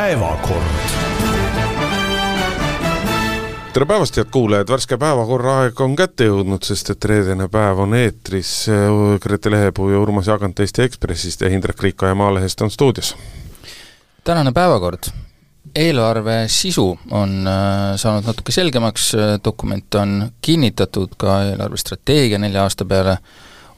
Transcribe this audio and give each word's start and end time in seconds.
päevakord 0.00 0.64
tere 3.72 3.86
päevast, 3.86 4.16
head 4.16 4.30
kuulajad, 4.32 4.70
värske 4.72 4.96
päevakorra 4.96 5.56
aeg 5.64 5.80
on 5.84 5.92
kätte 5.98 6.24
jõudnud, 6.30 6.64
sest 6.64 6.88
et 6.94 7.04
reedene 7.04 7.50
päev 7.52 7.82
on 7.84 7.92
eetris. 7.98 8.52
Grete 9.20 9.52
Lehepuu 9.52 9.90
ja 9.92 10.00
Urmas 10.00 10.30
Jaagant 10.30 10.62
Eesti 10.64 10.86
Ekspressist 10.86 11.44
ja 11.44 11.50
Indrek 11.52 11.84
Riikoja 11.84 12.16
Maalehest 12.16 12.64
on 12.64 12.72
stuudios. 12.72 13.12
tänane 14.24 14.52
päevakord. 14.52 15.10
eelarve 15.74 16.48
sisu 16.48 16.98
on 17.10 17.46
äh, 17.46 17.96
saanud 17.96 18.24
natuke 18.24 18.52
selgemaks, 18.52 19.12
dokument 19.44 19.94
on 19.94 20.32
kinnitatud, 20.42 21.14
ka 21.16 21.42
eelarvestrateegia 21.42 22.38
nelja 22.38 22.62
aasta 22.62 22.84
peale 22.84 23.18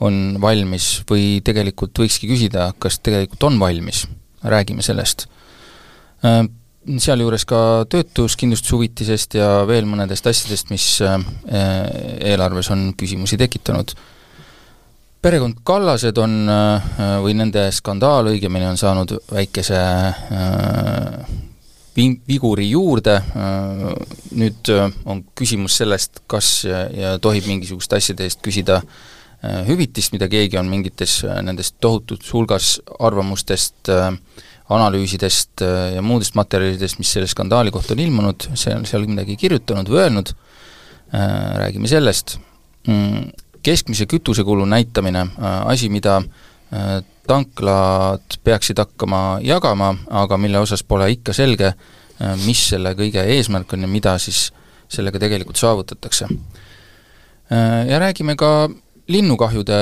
on 0.00 0.39
valmis 0.41 1.02
või 1.11 1.41
tegelikult 1.45 1.98
võikski 1.98 2.30
küsida, 2.30 2.73
kas 2.79 2.98
tegelikult 2.98 3.43
on 3.43 3.59
valmis, 3.59 4.07
räägime 4.45 4.82
sellest 4.82 5.27
sealjuures 6.82 7.44
ka 7.46 7.58
töötuskindlustushüvitisest 7.90 9.36
ja 9.39 9.50
veel 9.68 9.86
mõnedest 9.86 10.26
asjadest, 10.26 10.72
mis 10.72 10.86
äh, 11.04 11.21
eelarves 12.32 12.71
on 12.75 12.90
küsimusi 12.99 13.39
tekitanud. 13.39 13.94
perekond 15.22 15.63
Kallased 15.64 16.18
on, 16.18 16.49
äh, 16.50 16.90
või 17.22 17.36
nende 17.39 17.68
skandaal 17.71 18.32
õigemini, 18.32 18.66
on 18.66 18.77
saanud 18.77 19.14
väikese 19.30 19.79
äh, 19.79 21.39
viguri 22.27 22.71
juurde, 22.71 23.18
nüüd 24.32 24.68
on 25.04 25.18
küsimus 25.36 25.75
sellest, 25.77 26.22
kas 26.27 26.63
ja 26.64 27.18
tohib 27.21 27.44
mingisuguste 27.44 27.99
asjade 28.00 28.25
eest 28.25 28.41
küsida 28.41 28.79
hüvitist, 29.66 30.14
mida 30.14 30.25
keegi 30.32 30.57
on 30.57 30.71
mingites 30.72 31.18
nendest 31.44 31.77
tohutut 31.85 32.25
hulgas 32.33 32.78
arvamustest 32.97 33.92
äh, 33.92 34.08
analüüsidest 34.70 35.62
äh, 35.62 35.94
ja 35.97 36.02
muudest 36.05 36.36
materjalidest, 36.39 37.00
mis 37.00 37.11
selle 37.14 37.28
skandaali 37.30 37.72
kohta 37.74 37.96
on 37.96 38.02
ilmunud, 38.05 38.48
see 38.58 38.74
on 38.77 38.86
seal 38.88 39.06
midagi 39.08 39.36
kirjutanud 39.41 39.88
või 39.91 40.02
öelnud, 40.04 40.32
äh, 41.12 41.27
räägime 41.64 41.91
sellest, 41.91 42.36
mm, 42.86 43.32
keskmise 43.62 44.06
kütusekulu 44.10 44.66
näitamine, 44.69 45.27
äh, 45.34 45.58
asi, 45.74 45.91
mida 45.92 46.22
tanklad 47.28 48.38
peaksid 48.44 48.78
hakkama 48.80 49.42
jagama, 49.44 49.91
aga 50.08 50.38
mille 50.41 50.56
osas 50.62 50.80
pole 50.80 51.10
ikka 51.12 51.34
selge, 51.36 51.74
mis 52.47 52.62
selle 52.70 52.94
kõige 52.97 53.20
eesmärk 53.34 53.74
on 53.76 53.84
ja 53.84 53.91
mida 53.92 54.14
siis 54.16 54.47
sellega 54.88 55.20
tegelikult 55.20 55.60
saavutatakse. 55.60 56.30
Ja 57.52 57.98
räägime 58.00 58.38
ka 58.41 58.70
linnukahjude 59.11 59.78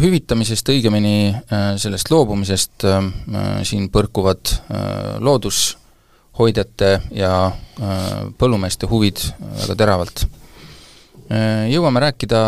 hüvitamisest, 0.00 0.72
õigemini 0.72 1.30
äh, 1.30 1.70
sellest 1.80 2.10
loobumisest 2.10 2.86
äh, 2.88 2.98
siin 3.66 3.88
põrkuvad 3.92 4.50
äh, 4.50 4.90
loodushoidjate 5.22 6.92
ja 7.14 7.34
põllumeeste 8.36 8.88
huvid 8.90 9.22
väga 9.40 9.74
teravalt. 9.78 10.26
Jõuame 11.70 12.00
rääkida 12.02 12.40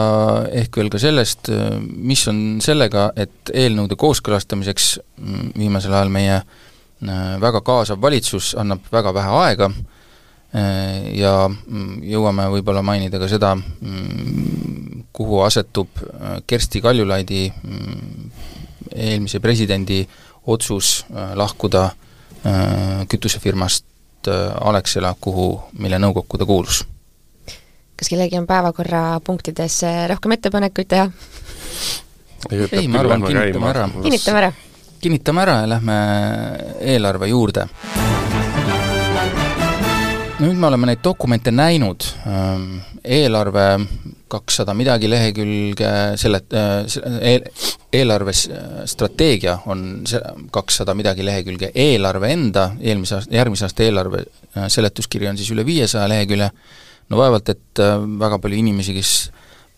ehk 0.58 0.76
veel 0.76 0.90
ka 0.90 0.98
sellest, 1.00 1.46
mis 1.80 2.24
on 2.28 2.58
sellega, 2.60 3.06
et 3.16 3.52
eelnõude 3.54 3.94
kooskõlastamiseks 3.96 4.88
mm, 4.98 5.52
viimasel 5.56 5.94
ajal 5.94 6.10
meie 6.12 6.40
väga 7.40 7.62
kaasav 7.64 8.02
valitsus 8.02 8.50
annab 8.58 8.90
väga 8.92 9.14
vähe 9.14 9.38
aega 9.38 9.70
ja 11.14 11.32
mm, 11.46 12.02
jõuame 12.10 12.48
võib-olla 12.58 12.82
mainida 12.84 13.22
ka 13.22 13.30
seda, 13.30 13.54
mm, 13.56 15.01
kuhu 15.12 15.40
asetub 15.40 15.88
äh, 15.96 16.42
Kersti 16.46 16.80
Kaljulaidi 16.80 17.52
mm, 17.62 18.30
eelmise 18.94 19.40
presidendi 19.40 20.08
otsus 20.46 21.06
äh, 21.10 21.34
lahkuda 21.34 21.84
äh, 21.84 23.06
kütusefirmast 23.08 23.86
Alexela, 24.60 25.16
kuhu, 25.20 25.46
mille 25.82 25.98
nõukokku 25.98 26.38
ta 26.38 26.46
kuulus. 26.46 26.84
kas 27.98 28.06
kellelgi 28.08 28.38
on 28.38 28.46
päevakorrapunktides 28.46 29.80
rohkem 30.08 30.36
ettepanekuid 30.36 30.88
teha? 30.88 31.08
ei, 32.70 32.86
ma 32.86 33.02
arvan, 33.02 33.26
kinnitame 33.26 33.70
ära. 33.70 33.88
kinnitame 34.02 34.38
ära. 34.38 34.52
kinnitame 35.00 35.42
ära 35.42 35.56
ja 35.64 35.68
lähme 35.74 35.98
eelarve 36.94 37.32
juurde 37.34 37.66
nüüd 40.42 40.58
me 40.58 40.66
oleme 40.66 40.88
neid 40.90 41.02
dokumente 41.04 41.52
näinud, 41.54 42.06
ähm, 42.26 42.80
eelarve 43.04 43.66
kakssada 44.32 44.74
midagi 44.76 45.10
lehekülge, 45.10 45.90
selle 46.20 46.40
eel, 47.20 47.44
eelarves 47.92 48.46
strateegia 48.90 49.58
on 49.70 50.02
kakssada 50.54 50.94
midagi 50.96 51.24
lehekülge, 51.26 51.72
eelarve 51.74 52.32
enda, 52.32 52.70
eelmise 52.80 53.18
aasta, 53.18 53.34
järgmise 53.36 53.68
aasta 53.68 53.86
eelarve 53.86 54.24
äh, 54.24 54.68
seletuskiri 54.72 55.28
on 55.30 55.40
siis 55.40 55.52
üle 55.54 55.66
viiesaja 55.68 56.08
lehekülje, 56.10 56.48
no 57.12 57.20
vaevalt, 57.20 57.52
et 57.52 57.82
äh, 57.84 57.96
väga 58.24 58.40
palju 58.42 58.60
inimesi, 58.62 58.96
kes 58.96 59.14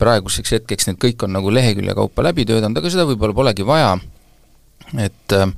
praeguseks 0.01 0.59
hetkeks 0.59 0.91
need 0.91 1.01
kõik 1.03 1.27
on 1.27 1.35
nagu 1.37 1.53
lehekülje 1.55 1.95
kaupa 1.97 2.27
läbi 2.27 2.47
töötanud, 2.49 2.79
aga 2.79 2.93
seda 2.93 3.07
võib-olla 3.09 3.37
polegi 3.37 3.67
vaja, 3.67 3.97
et 4.95 5.39
äh, 5.39 5.49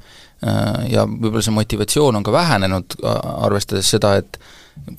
ja 0.92 1.06
võib-olla 1.08 1.44
see 1.44 1.56
motivatsioon 1.56 2.18
on 2.18 2.24
ka 2.24 2.32
vähenenud, 2.32 2.98
arvestades 3.46 3.88
seda, 3.88 4.16
et 4.20 4.36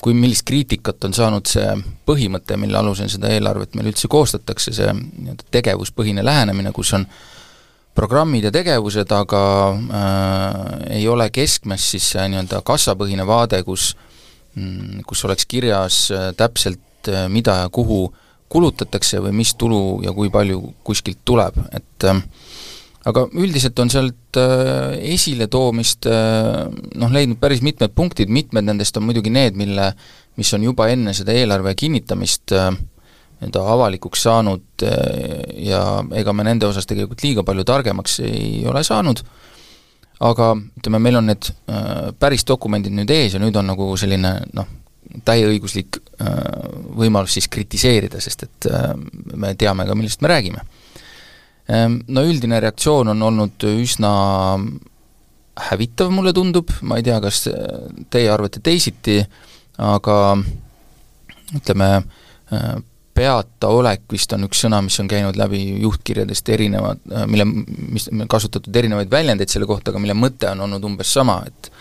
kui 0.02 0.14
millist 0.18 0.46
kriitikat 0.48 1.06
on 1.08 1.16
saanud 1.16 1.48
see 1.50 1.68
põhimõte, 2.08 2.58
mille 2.60 2.78
alusel 2.80 3.10
seda 3.12 3.32
eelarvet 3.34 3.76
meil 3.78 3.92
üldse 3.92 4.10
koostatakse, 4.12 4.74
see 4.76 4.94
nii-öelda 4.94 5.48
tegevuspõhine 5.54 6.26
lähenemine, 6.26 6.74
kus 6.76 6.94
on 6.98 7.08
programmid 7.98 8.46
ja 8.46 8.52
tegevused, 8.54 9.12
aga 9.14 9.42
äh, 9.74 11.00
ei 11.00 11.08
ole 11.10 11.30
keskmes 11.34 11.92
siis 11.94 12.12
see 12.14 12.28
nii-öelda 12.34 12.62
kassapõhine 12.68 13.26
vaade, 13.28 13.64
kus 13.66 13.94
mm, 14.56 15.04
kus 15.08 15.26
oleks 15.26 15.48
kirjas 15.50 16.06
äh, 16.12 16.30
täpselt, 16.38 17.10
äh, 17.10 17.26
mida 17.32 17.64
ja 17.64 17.70
kuhu 17.74 18.08
kulutatakse 18.48 19.20
või 19.24 19.34
mis 19.42 19.56
tulu 19.60 20.00
ja 20.06 20.14
kui 20.16 20.30
palju 20.32 20.62
kuskilt 20.88 21.24
tuleb, 21.26 21.58
et 21.76 22.08
äh, 22.08 22.22
aga 23.08 23.24
üldiselt 23.40 23.80
on 23.80 23.92
sealt 23.92 24.40
äh, 24.40 24.98
esiletoomist 25.14 26.08
äh, 26.12 26.68
noh, 27.00 27.14
leidnud 27.14 27.40
päris 27.42 27.64
mitmed 27.66 27.94
punktid, 27.96 28.32
mitmed 28.34 28.68
nendest 28.68 28.98
on 29.00 29.08
muidugi 29.08 29.32
need, 29.34 29.58
mille, 29.60 29.92
mis 30.40 30.54
on 30.58 30.66
juba 30.68 30.90
enne 30.92 31.14
seda 31.18 31.36
eelarve 31.38 31.76
kinnitamist 31.80 32.56
äh, 32.58 32.72
nii-öelda 33.38 33.64
avalikuks 33.70 34.24
saanud 34.26 34.84
ja 35.62 35.82
ega 36.18 36.34
me 36.34 36.42
nende 36.48 36.66
osas 36.66 36.88
tegelikult 36.90 37.22
liiga 37.22 37.44
palju 37.46 37.68
targemaks 37.70 38.16
ei 38.26 38.64
ole 38.66 38.82
saanud, 38.82 39.22
aga 40.26 40.48
ütleme, 40.58 40.98
meil 41.06 41.20
on 41.20 41.30
need 41.30 41.52
päris 42.18 42.48
dokumendid 42.50 42.96
nüüd 42.98 43.14
ees 43.14 43.36
ja 43.38 43.42
nüüd 43.44 43.60
on 43.62 43.70
nagu 43.70 43.92
selline 44.02 44.32
noh, 44.58 44.72
täieõiguslik 45.30 46.02
võimalus 46.98 47.38
siis 47.38 47.46
kritiseerida, 47.54 48.18
sest 48.26 48.48
et 48.48 48.70
me 49.38 49.54
teame 49.54 49.86
ka, 49.86 50.00
millest 50.02 50.26
me 50.26 50.34
räägime 50.34 50.66
no 51.68 52.24
üldine 52.24 52.62
reaktsioon 52.64 53.12
on 53.12 53.22
olnud 53.28 53.66
üsna 53.68 54.12
hävitav, 55.68 56.12
mulle 56.14 56.34
tundub, 56.36 56.72
ma 56.88 57.00
ei 57.00 57.06
tea, 57.06 57.18
kas 57.24 57.48
teie 58.14 58.30
arvate 58.32 58.62
teisiti, 58.64 59.18
aga 59.82 60.18
ütleme, 61.58 61.90
ehm, 62.52 62.86
peataolek 63.18 64.04
vist 64.14 64.34
on 64.36 64.46
üks 64.46 64.60
sõna, 64.62 64.84
mis 64.86 65.00
on 65.02 65.08
käinud 65.10 65.38
läbi 65.40 65.62
juhtkirjadest 65.82 66.50
erinevad, 66.54 67.00
mille, 67.30 67.48
mis, 67.48 68.06
kasutatud 68.30 68.76
erinevaid 68.78 69.10
väljendeid 69.10 69.50
selle 69.50 69.66
kohta, 69.70 69.90
aga 69.90 70.02
mille 70.04 70.14
mõte 70.18 70.52
on 70.52 70.62
olnud 70.68 70.86
umbes 70.92 71.14
sama, 71.20 71.42
et 71.48 71.72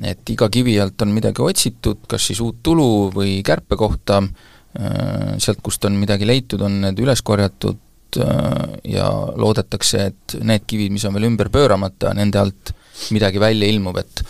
et 0.00 0.30
iga 0.32 0.46
kivi 0.48 0.78
alt 0.80 1.02
on 1.04 1.10
midagi 1.12 1.42
otsitud, 1.44 2.06
kas 2.08 2.30
siis 2.30 2.38
uut 2.40 2.62
tulu 2.64 3.10
või 3.12 3.42
kärpekohta, 3.44 4.22
ehm, 4.24 5.34
sealt, 5.36 5.60
kust 5.60 5.84
on 5.84 5.98
midagi 6.00 6.24
leitud, 6.24 6.62
on 6.64 6.78
need 6.86 7.02
üles 7.04 7.20
korjatud, 7.20 7.76
Äh, 8.16 8.78
ja 8.96 9.08
loodetakse, 9.36 10.06
et 10.10 10.36
need 10.42 10.66
kivid, 10.66 10.92
mis 10.94 11.04
on 11.06 11.14
veel 11.14 11.28
ümber 11.30 11.50
pööramata, 11.52 12.14
nende 12.16 12.40
alt 12.40 12.72
midagi 13.14 13.40
välja 13.40 13.68
ilmub, 13.70 14.00
et 14.00 14.22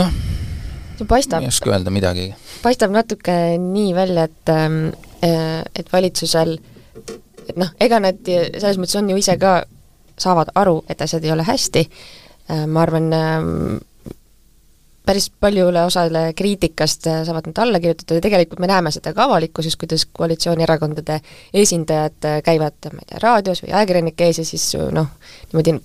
noh, 0.00 0.10
ei 1.02 1.48
oska 1.48 1.72
öelda 1.72 1.90
midagi. 1.94 2.28
paistab 2.62 2.92
natuke 2.94 3.34
nii 3.58 3.94
välja, 3.94 4.26
et 4.28 4.52
ähm, 4.52 4.80
äh, 5.24 5.62
et 5.74 5.92
valitsusel 5.92 6.58
et 7.48 7.56
noh, 7.58 7.70
ega 7.80 8.00
nad 8.02 8.20
selles 8.26 8.78
mõttes 8.80 8.98
on 9.00 9.10
ju 9.10 9.18
ise 9.20 9.36
ka, 9.40 9.62
saavad 10.20 10.52
aru, 10.58 10.82
et 10.90 11.00
asjad 11.02 11.24
ei 11.24 11.32
ole 11.34 11.46
hästi, 11.46 11.86
äh, 12.50 12.66
ma 12.66 12.84
arvan, 12.84 13.08
ähm, 13.16 13.80
päris 15.06 15.30
paljule 15.40 15.84
osale 15.84 16.32
kriitikast 16.36 17.06
äh, 17.06 17.24
saavad 17.26 17.46
nad 17.46 17.58
alla 17.58 17.80
kirjutada 17.80 18.14
ja 18.14 18.20
tegelikult 18.20 18.60
me 18.62 18.66
näeme 18.70 18.90
seda 18.94 19.12
ka 19.14 19.24
avalikkuses, 19.24 19.76
kuidas 19.76 20.06
koalitsioonierakondade 20.12 21.20
esindajad 21.54 22.28
äh, 22.28 22.42
käivad, 22.44 22.78
ma 22.92 23.02
ei 23.02 23.08
tea, 23.10 23.22
raadios 23.22 23.62
või 23.64 23.72
ajakirjanike 23.72 24.28
ees 24.28 24.42
ja 24.42 24.46
siis 24.46 24.68
äh, 24.78 24.92
noh, 24.94 25.10
niimoodi 25.50 25.76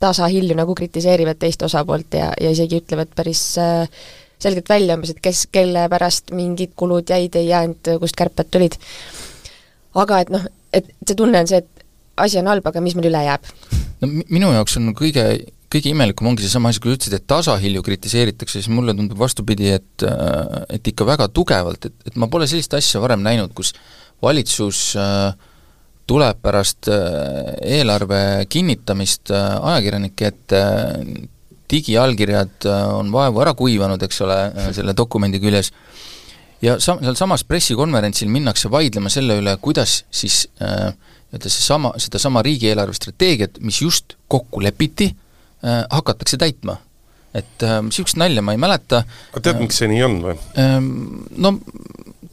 tasahilju 0.00 0.56
nagu 0.56 0.74
kritiseerivad 0.74 1.40
teist 1.40 1.62
osapoolt 1.62 2.14
ja, 2.16 2.30
ja 2.40 2.50
isegi 2.54 2.78
ütlevad 2.80 3.10
päris 3.16 3.42
selgelt 4.40 4.68
välja 4.68 4.94
umbes, 4.96 5.12
et 5.12 5.20
kes, 5.20 5.44
kelle 5.52 5.82
pärast 5.92 6.32
mingid 6.32 6.72
kulud 6.76 7.10
jäid, 7.10 7.36
ei 7.36 7.50
jäänud, 7.50 7.90
kust 8.00 8.16
kärped 8.16 8.48
tulid. 8.50 8.78
aga 9.94 10.22
et 10.24 10.32
noh, 10.32 10.46
et 10.72 10.88
see 11.04 11.18
tunne 11.18 11.42
on 11.42 11.50
see, 11.50 11.60
et 11.60 11.84
asi 12.16 12.38
on 12.40 12.48
halb, 12.48 12.66
aga 12.66 12.80
mis 12.80 12.96
meil 12.96 13.10
üle 13.10 13.24
jääb? 13.26 13.50
no 14.00 14.08
minu 14.30 14.54
jaoks 14.54 14.78
on 14.80 14.94
kõige 14.96 15.26
kõige 15.70 15.92
imelikum 15.92 16.30
ongi 16.30 16.44
seesama 16.44 16.72
asi, 16.72 16.82
kui 16.82 16.94
ütlesid, 16.96 17.14
et 17.14 17.26
tasahilju 17.30 17.82
kritiseeritakse, 17.86 18.58
siis 18.58 18.70
mulle 18.72 18.94
tundub 18.96 19.20
vastupidi, 19.20 19.70
et 19.78 20.06
et 20.74 20.90
ikka 20.92 21.06
väga 21.06 21.28
tugevalt, 21.34 21.86
et, 21.86 21.94
et 22.10 22.18
ma 22.18 22.28
pole 22.32 22.48
sellist 22.50 22.74
asja 22.74 23.02
varem 23.02 23.22
näinud, 23.22 23.54
kus 23.54 23.72
valitsus 24.22 24.90
äh, 24.98 25.30
tuleb 26.10 26.40
pärast 26.42 26.90
äh, 26.90 27.52
eelarve 27.78 28.46
kinnitamist 28.50 29.30
äh, 29.34 29.52
ajakirjanike 29.72 30.32
ette, 30.32 30.64
digiallkirjad 31.70 32.66
on 32.96 33.12
vaevu 33.14 33.44
ära 33.44 33.54
kuivanud, 33.54 34.02
eks 34.02 34.24
ole, 34.26 34.40
selle 34.76 34.96
dokumendi 34.98 35.38
küljes, 35.42 35.70
ja 36.66 36.80
sa-, 36.82 36.98
sealsamas 36.98 37.46
pressikonverentsil 37.46 38.30
minnakse 38.32 38.72
vaidlema 38.74 39.12
selle 39.12 39.38
üle, 39.38 39.54
kuidas 39.62 40.00
siis 40.10 40.42
äh, 40.58 40.90
ütle 41.30 41.46
seesama, 41.46 41.94
sedasama 42.02 42.42
riigieelarve 42.42 42.96
strateegiat, 42.98 43.62
mis 43.62 43.84
just 43.84 44.18
kokku 44.26 44.66
lepiti 44.66 45.12
äh,, 45.12 45.26
hakatakse 45.90 46.36
täitma. 46.40 46.76
et 47.34 47.62
niisugust 47.62 48.16
äh, 48.16 48.24
nalja 48.24 48.42
ma 48.42 48.52
ei 48.56 48.58
mäleta. 48.58 49.04
aga 49.32 49.44
tead, 49.44 49.60
miks 49.62 49.78
see 49.82 49.90
nii 49.92 50.02
on 50.06 50.18
või 50.24 50.36
äh,? 50.58 50.80
No 51.36 51.54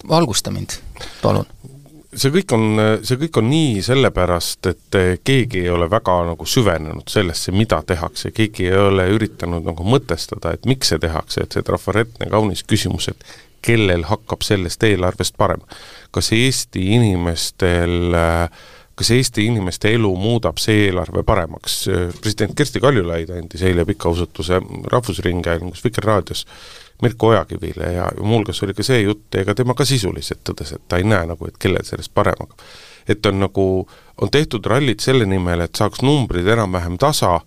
valgusta 0.09 0.51
mind, 0.51 0.79
palun 1.21 1.45
see 2.17 2.31
kõik 2.33 2.53
on, 2.55 2.81
see 3.05 3.19
kõik 3.21 3.37
on 3.41 3.49
nii 3.51 3.81
sellepärast, 3.85 4.69
et 4.71 4.97
keegi 5.27 5.63
ei 5.65 5.73
ole 5.73 5.89
väga 5.91 6.15
nagu 6.31 6.47
süvenenud 6.49 7.09
sellesse, 7.11 7.51
mida 7.53 7.81
tehakse, 7.85 8.31
keegi 8.35 8.69
ei 8.69 8.79
ole 8.79 9.07
üritanud 9.13 9.67
nagu 9.67 9.85
mõtestada, 9.85 10.55
et 10.55 10.65
miks 10.69 10.93
see 10.93 11.01
tehakse, 11.03 11.43
et 11.43 11.57
see 11.57 11.65
trafaretne 11.67 12.29
kaunis 12.31 12.63
küsimus, 12.67 13.09
et 13.11 13.27
kellel 13.65 14.05
hakkab 14.07 14.45
sellest 14.45 14.83
eelarvest 14.87 15.37
parem. 15.37 15.61
kas 16.11 16.31
Eesti 16.31 16.85
inimestel 16.95 18.15
äh, 18.15 18.49
kas 18.97 19.11
Eesti 19.13 19.45
inimeste 19.45 19.91
elu 19.93 20.09
muudab 20.17 20.57
see 20.61 20.87
eelarve 20.87 21.23
paremaks? 21.23 21.83
president 22.21 22.55
Kersti 22.57 22.81
Kaljulaid 22.81 23.29
andis 23.35 23.63
eile 23.67 23.85
pika 23.85 24.09
osutuse 24.09 24.59
Rahvusringhäälingus 24.91 25.83
Vikerraadios 25.85 26.45
Mirko 27.01 27.27
Ojakivile 27.27 27.93
ja 27.93 28.11
muuhulgas 28.21 28.63
oli 28.63 28.73
ka 28.73 28.83
see 28.83 29.01
jutt, 29.03 29.29
ega 29.37 29.53
tema 29.55 29.75
ka 29.77 29.85
sisuliselt 29.85 30.41
tõdes, 30.49 30.73
et 30.73 30.85
ta 30.89 30.97
ei 30.97 31.05
näe 31.05 31.27
nagu, 31.29 31.45
et 31.45 31.57
kellel 31.61 31.85
sellest 31.85 32.13
parem 32.13 32.39
hakkab. 32.41 32.63
et 33.07 33.25
on 33.25 33.39
nagu, 33.39 33.65
on 34.21 34.31
tehtud 34.31 34.65
rallid 34.65 34.99
selle 34.99 35.25
nimel, 35.25 35.61
et 35.63 35.75
saaks 35.77 36.01
numbrid 36.01 36.47
enam-vähem 36.47 36.97
tasa, 36.97 37.37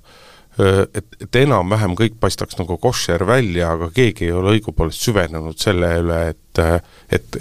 et, 0.94 1.16
et 1.20 1.36
enam-vähem 1.42 1.96
kõik 1.98 2.14
paistaks 2.20 2.56
nagu 2.58 2.78
koššer 2.78 3.26
välja, 3.26 3.72
aga 3.74 3.90
keegi 3.94 4.28
ei 4.28 4.32
ole 4.32 4.54
õigupoolest 4.56 5.02
süvenenud 5.08 5.58
selle 5.58 5.90
üle, 6.00 6.22
et 6.30 6.62
et 7.10 7.36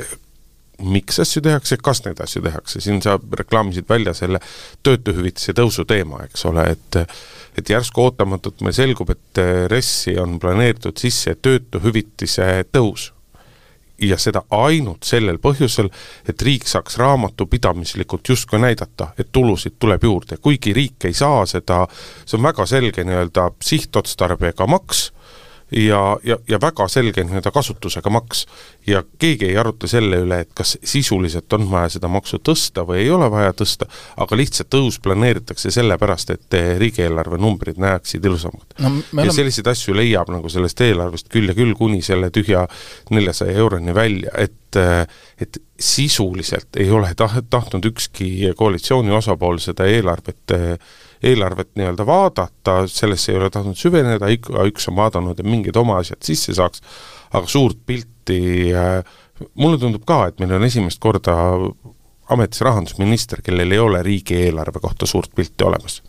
miks 0.80 1.20
asju 1.20 1.42
tehakse, 1.44 1.78
kas 1.84 2.04
neid 2.06 2.22
asju 2.24 2.42
tehakse, 2.46 2.82
siin 2.82 3.02
sa 3.02 3.18
reklaamisid 3.40 3.88
välja 3.90 4.14
selle 4.18 4.40
töötuhüvitise 4.84 5.54
tõusu 5.58 5.86
teema, 5.90 6.24
eks 6.28 6.46
ole, 6.50 6.70
et 6.76 7.04
et 7.58 7.70
järsku 7.70 8.04
ootamatult 8.06 8.62
meil 8.64 8.76
selgub, 8.76 9.10
et 9.12 9.40
RES-i 9.68 10.14
on 10.22 10.38
planeeritud 10.40 10.98
sisse 10.98 11.36
töötuhüvitise 11.42 12.66
tõus. 12.72 13.14
ja 14.00 14.16
seda 14.16 14.46
ainult 14.56 15.04
sellel 15.04 15.42
põhjusel, 15.44 15.90
et 16.24 16.42
riik 16.42 16.68
saaks 16.72 16.96
raamatupidamislikult 16.98 18.30
justkui 18.30 18.60
näidata, 18.64 19.10
et 19.20 19.28
tulusid 19.32 19.76
tuleb 19.80 20.04
juurde, 20.04 20.38
kuigi 20.38 20.72
riik 20.74 21.06
ei 21.06 21.14
saa 21.14 21.46
seda, 21.46 21.82
see 22.26 22.38
on 22.38 22.46
väga 22.46 22.66
selge 22.66 23.04
nii-öelda 23.04 23.50
sihtotstarbega 23.60 24.68
maks, 24.72 25.10
ja, 25.72 26.18
ja, 26.24 26.38
ja 26.48 26.60
väga 26.62 26.88
selge 26.88 27.24
nii-öelda 27.24 27.52
kasutusega 27.52 28.10
maks. 28.10 28.46
ja 28.88 29.04
keegi 29.20 29.46
ei 29.46 29.58
aruta 29.58 29.88
selle 29.88 30.22
üle, 30.24 30.40
et 30.44 30.54
kas 30.58 30.78
sisuliselt 30.84 31.54
on 31.54 31.68
vaja 31.72 31.90
seda 31.96 32.10
maksu 32.12 32.40
tõsta 32.44 32.86
või 32.88 33.04
ei 33.04 33.10
ole 33.14 33.30
vaja 33.32 33.54
tõsta, 33.54 33.86
aga 34.18 34.38
lihtsalt 34.40 34.72
tõus 34.74 35.00
planeeritakse 35.04 35.72
sellepärast, 35.72 36.34
et 36.34 36.60
riigieelarve 36.82 37.38
numbrid 37.38 37.78
näeksid 37.82 38.26
ilusamad 38.26 38.78
no,. 38.80 38.94
ja 39.14 39.26
oleme... 39.26 39.36
selliseid 39.36 39.68
asju 39.74 39.98
leiab 39.98 40.32
nagu 40.34 40.50
sellest 40.50 40.82
eelarvest 40.82 41.30
küll 41.30 41.52
ja 41.52 41.58
küll, 41.58 41.76
kuni 41.78 42.02
selle 42.06 42.32
tühja 42.34 42.66
neljasaja 43.12 43.58
euroni 43.58 43.96
välja, 43.96 44.34
et 44.38 44.56
et 44.70 45.58
sisuliselt 45.82 46.78
ei 46.78 46.92
ole 46.94 47.16
tah-, 47.18 47.40
tahtnud 47.50 47.88
ükski 47.90 48.52
koalitsiooni 48.58 49.10
osapool 49.18 49.58
seda 49.64 49.88
eelarvet 49.90 50.54
eelarvet 51.24 51.72
nii-öelda 51.76 52.06
vaadata, 52.08 52.82
sellesse 52.88 53.34
ei 53.34 53.40
ole 53.40 53.50
tahtnud 53.54 53.78
süveneda, 53.80 54.30
igaüks 54.32 54.88
on 54.92 55.00
vaadanud, 55.00 55.40
et 55.40 55.48
mingid 55.48 55.78
oma 55.80 56.00
asjad 56.00 56.22
sisse 56.24 56.56
saaks, 56.56 56.84
aga 57.36 57.50
suurt 57.52 57.80
pilti 57.86 58.42
äh, 58.72 59.02
mulle 59.60 59.80
tundub 59.82 60.06
ka, 60.08 60.26
et 60.30 60.40
meil 60.40 60.56
on 60.58 60.68
esimest 60.68 61.02
korda 61.04 61.36
ametis 62.30 62.62
rahandusminister, 62.62 63.42
kellel 63.46 63.72
ei 63.74 63.80
ole 63.82 64.02
riigieelarve 64.06 64.82
kohta 64.84 65.08
suurt 65.10 65.32
pilti 65.36 65.66
olemas. 65.66 66.02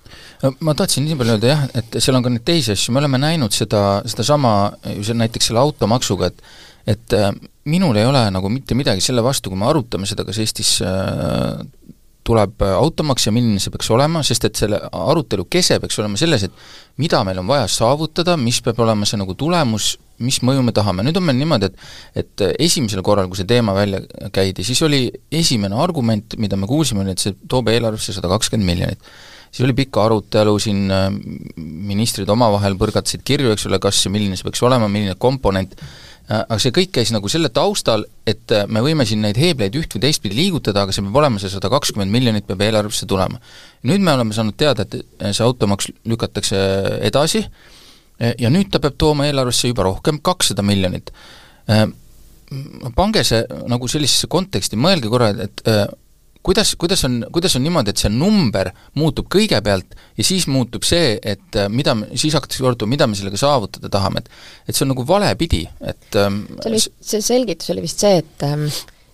ma 0.61 0.75
tahtsin 0.75 1.07
nii 1.09 1.17
palju 1.17 1.37
öelda 1.37 1.53
jah, 1.55 1.63
et 1.75 1.97
seal 1.99 2.19
on 2.19 2.27
ka 2.27 2.33
neid 2.33 2.45
teisi 2.45 2.75
asju, 2.75 2.93
me 2.93 3.01
oleme 3.01 3.21
näinud 3.21 3.55
seda, 3.57 4.03
sedasama 4.09 4.55
ju 4.97 5.17
näiteks 5.17 5.51
selle 5.51 5.65
automaksuga, 5.65 6.31
et 6.31 6.45
et 6.89 7.13
äh, 7.13 7.29
minul 7.69 7.97
ei 8.01 8.07
ole 8.09 8.23
nagu 8.33 8.49
mitte 8.49 8.75
midagi 8.75 9.03
selle 9.05 9.23
vastu, 9.23 9.51
kui 9.53 9.59
me 9.61 9.67
arutame 9.69 10.09
seda, 10.09 10.25
kas 10.27 10.39
Eestis 10.41 10.79
äh, 10.83 11.61
tuleb 12.31 12.63
äh, 12.65 12.75
automaks 12.79 13.27
ja 13.27 13.35
milline 13.35 13.61
see 13.63 13.73
peaks 13.75 13.91
olema, 13.95 14.23
sest 14.27 14.47
et 14.49 14.61
selle 14.61 14.79
arutelu 14.91 15.47
kese 15.51 15.81
peaks 15.83 15.99
olema 16.03 16.21
selles, 16.21 16.47
et 16.47 17.01
mida 17.01 17.23
meil 17.27 17.41
on 17.43 17.51
vaja 17.51 17.67
saavutada, 17.71 18.37
mis 18.41 18.61
peab 18.65 18.81
olema 18.85 19.09
see 19.09 19.21
nagu 19.21 19.35
tulemus, 19.39 19.95
mis 20.21 20.41
mõju 20.45 20.63
me 20.67 20.75
tahame, 20.77 21.05
nüüd 21.07 21.17
on 21.17 21.27
meil 21.27 21.39
niimoodi, 21.41 21.71
et 21.71 22.23
et 22.23 22.45
äh, 22.45 22.55
esimesel 22.67 23.03
korral, 23.07 23.31
kui 23.31 23.41
see 23.41 23.49
teema 23.49 23.75
välja 23.77 24.03
käidi, 24.35 24.67
siis 24.67 24.83
oli 24.87 25.07
esimene 25.33 25.79
argument, 25.81 26.37
mida 26.41 26.59
me 26.61 26.69
kuulsime, 26.71 27.05
oli, 27.05 27.17
et 27.17 27.23
see 27.23 27.37
toob 27.49 27.71
eelarvesse 27.73 28.15
sada 28.17 28.31
kakskümmend 28.33 28.69
miljonit. 28.69 29.13
siis 29.51 29.65
oli 29.67 29.75
pikk 29.75 29.97
arutelu 29.99 30.59
siin, 30.63 30.85
äh, 30.95 31.09
ministrid 31.91 32.29
omavahel 32.31 32.77
põrgatasid 32.79 33.25
kirju, 33.27 33.57
eks 33.57 33.67
ole, 33.67 33.81
kas 33.83 34.05
ja 34.05 34.13
milline 34.13 34.39
see 34.39 34.47
peaks 34.47 34.63
olema, 34.63 34.89
milline 34.89 35.17
komponent, 35.19 35.75
aga 36.31 36.59
see 36.63 36.73
kõik 36.75 36.93
käis 36.95 37.11
nagu 37.15 37.31
selle 37.33 37.51
taustal, 37.55 38.05
et 38.29 38.53
äh, 38.55 38.67
me 38.71 38.83
võime 38.85 39.07
siin 39.09 39.23
neid 39.25 39.39
heebleid 39.41 39.75
üht 39.79 39.97
või 39.97 40.05
teistpidi 40.05 40.37
liigutada, 40.39 40.85
aga 40.85 40.95
see 40.95 41.03
peab 41.07 41.19
olema, 41.23 41.41
see 41.43 41.51
sada 41.51 41.71
kakskümmend 41.73 42.15
miljonit 42.15 42.47
peab 42.47 42.63
eelarvesse 42.67 43.09
tulema. 43.11 43.41
nüüd 43.91 44.05
me 44.05 44.15
oleme 44.15 44.37
saanud 44.37 44.57
teada, 44.61 44.87
et 44.87 45.01
äh, 45.01 45.33
see 45.35 45.47
automaks 45.47 45.91
lükatakse 46.07 46.61
edasi 47.11 47.45
ja 48.21 48.51
nüüd 48.53 48.69
ta 48.69 48.79
peab 48.85 48.99
tooma 49.01 49.27
eelarvesse 49.31 49.71
juba 49.71 49.87
rohkem, 49.87 50.19
kakssada 50.21 50.61
miljonit. 50.61 51.09
Pange 52.93 53.23
see 53.25 53.39
nagu 53.71 53.89
sellisesse 53.89 54.29
konteksti, 54.29 54.77
mõelge 54.77 55.09
korra, 55.09 55.31
et 55.41 55.63
kuidas, 56.43 56.75
kuidas 56.81 57.05
on, 57.05 57.25
kuidas 57.33 57.57
on 57.57 57.65
niimoodi, 57.65 57.93
et 57.93 58.01
see 58.01 58.13
number 58.13 58.71
muutub 58.99 59.29
kõigepealt 59.33 59.97
ja 60.19 60.27
siis 60.27 60.47
muutub 60.51 60.87
see, 60.89 61.19
et 61.23 61.59
äh, 61.59 61.69
mida, 61.73 61.97
siis 62.15 62.37
hakatakse 62.37 62.65
korduma, 62.65 62.95
mida 62.95 63.09
me 63.11 63.19
sellega 63.19 63.41
saavutada 63.41 63.91
tahame, 63.93 64.25
et 64.25 64.31
et 64.71 64.77
see 64.77 64.87
on 64.87 64.95
nagu 64.95 65.05
valepidi, 65.07 65.65
et 65.81 66.17
ähm, 66.21 66.45
see 66.63 66.73
oli 66.73 66.81
see 66.81 67.23
selgitus 67.25 67.73
oli 67.75 67.85
vist 67.85 68.03
see, 68.03 68.23
et 68.23 68.47
ähm, 68.47 68.69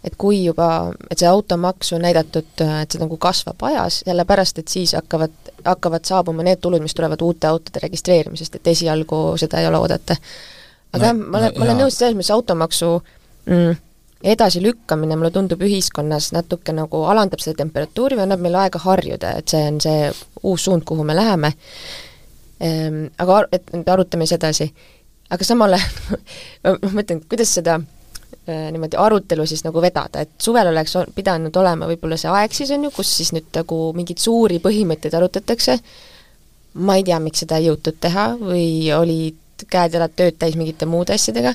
et 0.06 0.14
kui 0.18 0.44
juba, 0.44 0.92
et 1.10 1.18
see 1.18 1.28
automaks 1.28 1.90
on 1.96 2.04
näidatud, 2.06 2.52
äh, 2.62 2.82
et 2.84 2.94
see 2.94 3.02
nagu 3.02 3.18
kasvab 3.22 3.64
ajas, 3.70 4.02
sellepärast 4.06 4.62
et 4.62 4.70
siis 4.70 4.94
hakkavad, 4.94 5.34
hakkavad 5.66 6.06
saabuma 6.06 6.46
need 6.46 6.62
tulud, 6.62 6.84
mis 6.84 6.94
tulevad 6.94 7.24
uute 7.26 7.50
autode 7.50 7.82
registreerimisest, 7.82 8.60
et 8.60 8.70
esialgu 8.74 9.22
seda 9.40 9.62
ei 9.62 9.66
ole 9.70 9.82
oodata. 9.82 10.16
aga 10.94 11.12
no,, 11.12 11.26
ma 11.26 11.42
olen, 11.42 11.58
ma 11.58 11.66
olen 11.66 11.82
nõus 11.84 11.98
selles 11.98 12.14
mõttes 12.14 12.30
automaksu 12.36 12.92
mm, 13.50 13.74
edasilükkamine, 14.26 15.16
mulle 15.16 15.30
tundub, 15.34 15.62
ühiskonnas 15.62 16.30
natuke 16.34 16.74
nagu 16.74 17.04
alandab 17.10 17.42
seda 17.42 17.60
temperatuuri 17.62 18.18
või 18.18 18.26
annab 18.26 18.42
meile 18.42 18.64
aega 18.64 18.80
harjuda, 18.82 19.36
et 19.40 19.52
see 19.52 19.62
on 19.70 19.80
see 19.82 20.10
uus 20.42 20.66
suund, 20.66 20.84
kuhu 20.88 21.06
me 21.06 21.16
läheme, 21.16 21.52
ehm, 22.60 23.04
aga 23.22 23.44
et 23.52 23.70
nüüd 23.74 23.90
arutame 23.92 24.26
siis 24.26 24.38
edasi. 24.40 24.70
aga 25.30 25.44
samal 25.44 25.74
ajal 25.74 26.18
ma 26.82 26.90
mõtlen, 27.00 27.22
kuidas 27.28 27.54
seda 27.58 27.80
äh, 27.80 28.68
niimoodi 28.74 28.98
arutelu 28.98 29.46
siis 29.46 29.64
nagu 29.66 29.82
vedada, 29.82 30.22
et 30.22 30.30
suvel 30.38 30.70
oleks 30.70 30.94
pidanud 31.14 31.56
olema 31.56 31.88
võib-olla 31.90 32.18
see 32.18 32.30
aeg 32.30 32.54
siis 32.54 32.70
on 32.70 32.86
ju, 32.86 32.92
kus 32.94 33.16
siis 33.16 33.32
nüüd 33.34 33.50
nagu 33.54 33.80
mingeid 33.96 34.22
suuri 34.22 34.60
põhimõtteid 34.62 35.14
arutatakse, 35.18 35.80
ma 36.74 36.98
ei 36.98 37.04
tea, 37.06 37.18
miks 37.22 37.42
seda 37.42 37.58
ei 37.58 37.70
jõutud 37.70 37.98
teha 38.00 38.32
või 38.38 38.70
olid 38.94 39.66
käed-jalad 39.66 40.14
tööd 40.14 40.38
täis 40.38 40.54
mingite 40.54 40.86
muude 40.86 41.14
asjadega, 41.16 41.54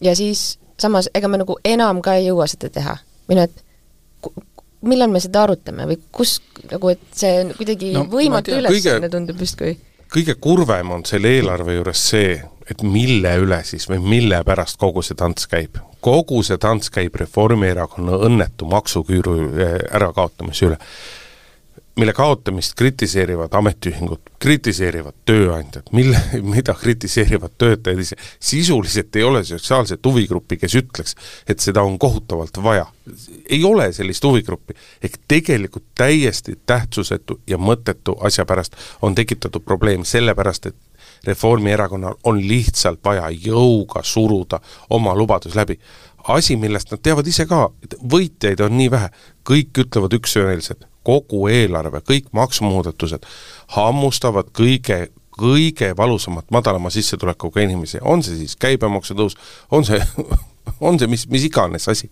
ja 0.00 0.16
siis 0.16 0.56
samas 0.82 1.10
ega 1.14 1.30
me 1.30 1.40
nagu 1.42 1.58
enam 1.64 2.02
ka 2.04 2.16
ei 2.18 2.28
jõua 2.28 2.48
seda 2.50 2.70
teha. 2.72 2.96
või 3.28 3.38
noh, 3.38 3.48
et 3.48 4.42
millal 4.88 5.12
me 5.12 5.22
seda 5.22 5.44
arutame 5.46 5.86
või 5.90 5.98
kus 6.14 6.36
nagu, 6.70 6.92
et 6.92 7.02
see 7.16 7.42
on 7.42 7.54
kuidagi 7.58 7.92
no, 7.96 8.06
võimatu 8.10 8.56
ülesanne 8.58 9.10
tundub 9.12 9.40
justkui. 9.42 9.76
kõige 10.12 10.36
kurvem 10.42 10.90
on 10.98 11.06
selle 11.08 11.36
eelarve 11.38 11.76
juures 11.78 12.04
see, 12.12 12.34
et 12.70 12.82
mille 12.86 13.32
üle 13.42 13.62
siis 13.66 13.88
või 13.90 14.02
mille 14.02 14.42
pärast 14.46 14.78
kogu 14.82 15.02
see 15.02 15.18
tants 15.18 15.46
käib. 15.50 15.78
kogu 16.00 16.42
see 16.42 16.58
tants 16.58 16.90
käib 16.90 17.16
Reformierakonna 17.22 18.18
õnnetu 18.28 18.68
maksuküüru 18.70 19.36
eh, 19.52 19.76
ärakaotamise 19.94 20.70
üle 20.70 20.80
mille 21.96 22.12
kaotamist 22.12 22.74
kritiseerivad 22.76 23.52
ametiühingud, 23.52 24.32
kritiseerivad 24.40 25.14
tööandjad, 25.28 25.90
mille, 25.92 26.20
mida 26.54 26.74
kritiseerivad 26.74 27.52
töötajad 27.58 28.00
ise, 28.00 28.16
sisuliselt 28.40 29.16
ei 29.16 29.26
ole 29.28 29.44
sotsiaalset 29.44 30.06
huvigruppi, 30.06 30.56
kes 30.56 30.76
ütleks, 30.80 31.16
et 31.48 31.60
seda 31.60 31.84
on 31.84 31.98
kohutavalt 31.98 32.62
vaja. 32.64 32.86
ei 33.50 33.64
ole 33.64 33.92
sellist 33.92 34.24
huvigruppi. 34.24 34.74
ehk 35.02 35.18
tegelikult 35.28 35.84
täiesti 35.94 36.58
tähtsusetu 36.66 37.40
ja 37.46 37.58
mõttetu 37.58 38.16
asja 38.24 38.44
pärast 38.44 38.76
on 39.02 39.14
tekitatud 39.14 39.62
probleem, 39.62 40.04
sellepärast 40.04 40.66
et 40.66 40.76
Reformierakonnal 41.24 42.14
on 42.24 42.40
lihtsalt 42.48 42.98
vaja 43.04 43.28
jõuga 43.30 44.02
suruda 44.02 44.58
oma 44.90 45.14
lubadus 45.14 45.54
läbi. 45.54 45.78
Asi, 46.28 46.56
millest 46.56 46.92
nad 46.92 47.02
teavad 47.02 47.26
ise 47.26 47.46
ka, 47.50 47.66
et 47.82 47.96
võitjaid 48.12 48.62
on 48.64 48.76
nii 48.76 48.90
vähe, 48.92 49.10
kõik 49.48 49.82
ütlevad 49.84 50.14
üksüheselt, 50.18 50.86
kogu 51.02 51.46
eelarve, 51.50 52.02
kõik 52.06 52.30
maksumuudatused 52.36 53.26
hammustavad 53.76 54.52
kõige 54.54 55.08
kõige 55.32 55.94
valusamalt 55.96 56.50
madalama 56.52 56.90
sissetulekuga 56.92 57.62
inimesi, 57.64 57.98
on 58.04 58.20
see 58.22 58.36
siis 58.36 58.52
käibemaksu 58.60 59.16
tõus, 59.16 59.36
on 59.72 59.86
see 59.88 60.00
on 60.86 60.98
see 61.00 61.08
mis, 61.10 61.24
mis 61.32 61.46
iganes 61.48 61.88
asi, 61.88 62.10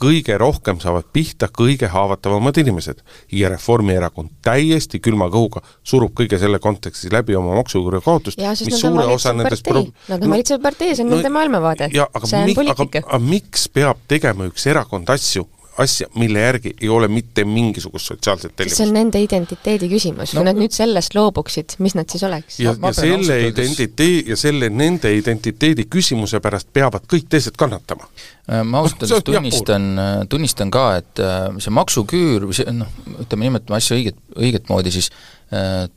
kõige 0.00 0.36
rohkem 0.40 0.80
saavad 0.82 1.08
pihta 1.12 1.48
kõige 1.52 1.90
haavatavamad 1.92 2.56
inimesed. 2.62 3.02
Ja 3.32 3.50
Reformierakond 3.52 4.32
täiesti 4.44 5.00
külma 5.02 5.28
kõhuga 5.32 5.62
surub 5.82 6.14
kõige 6.18 6.38
selle 6.40 6.58
kontekstis 6.62 7.12
läbi 7.12 7.36
oma 7.38 7.56
maksuküüru 7.60 8.02
kaotust, 8.04 8.40
mis 8.40 8.80
suure 8.80 9.06
osa 9.06 9.34
nendest 9.36 9.66
pro-... 9.66 9.86
Nad 10.08 10.24
on 10.24 10.34
valitsev 10.34 10.60
partei, 10.62 10.94
see 10.96 11.04
on 11.04 11.12
no, 11.12 11.20
nende 11.20 11.32
maailmavaade, 11.36 11.90
see 11.92 12.42
on 12.42 12.54
poliitika. 12.56 13.04
aga 13.06 13.22
miks 13.24 13.68
peab 13.72 14.02
tegema 14.10 14.48
üks 14.50 14.66
erakond 14.70 15.10
asju, 15.12 15.46
asja, 15.78 16.06
mille 16.18 16.40
järgi 16.40 16.72
ei 16.80 16.88
ole 16.88 17.08
mitte 17.08 17.44
mingisugust 17.44 18.06
sotsiaalset 18.06 18.56
tellimust. 18.56 18.76
see 18.76 18.88
on 18.88 18.94
nende 18.94 19.20
identiteedi 19.22 19.88
küsimus 19.90 20.34
no,, 20.34 20.40
kui 20.40 20.48
nad 20.48 20.58
nüüd 20.58 20.74
sellest 20.74 21.14
loobuksid, 21.14 21.76
mis 21.84 21.94
nad 21.98 22.10
siis 22.10 22.24
oleks? 22.26 22.58
ja, 22.60 22.74
ja 22.74 22.92
selle 22.96 23.38
identiteedi 23.46 24.24
ja 24.30 24.36
selle 24.40 24.70
nende 24.70 25.12
identiteedi 25.16 25.86
küsimuse 25.90 26.40
pärast 26.42 26.70
peavad 26.72 27.06
kõik 27.10 27.28
teised 27.30 27.58
kannatama. 27.60 28.08
Äh, 28.50 28.64
ma 28.66 28.80
ausalt 28.82 29.04
öeldes 29.06 29.26
tunnistan, 29.26 29.90
äh, 29.98 30.14
tunnistan 30.28 30.72
ka, 30.74 30.86
et 30.98 31.22
äh, 31.22 31.50
see 31.62 31.74
maksuküür 31.74 32.48
või 32.48 32.56
see 32.56 32.72
noh, 32.74 32.90
ütleme, 33.22 33.46
nimetame 33.46 33.78
asja 33.78 33.98
õiget, 33.98 34.18
õiget 34.36 34.72
moodi, 34.72 34.94
siis 34.94 35.12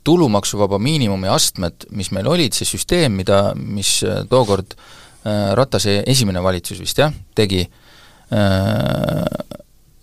tulumaksuvaba 0.02 0.80
miinimumi 0.82 1.28
astmed, 1.30 1.84
mis 1.94 2.08
meil 2.10 2.26
olid, 2.26 2.56
see 2.56 2.66
süsteem, 2.66 3.14
mida, 3.14 3.52
mis 3.54 4.00
tookord 4.26 4.74
Ratase 5.54 6.00
esimene 6.10 6.42
valitsus 6.42 6.80
vist 6.82 6.98
jah, 6.98 7.14
tegi, 7.38 7.62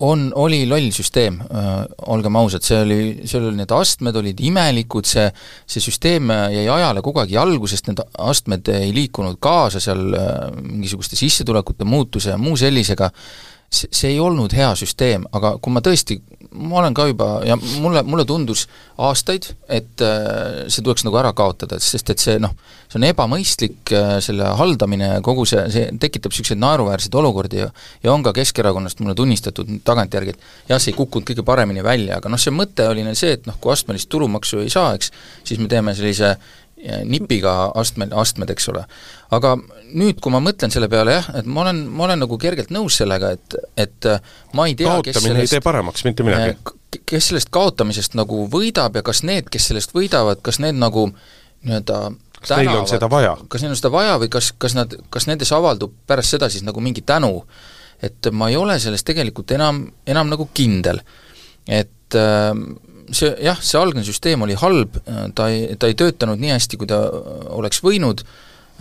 on, 0.02 0.28
oli 0.36 0.64
loll 0.70 0.90
süsteem, 0.96 1.40
olgem 2.12 2.38
ausad, 2.40 2.66
see 2.66 2.80
oli, 2.82 3.00
seal 3.30 3.48
oli 3.50 3.60
need 3.62 3.74
astmed 3.76 4.18
olid 4.22 4.42
imelikud, 4.48 5.08
see, 5.08 5.28
see 5.70 5.84
süsteem 5.84 6.32
jäi 6.54 6.66
ajale 6.66 7.04
kogu 7.06 7.22
aeg 7.24 7.36
jalgu, 7.36 7.70
sest 7.70 7.92
need 7.92 8.02
astmed 8.22 8.72
ei 8.74 8.92
liikunud 8.96 9.40
kaasa 9.42 9.82
seal 9.84 10.04
mingisuguste 10.62 11.20
sissetulekute 11.20 11.88
muutuse 11.88 12.34
ja 12.34 12.40
muu 12.42 12.58
sellisega, 12.60 13.12
see, 13.72 13.90
see 13.92 14.14
ei 14.14 14.20
olnud 14.20 14.54
hea 14.56 14.74
süsteem, 14.80 15.26
aga 15.32 15.56
kui 15.62 15.74
ma 15.74 15.84
tõesti 15.86 16.20
ma 16.52 16.82
olen 16.82 16.96
ka 16.96 17.06
juba 17.08 17.28
ja 17.48 17.56
mulle, 17.80 18.04
mulle 18.04 18.26
tundus 18.28 18.66
aastaid, 19.02 19.48
et 19.72 20.04
äh, 20.04 20.66
see 20.68 20.84
tuleks 20.84 21.06
nagu 21.08 21.18
ära 21.22 21.32
kaotada, 21.36 21.80
sest 21.80 22.12
et 22.12 22.22
see 22.22 22.38
noh, 22.44 22.52
see 22.92 23.00
on 23.00 23.06
ebamõistlik, 23.08 23.94
äh, 23.96 24.18
selle 24.24 24.50
haldamine, 24.60 25.14
kogu 25.24 25.46
see, 25.48 25.64
see 25.72 25.88
tekitab 26.02 26.34
niisuguseid 26.34 26.60
naeruväärseid 26.62 27.16
olukordi 27.22 27.64
ja 27.64 27.70
ja 28.04 28.12
on 28.14 28.24
ka 28.26 28.34
Keskerakonnast 28.36 29.00
mulle 29.00 29.16
tunnistatud 29.16 29.70
tagantjärgi, 29.88 30.36
et 30.36 30.74
jah, 30.74 30.82
see 30.82 30.92
ei 30.92 30.98
kukkunud 30.98 31.30
kõige 31.30 31.46
paremini 31.48 31.84
välja, 31.86 32.20
aga 32.20 32.32
noh, 32.32 32.42
see 32.42 32.54
mõte 32.56 32.88
oli 32.90 33.06
neil 33.08 33.20
see, 33.20 33.38
et 33.40 33.48
noh, 33.48 33.56
kui 33.62 33.72
astmelist 33.72 34.12
tulumaksu 34.12 34.66
ei 34.66 34.74
saa, 34.74 34.92
eks, 35.00 35.14
siis 35.48 35.62
me 35.62 35.72
teeme 35.72 35.96
sellise 35.96 36.36
nipiga 37.06 37.54
astme, 37.78 38.08
astmed, 38.18 38.50
eks 38.54 38.70
ole. 38.72 38.84
aga 39.36 39.56
nüüd, 39.94 40.20
kui 40.24 40.34
ma 40.34 40.42
mõtlen 40.44 40.74
selle 40.74 40.90
peale 40.92 41.18
jah, 41.20 41.28
et 41.38 41.50
ma 41.50 41.66
olen, 41.66 41.84
ma 41.94 42.08
olen 42.08 42.24
nagu 42.26 42.38
kergelt 42.42 42.72
nõus 42.74 42.98
sellega, 43.02 43.34
et, 43.38 43.58
et 43.80 44.10
äh, 44.10 44.22
ma 44.58 44.68
ei 44.70 44.76
tea, 44.80 44.90
kaotamine 44.90 45.44
ei 45.44 45.52
tee 45.52 45.62
paremaks 45.64 46.06
mitte 46.08 46.26
midagi. 46.26 46.56
Äh, 46.56 47.02
kes 47.08 47.30
sellest 47.32 47.52
kaotamisest 47.54 48.18
nagu 48.20 48.46
võidab 48.52 48.98
ja 49.00 49.06
kas 49.06 49.24
need, 49.28 49.48
kes 49.52 49.70
sellest 49.72 49.94
võidavad, 49.96 50.42
kas 50.44 50.60
need 50.64 50.80
nagu 50.80 51.10
nii-öelda 51.62 52.02
kas 52.42 52.58
neil 52.58 52.74
on 52.74 52.90
seda 52.90 53.10
vaja? 53.10 53.36
kas 53.52 53.64
neil 53.64 53.76
on 53.76 53.80
seda 53.80 53.92
vaja 53.94 54.18
või 54.22 54.32
kas, 54.34 54.52
kas 54.58 54.76
nad, 54.78 54.96
kas 55.14 55.28
nendes 55.30 55.52
avaldub 55.56 55.94
pärast 56.10 56.36
seda 56.36 56.50
siis 56.50 56.66
nagu 56.68 56.82
mingi 56.84 57.04
tänu? 57.06 57.44
et 58.02 58.32
ma 58.34 58.50
ei 58.50 58.58
ole 58.58 58.80
selles 58.82 59.06
tegelikult 59.06 59.52
enam, 59.54 59.84
enam 60.10 60.32
nagu 60.32 60.50
kindel. 60.58 61.04
et 61.70 62.18
äh, 62.18 62.56
see 63.16 63.32
jah, 63.46 63.60
see 63.64 63.80
algne 63.80 64.04
süsteem 64.06 64.46
oli 64.46 64.56
halb, 64.60 65.00
ta 65.36 65.48
ei, 65.52 65.76
ta 65.80 65.90
ei 65.90 65.98
töötanud 65.98 66.42
nii 66.42 66.54
hästi, 66.54 66.80
kui 66.80 66.90
ta 66.90 67.02
oleks 67.58 67.82
võinud, 67.84 68.24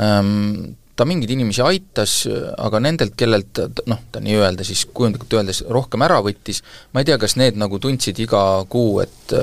ehm, 0.00 0.72
ta 0.98 1.06
mingeid 1.08 1.32
inimesi 1.32 1.62
aitas, 1.64 2.14
aga 2.60 2.80
nendelt, 2.84 3.14
kellelt 3.18 3.62
noh, 3.88 4.00
ta 4.12 4.20
nii-öelda 4.22 4.66
siis 4.68 4.84
kujundlikult 4.92 5.38
öeldes 5.38 5.62
rohkem 5.72 6.04
ära 6.04 6.18
võttis, 6.24 6.60
ma 6.92 7.00
ei 7.00 7.08
tea, 7.08 7.18
kas 7.20 7.38
need 7.40 7.58
nagu 7.60 7.80
tundsid 7.80 8.18
iga 8.20 8.42
kuu, 8.70 9.00
et 9.04 9.36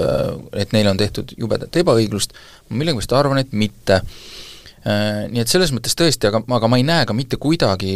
et 0.53 0.75
neile 0.75 0.93
on 0.93 0.99
tehtud 0.99 1.33
jubedat 1.37 1.79
ebaõiglust, 1.81 2.35
ma 2.69 2.81
millegipärast 2.81 3.15
arvan, 3.17 3.41
et 3.41 3.55
mitte. 3.57 4.01
Ehm, 4.87 5.31
nii 5.33 5.43
et 5.43 5.51
selles 5.51 5.73
mõttes 5.75 5.97
tõesti, 5.97 6.29
aga, 6.29 6.43
aga 6.59 6.69
ma 6.69 6.79
ei 6.79 6.85
näe 6.87 7.07
ka 7.09 7.15
mitte 7.17 7.39
kuidagi, 7.41 7.95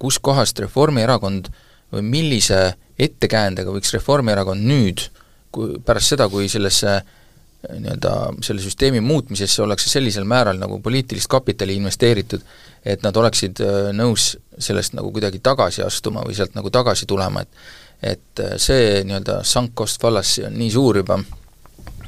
kuskohast 0.00 0.62
Reformierakond 0.62 1.50
või 1.90 2.06
millise 2.06 2.60
ettekäändega 3.00 3.72
võiks 3.74 3.90
Reformierakond 3.96 4.62
nüüd 4.62 5.02
äh, 5.02 5.19
kui 5.52 5.78
pärast 5.84 6.14
seda, 6.14 6.28
kui 6.30 6.48
sellesse 6.50 6.94
eh, 6.96 7.74
nii-öelda 7.76 8.14
selle 8.46 8.62
süsteemi 8.62 9.02
muutmisesse 9.04 9.62
ollakse 9.64 9.90
sellisel 9.90 10.24
määral 10.28 10.60
nagu 10.60 10.80
poliitilist 10.82 11.30
kapitali 11.30 11.76
investeeritud, 11.80 12.44
et 12.84 13.04
nad 13.06 13.16
oleksid 13.16 13.62
eh, 13.64 13.90
nõus 13.96 14.32
sellest 14.60 14.96
nagu 14.98 15.12
kuidagi 15.14 15.42
tagasi 15.44 15.84
astuma 15.86 16.24
või 16.26 16.36
sealt 16.38 16.56
nagu 16.58 16.72
tagasi 16.72 17.08
tulema, 17.10 17.44
et 17.44 17.78
et 18.00 18.40
eh, 18.40 18.56
see 18.56 19.04
nii-öelda 19.04 19.42
sunk 19.44 19.74
cost 19.76 20.00
fallacy 20.00 20.46
on 20.48 20.56
nii 20.56 20.70
suur 20.72 21.02
juba, 21.02 21.20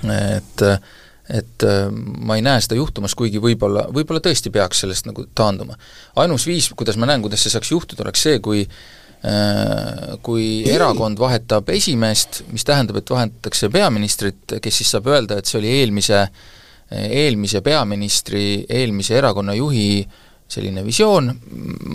et 0.09 0.69
et 1.33 1.65
ma 2.27 2.35
ei 2.37 2.43
näe 2.45 2.61
seda 2.61 2.75
juhtumas, 2.77 3.15
kuigi 3.17 3.39
võib-olla, 3.41 3.85
võib-olla 3.95 4.21
tõesti 4.21 4.51
peaks 4.53 4.83
sellest 4.83 5.07
nagu 5.07 5.23
taanduma. 5.39 5.77
ainus 6.19 6.45
viis, 6.47 6.67
kuidas 6.77 6.99
ma 6.99 7.07
näen, 7.09 7.23
kuidas 7.23 7.45
see 7.45 7.53
saaks 7.55 7.71
juhtuda, 7.71 8.03
oleks 8.05 8.25
see, 8.27 8.41
kui 8.43 8.65
äh, 8.67 9.02
kui 10.23 10.47
erakond 10.67 11.21
vahetab 11.21 11.69
esimeest, 11.71 12.43
mis 12.51 12.67
tähendab, 12.67 12.99
et 12.99 13.11
vahetatakse 13.13 13.71
peaministrit, 13.71 14.57
kes 14.63 14.81
siis 14.81 14.91
saab 14.97 15.07
öelda, 15.13 15.39
et 15.39 15.47
see 15.47 15.61
oli 15.61 15.71
eelmise, 15.79 16.25
eelmise 16.91 17.63
peaministri, 17.63 18.65
eelmise 18.67 19.15
erakonna 19.21 19.55
juhi 19.55 20.03
selline 20.53 20.83
visioon, 20.85 21.31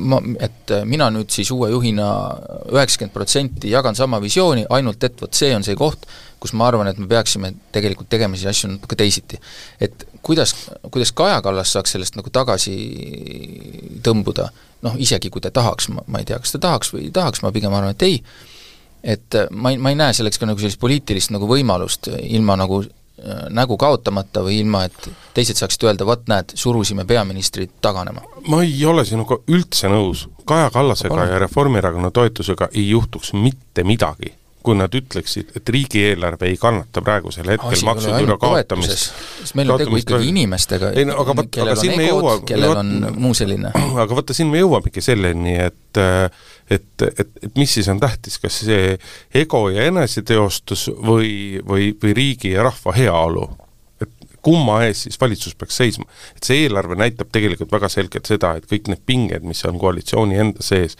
ma, 0.10 0.22
et 0.42 0.72
mina 0.90 1.10
nüüd 1.14 1.30
siis 1.34 1.52
uue 1.54 1.70
juhina 1.70 2.08
üheksakümmend 2.72 3.14
protsenti 3.14 3.74
jagan 3.76 3.98
sama 3.98 4.22
visiooni, 4.24 4.66
ainult 4.74 5.04
et 5.06 5.20
vot 5.22 5.36
see 5.36 5.52
on 5.56 5.68
see 5.68 5.78
koht, 5.78 6.08
kus 6.39 6.53
ma 6.53 6.67
arvan, 6.70 6.89
et 6.89 7.00
me 7.01 7.08
peaksime 7.10 7.53
tegelikult 7.74 8.10
tegema 8.10 8.38
siis 8.38 8.51
asju 8.51 8.70
natuke 8.75 8.98
teisiti. 9.00 9.39
et 9.82 10.08
kuidas, 10.22 10.53
kuidas 10.91 11.12
Kaja 11.12 11.41
Kallas 11.41 11.74
saaks 11.74 11.96
sellest 11.96 12.17
nagu 12.20 12.29
tagasi 12.34 12.75
tõmbuda, 14.06 14.50
noh 14.86 15.00
isegi 15.01 15.32
kui 15.34 15.41
ta 15.41 15.51
tahaks, 15.53 15.89
ma, 15.94 16.03
ma 16.08 16.22
ei 16.22 16.29
tea, 16.29 16.39
kas 16.44 16.53
ta 16.56 16.62
tahaks 16.67 16.94
või 16.94 17.08
ei 17.08 17.15
tahaks, 17.15 17.41
ma 17.41 17.53
pigem 17.56 17.74
arvan, 17.74 17.96
et 17.96 18.06
ei, 18.08 18.22
et 19.03 19.41
ma 19.51 19.74
ei, 19.74 19.82
ma 19.82 19.94
ei 19.94 20.00
näe 20.00 20.13
selleks 20.17 20.39
ka 20.41 20.50
nagu 20.50 20.62
sellist 20.62 20.82
poliitilist 20.82 21.34
nagu 21.34 21.50
võimalust 21.50 22.10
ilma 22.17 22.58
nagu 22.60 22.82
äh, 22.84 23.46
nägu 23.50 23.77
kaotamata 23.82 24.44
või 24.46 24.62
ilma, 24.62 24.86
et 24.89 25.10
teised 25.38 25.58
saaksid 25.58 25.88
öelda, 25.88 26.06
vot 26.06 26.27
näed, 26.29 26.53
surusime 26.60 27.06
peaministrit 27.10 27.79
taganema. 27.82 28.25
ma 28.48 28.62
ei 28.65 28.84
ole 28.86 29.06
sinuga 29.06 29.39
üldse 29.48 29.89
nõus. 29.89 30.27
Kaja 30.48 30.70
Kallasega 30.74 31.32
ja 31.32 31.39
Reformierakonna 31.46 32.12
toetusega 32.12 32.70
ei 32.74 32.89
juhtuks 32.89 33.34
mitte 33.34 33.84
midagi 33.84 34.36
kui 34.68 34.76
nad 34.76 34.94
ütleksid, 34.98 35.54
et 35.56 35.70
riigieelarve 35.72 36.50
ei 36.52 36.58
kannata 36.60 37.02
praegusel 37.06 37.48
hetkel 37.54 37.84
maksuküüru 37.88 38.38
kaotamist. 38.42 39.14
siis 39.40 39.54
meil 39.56 39.72
on 39.72 39.80
tegu 39.80 40.00
ikkagi 40.02 40.32
inimestega, 40.34 40.92
ei, 40.92 41.08
no, 41.08 41.16
aga 41.24 41.36
vaat, 41.40 41.52
kellel 41.56 41.74
aga 41.78 41.94
on 41.94 42.04
egod, 42.08 42.44
kellel 42.50 42.82
on 42.84 42.92
muu 43.16 43.38
selline. 43.38 43.72
aga 44.04 44.20
vaata, 44.20 44.36
siin 44.36 44.52
me 44.52 44.64
jõuamegi 44.64 45.04
selleni, 45.04 45.56
et 45.70 46.02
et, 46.68 47.04
et, 47.08 47.22
et 47.48 47.56
mis 47.56 47.72
siis 47.78 47.88
on 47.88 48.00
tähtis, 48.02 48.36
kas 48.44 48.60
see 48.68 48.98
ego 49.40 49.62
ja 49.72 49.88
eneseteostus 49.88 50.90
või, 50.92 51.62
või, 51.64 51.94
või 52.02 52.12
riigi 52.18 52.52
ja 52.58 52.66
rahva 52.68 52.92
heaolu 52.98 53.48
et 54.04 54.12
kumma 54.44 54.82
ees 54.86 55.06
siis 55.08 55.20
valitsus 55.22 55.56
peaks 55.56 55.80
seisma. 55.80 56.06
et 56.36 56.44
see 56.44 56.66
eelarve 56.66 57.00
näitab 57.00 57.32
tegelikult 57.32 57.72
väga 57.72 57.90
selgelt 57.92 58.28
seda, 58.28 58.58
et 58.58 58.68
kõik 58.68 58.92
need 58.92 59.04
pinged, 59.08 59.48
mis 59.48 59.64
on 59.70 59.80
koalitsiooni 59.80 60.44
enda 60.44 60.66
sees, 60.66 61.00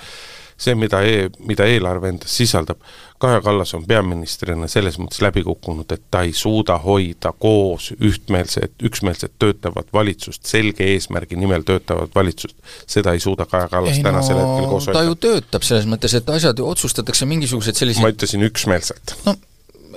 see, 0.58 0.76
mida 0.76 1.02
e-, 1.06 1.30
mida 1.48 1.68
eelarve 1.70 2.12
endas 2.14 2.34
sisaldab, 2.38 2.82
Kaja 3.18 3.42
Kallas 3.42 3.74
on 3.74 3.86
peaministrina 3.90 4.68
selles 4.70 5.00
mõttes 5.02 5.24
läbi 5.26 5.42
kukkunud, 5.46 5.90
et 5.90 6.04
ta 6.14 6.22
ei 6.26 6.36
suuda 6.38 6.76
hoida 6.84 7.32
koos 7.34 7.90
ühtmeelset, 7.98 8.76
üksmeelset 8.86 9.34
töötavat 9.42 9.90
valitsust, 9.94 10.46
selge 10.46 10.86
eesmärgi 10.94 11.40
nimel 11.40 11.66
töötavat 11.66 12.14
valitsust. 12.16 12.56
seda 12.86 13.16
ei 13.18 13.24
suuda 13.24 13.48
Kaja 13.50 13.70
Kallas 13.74 13.98
ei, 13.98 14.06
tänasel 14.06 14.38
no, 14.38 14.46
hetkel 14.46 14.70
koos 14.70 14.90
hoida. 14.90 15.00
ta 15.00 15.10
ju 15.10 15.18
töötab 15.28 15.66
selles 15.66 15.90
mõttes, 15.90 16.14
et 16.18 16.30
asjad 16.30 16.62
otsustatakse 16.62 17.26
mingisugused 17.26 17.78
sellised 17.78 18.06
ma 18.06 18.14
ütlesin 18.14 18.46
üksmeelselt. 18.46 19.18
no 19.26 19.38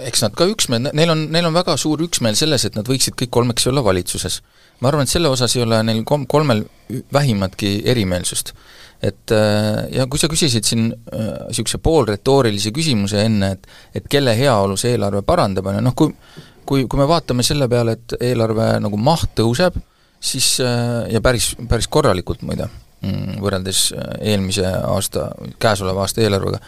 eks 0.07 0.25
nad 0.25 0.33
ka 0.37 0.47
üksmeel, 0.49 0.89
neil 0.97 1.13
on, 1.13 1.27
neil 1.35 1.49
on 1.51 1.57
väga 1.57 1.77
suur 1.81 2.01
üksmeel 2.05 2.39
selles, 2.39 2.65
et 2.65 2.77
nad 2.79 2.89
võiksid 2.89 3.19
kõik 3.21 3.33
kolmekesi 3.37 3.69
olla 3.69 3.85
valitsuses. 3.85 4.41
ma 4.81 4.89
arvan, 4.89 5.05
et 5.05 5.13
selle 5.13 5.29
osas 5.29 5.57
ei 5.57 5.63
ole 5.67 5.83
neil 5.85 6.05
kom-, 6.09 6.25
kolmel 6.31 6.65
vähimatki 7.13 7.83
erimeelsust 7.85 8.55
et 9.01 9.33
äh, 9.33 9.87
ja 9.97 10.07
kui 10.11 10.21
sa 10.21 10.29
küsisid 10.29 10.67
siin 10.69 10.91
niisuguse 10.91 11.79
äh, 11.79 11.83
poolretoorilise 11.83 12.73
küsimuse 12.77 13.25
enne, 13.25 13.55
et 13.57 14.01
et 14.01 14.09
kelle 14.13 14.35
heaolu 14.37 14.77
see 14.81 14.95
eelarve 14.95 15.23
parandab, 15.27 15.71
on 15.71 15.79
ju, 15.79 15.85
noh 15.87 15.97
kui 15.97 16.13
kui, 16.71 16.85
kui 16.87 17.01
me 17.01 17.07
vaatame 17.09 17.43
selle 17.43 17.67
peale, 17.71 17.97
et 17.97 18.15
eelarve 18.31 18.67
nagu 18.85 18.99
maht 19.01 19.33
tõuseb, 19.41 19.75
siis 20.23 20.61
ja 20.61 21.19
päris, 21.25 21.55
päris 21.67 21.89
korralikult 21.91 22.45
muide, 22.47 22.69
mm, 23.03 23.41
võrreldes 23.43 23.89
eelmise 24.21 24.69
aasta, 24.69 25.31
käesoleva 25.59 26.05
aasta 26.05 26.23
eelarvega, 26.23 26.61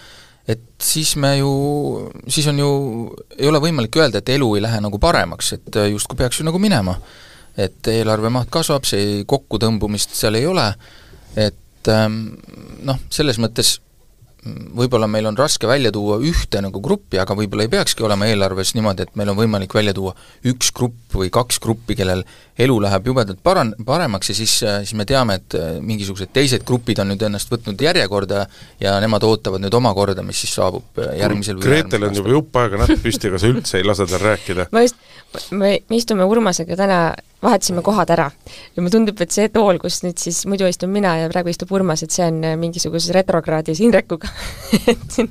et 0.49 0.65
siis 0.83 1.15
me 1.23 1.37
ju, 1.39 1.53
siis 2.27 2.49
on 2.51 2.59
ju, 2.59 2.71
ei 3.39 3.47
ole 3.47 3.61
võimalik 3.63 4.01
öelda, 4.01 4.19
et 4.19 4.33
elu 4.35 4.49
ei 4.57 4.65
lähe 4.65 4.81
nagu 4.83 4.99
paremaks, 4.99 5.53
et 5.59 5.79
justkui 5.93 6.19
peaks 6.19 6.41
ju 6.41 6.49
nagu 6.49 6.59
minema. 6.59 6.97
et 7.53 7.85
eelarve 7.93 8.31
maht 8.33 8.49
kasvab, 8.49 8.87
see 8.89 9.27
kokkutõmbumist 9.29 10.15
seal 10.17 10.39
ei 10.39 10.47
ole, 10.49 10.71
et 11.37 11.62
ähm, 11.91 12.37
noh, 12.87 13.01
selles 13.11 13.41
mõttes 13.43 13.79
võib-olla 14.43 15.07
meil 15.07 15.27
on 15.31 15.37
raske 15.39 15.69
välja 15.71 15.93
tuua 15.95 16.17
ühte 16.27 16.59
nagu 16.65 16.81
gruppi, 16.83 17.19
aga 17.23 17.35
võib-olla 17.39 17.63
ei 17.67 17.71
peakski 17.71 18.03
olema 18.03 18.27
eelarves 18.27 18.73
niimoodi, 18.75 19.07
et 19.07 19.15
meil 19.19 19.31
on 19.31 19.39
võimalik 19.39 19.75
välja 19.75 19.95
tuua 19.95 20.17
üks 20.51 20.73
grupp 20.75 21.15
või 21.15 21.31
kaks 21.33 21.61
gruppi, 21.63 21.95
kellel 21.99 22.25
elu 22.59 22.79
läheb 22.83 23.07
jubedalt 23.07 23.39
paran-, 23.47 23.73
paremaks 23.87 24.33
ja 24.33 24.37
siis, 24.37 24.57
siis 24.59 24.95
me 24.99 25.07
teame, 25.07 25.39
et 25.39 25.59
äh, 25.59 25.79
mingisugused 25.85 26.35
teised 26.35 26.67
grupid 26.67 26.99
on 27.05 27.13
nüüd 27.13 27.23
ennast 27.29 27.53
võtnud 27.55 27.87
järjekorda 27.87 28.47
ja 28.83 28.97
nemad 29.03 29.23
ootavad 29.29 29.63
nüüd 29.63 29.79
oma 29.79 29.95
korda, 29.95 30.27
mis 30.27 30.43
siis 30.43 30.57
saabub 30.59 30.99
äh, 30.99 31.15
järgmisel 31.23 31.61
või 31.61 31.69
Gretel 31.69 32.09
on 32.11 32.19
juba 32.19 32.35
jupp 32.35 32.63
aega 32.65 32.83
näpp 32.83 33.05
püsti, 33.05 33.31
aga 33.31 33.43
sa 33.43 33.53
üldse 33.53 33.79
ei 33.79 33.87
lase 33.87 34.11
tal 34.11 34.27
rääkida. 34.27 34.73
ma 34.75 34.83
just, 34.83 34.99
me, 35.55 35.77
me 35.87 36.03
istume 36.03 36.27
Urmasega 36.27 36.83
täna 36.83 37.05
vahetasime 37.43 37.83
kohad 37.83 38.11
ära. 38.11 38.31
ja 38.77 38.83
mulle 38.83 38.95
tundub, 38.95 39.21
et 39.21 39.35
see 39.35 39.49
tool, 39.53 39.79
kus 39.83 40.03
nüüd 40.05 40.19
siis 40.21 40.43
muidu 40.47 40.67
istun 40.71 40.93
mina 40.95 41.17
ja 41.19 41.31
praegu 41.33 41.51
istub 41.51 41.73
Urmas, 41.75 42.05
et 42.05 42.15
see 42.15 42.27
on 42.27 42.43
äh, 42.47 42.57
mingisuguses 42.59 43.13
retrokraadis 43.17 43.81
Indrekuga 43.83 44.31
et 44.93 45.07
siin 45.11 45.31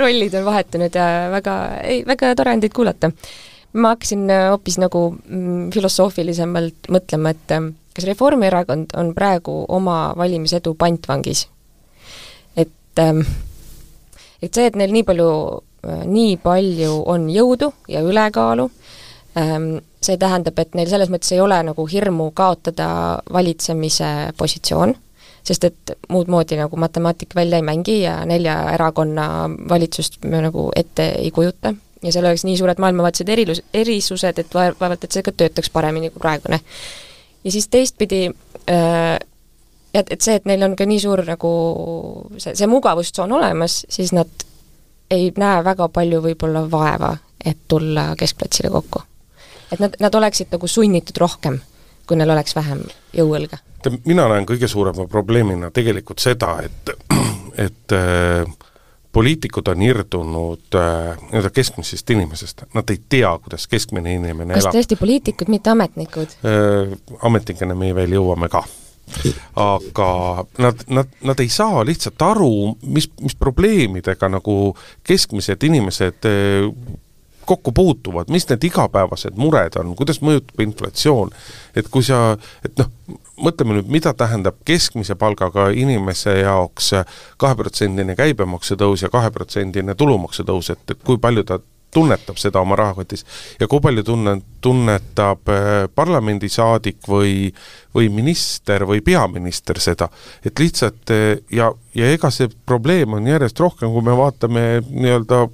rollid 0.00 0.34
on 0.40 0.46
vahetunud 0.48 0.94
ja 0.96 1.08
väga, 1.34 1.56
ei, 1.84 2.04
väga 2.08 2.34
tore 2.38 2.54
on 2.56 2.64
teid 2.64 2.76
kuulata. 2.76 3.10
ma 3.74 3.94
hakkasin 3.94 4.28
äh, 4.30 4.48
hoopis 4.54 4.78
nagu 4.80 5.06
mm, 5.12 5.70
filosoofilisemalt 5.74 6.88
mõtlema, 6.96 7.34
et 7.34 7.56
äh, 7.56 7.68
kas 7.94 8.08
Reformierakond 8.08 8.96
on 8.98 9.12
praegu 9.14 9.64
oma 9.68 10.14
valimisedu 10.16 10.74
pantvangis? 10.78 11.48
et, 12.56 12.72
ähm, 12.98 13.20
et 14.40 14.54
see, 14.54 14.66
et 14.70 14.76
neil 14.78 14.92
nii 14.94 15.04
palju, 15.04 15.28
nii 16.08 16.36
palju 16.40 17.02
on 17.12 17.28
jõudu 17.28 17.68
ja 17.92 18.00
ülekaalu, 18.00 18.70
see 19.34 20.18
tähendab, 20.20 20.58
et 20.58 20.76
neil 20.78 20.90
selles 20.90 21.10
mõttes 21.10 21.32
ei 21.34 21.40
ole 21.42 21.56
nagu 21.66 21.86
hirmu 21.90 22.30
kaotada 22.36 22.88
valitsemise 23.32 24.10
positsioon, 24.38 24.94
sest 25.44 25.66
et 25.68 25.94
muud 26.08 26.30
moodi 26.32 26.58
nagu 26.60 26.78
matemaatika 26.80 27.40
välja 27.40 27.58
ei 27.60 27.66
mängi 27.66 28.00
ja 28.02 28.20
nelja 28.28 28.56
erakonna 28.76 29.48
valitsust 29.68 30.22
me 30.24 30.40
nagu 30.44 30.70
ette 30.76 31.08
ei 31.18 31.30
kujuta 31.34 31.74
ja 32.04 32.12
seal 32.12 32.28
oleks 32.28 32.44
nii 32.44 32.56
suured 32.60 32.80
maailmavahelised 32.80 33.28
erilus, 33.28 33.62
erisused, 33.74 34.38
et 34.38 34.54
vaevalt, 34.54 35.04
et 35.04 35.12
see 35.12 35.24
ka 35.24 35.32
töötaks 35.32 35.70
paremini 35.72 36.10
kui 36.12 36.22
praegune. 36.22 36.60
ja 37.44 37.52
siis 37.52 37.68
teistpidi 37.68 38.26
äh, 38.70 39.18
et, 39.94 40.10
et 40.10 40.20
see, 40.20 40.34
et 40.34 40.44
neil 40.48 40.62
on 40.66 40.76
ka 40.76 40.86
nii 40.88 41.00
suur 41.00 41.24
nagu 41.26 41.54
see, 42.36 42.54
see 42.54 42.68
mugavustsoon 42.70 43.32
olemas, 43.32 43.82
siis 43.88 44.12
nad 44.12 44.46
ei 45.10 45.32
näe 45.36 45.64
väga 45.64 45.88
palju 45.88 46.22
võib-olla 46.24 46.64
vaeva, 46.70 47.16
et 47.44 47.58
tulla 47.68 48.12
keskplatsile 48.18 48.72
kokku 48.72 49.04
et 49.74 49.82
nad, 49.82 49.94
nad 50.00 50.18
oleksid 50.20 50.52
nagu 50.54 50.68
sunnitud 50.70 51.18
rohkem, 51.20 51.60
kui 52.08 52.18
neil 52.18 52.34
oleks 52.34 52.56
vähem 52.56 52.84
jõuõlga? 53.16 53.60
mina 54.08 54.24
näen 54.30 54.46
kõige 54.48 54.68
suurema 54.70 55.04
probleemina 55.10 55.68
tegelikult 55.74 56.22
seda, 56.24 56.54
et, 56.64 56.92
et 57.66 57.92
äh, 57.92 58.46
poliitikud 59.12 59.68
on 59.68 59.82
irdunud 59.84 60.78
äh, 60.80 61.18
nii-öelda 61.26 61.50
keskmisest 61.54 62.14
inimesest, 62.14 62.64
nad 62.74 62.90
ei 62.90 63.02
tea, 63.08 63.34
kuidas 63.44 63.68
keskmine 63.68 64.14
inimene 64.16 64.56
kas 64.56 64.64
elab. 64.64 64.72
kas 64.72 64.80
tõesti 64.80 64.98
poliitikud, 65.00 65.52
mitte 65.52 65.74
ametnikud 65.74 66.38
äh,? 66.48 66.96
Ametnikena 67.28 67.76
me 67.76 67.92
veel 67.96 68.16
jõuame 68.16 68.48
ka 68.52 68.64
aga 69.60 70.10
nad, 70.58 70.84
nad, 70.88 71.08
nad 71.20 71.40
ei 71.40 71.48
saa 71.52 71.84
lihtsalt 71.84 72.22
aru, 72.24 72.74
mis, 72.82 73.10
mis 73.20 73.36
probleemidega 73.36 74.30
nagu 74.32 74.56
keskmised 75.06 75.66
inimesed 75.68 76.28
äh, 76.30 76.70
kokku 77.46 77.72
puutuvad, 77.72 78.30
mis 78.32 78.48
need 78.50 78.64
igapäevased 78.70 79.36
mured 79.40 79.76
on, 79.80 79.94
kuidas 79.98 80.20
mõjutab 80.24 80.64
inflatsioon, 80.64 81.34
et 81.76 81.90
kui 81.92 82.06
sa, 82.06 82.38
et 82.64 82.74
noh, 82.80 82.90
mõtleme 83.44 83.78
nüüd, 83.78 83.90
mida 83.92 84.14
tähendab 84.16 84.60
keskmise 84.66 85.16
palgaga 85.18 85.68
inimese 85.74 86.38
jaoks 86.40 86.92
kaheprotsendine 87.40 88.16
käibemaksu 88.18 88.78
tõus 88.80 89.04
ja 89.04 89.12
kaheprotsendine 89.12 89.94
tulumaksu 89.98 90.46
tõus, 90.46 90.70
et, 90.74 90.84
et 90.90 91.06
kui 91.06 91.18
palju 91.20 91.46
ta 91.48 91.60
tunnetab 91.94 92.38
seda 92.40 92.60
oma 92.64 92.76
rahakotis 92.78 93.24
ja 93.60 93.68
kui 93.70 93.82
palju 93.82 94.02
tunne, 94.06 94.38
tunnetab 94.64 95.50
äh, 95.52 95.72
parlamendisaadik 95.94 97.06
või, 97.08 97.52
või 97.94 98.10
minister 98.12 98.86
või 98.88 99.02
peaminister 99.04 99.80
seda, 99.82 100.08
et 100.44 100.58
lihtsalt 100.58 101.12
äh, 101.14 101.38
ja, 101.54 101.70
ja 101.94 102.10
ega 102.14 102.30
see 102.34 102.50
probleem 102.66 103.14
on 103.16 103.26
järjest 103.28 103.60
rohkem, 103.62 103.92
kui 103.94 104.02
me 104.04 104.14
vaatame 104.18 104.64
nii-öelda 104.88 105.44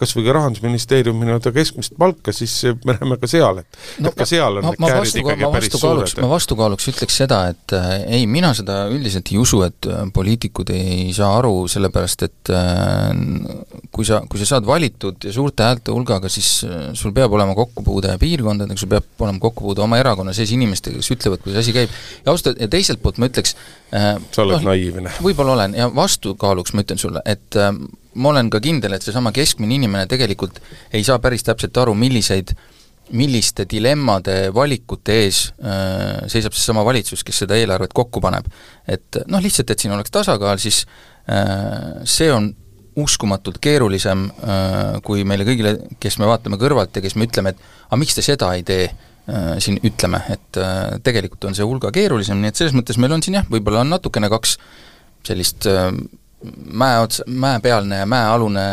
kas 0.00 0.14
või 0.16 0.24
ka 0.26 0.34
Rahandusministeeriumi 0.36 1.28
nii-öelda 1.28 1.52
keskmist 1.54 1.96
palka, 2.00 2.32
siis 2.34 2.54
me 2.86 2.96
näeme 2.96 3.18
ka 3.20 3.28
seal, 3.30 3.60
et 3.62 3.80
no, 4.00 4.12
et 4.12 4.18
ka 4.18 4.26
seal 4.28 4.60
on 4.60 4.66
ma, 4.66 4.72
need 4.72 4.94
käärid 4.94 5.20
ikkagi 5.22 5.50
päris 5.56 5.76
suured. 5.76 6.22
ma 6.24 6.30
vastukaaluks 6.32 6.90
ütleks 6.94 7.20
seda, 7.22 7.40
et 7.52 7.76
äh, 7.76 7.90
ei, 8.18 8.26
mina 8.30 8.52
seda 8.56 8.82
üldiselt 8.92 9.32
ei 9.32 9.40
usu, 9.40 9.62
et 9.66 9.90
äh, 9.90 10.06
poliitikud 10.14 10.72
ei 10.74 11.10
saa 11.16 11.34
aru, 11.38 11.66
sellepärast 11.70 12.26
et 12.28 12.52
äh, 12.54 13.12
kui 13.92 14.08
sa, 14.08 14.22
kui 14.30 14.40
sa 14.40 14.54
saad 14.54 14.68
valitud 14.68 15.28
ja 15.28 15.34
suurte 15.34 15.66
häälte 15.68 15.94
hulgaga, 15.94 16.32
siis 16.32 16.64
sul 16.96 17.14
peab 17.16 17.36
olema 17.36 17.54
kokkupuude 17.58 18.16
piirkondadega, 18.20 18.80
sul 18.80 18.90
peab 18.92 19.26
olema 19.26 19.42
kokkupuude 19.42 19.84
oma 19.84 20.00
erakonna 20.00 20.34
sees 20.36 20.52
inimestega, 20.56 21.00
kes 21.00 21.12
ütlevad, 21.16 21.44
kuidas 21.44 21.64
asi 21.64 21.76
käib, 21.76 21.89
ja 22.24 22.32
ausalt, 22.32 22.60
ja 22.60 22.68
teiselt 22.70 23.02
poolt 23.02 23.20
ma 23.20 23.30
ütleks 23.30 23.56
äh, 23.94 24.16
sa 24.32 24.44
oled 24.44 24.60
no, 24.60 24.70
naiivne. 24.72 25.14
võib-olla 25.24 25.56
olen 25.58 25.78
ja 25.78 25.90
vastukaaluks 25.94 26.74
ma 26.74 26.84
ütlen 26.86 27.00
sulle, 27.02 27.22
et 27.28 27.58
äh, 27.58 27.72
ma 28.14 28.34
olen 28.34 28.50
ka 28.50 28.60
kindel, 28.64 28.96
et 28.96 29.06
seesama 29.06 29.32
keskmine 29.34 29.76
inimene 29.78 30.10
tegelikult 30.10 30.60
ei 30.92 31.04
saa 31.06 31.18
päris 31.22 31.46
täpselt 31.46 31.76
aru, 31.80 31.94
milliseid 31.98 32.54
milliste 33.16 33.66
dilemmade, 33.70 34.50
valikute 34.54 35.16
ees 35.24 35.42
äh, 35.58 36.22
seisab 36.30 36.54
seesama 36.54 36.84
valitsus, 36.86 37.24
kes 37.26 37.42
seda 37.44 37.58
eelarvet 37.58 37.94
kokku 37.96 38.22
paneb. 38.22 38.46
et 38.86 39.22
noh, 39.26 39.42
lihtsalt, 39.42 39.70
et 39.70 39.82
siin 39.82 39.94
oleks 39.94 40.12
tasakaal, 40.14 40.60
siis 40.62 40.84
äh, 41.30 42.02
see 42.04 42.30
on 42.32 42.52
uskumatult 43.00 43.60
keerulisem 43.62 44.26
äh, 44.30 44.98
kui 45.06 45.24
meile 45.26 45.46
kõigile, 45.48 45.76
kes 46.02 46.18
me 46.20 46.28
vaatame 46.30 46.58
kõrvalt 46.60 46.96
ja 46.96 47.04
kes 47.04 47.16
me 47.16 47.26
ütleme, 47.28 47.54
et 47.54 47.88
aga 47.88 48.00
miks 48.00 48.18
te 48.18 48.24
seda 48.26 48.52
ei 48.56 48.66
tee 48.66 48.90
siin 49.62 49.78
ütleme, 49.86 50.22
et 50.32 50.60
äh, 50.60 50.96
tegelikult 51.04 51.44
on 51.48 51.56
see 51.56 51.66
hulga 51.66 51.92
keerulisem, 51.94 52.40
nii 52.40 52.52
et 52.52 52.60
selles 52.60 52.74
mõttes 52.76 52.98
meil 53.00 53.14
on 53.14 53.22
siin 53.24 53.38
jah, 53.40 53.46
võib-olla 53.50 53.84
on 53.84 53.92
natukene 53.94 54.30
kaks 54.32 54.56
sellist 55.26 55.68
äh, 55.70 55.90
mäeots, 56.80 57.22
mäepealne 57.28 58.02
ja 58.02 58.08
mäealune 58.08 58.64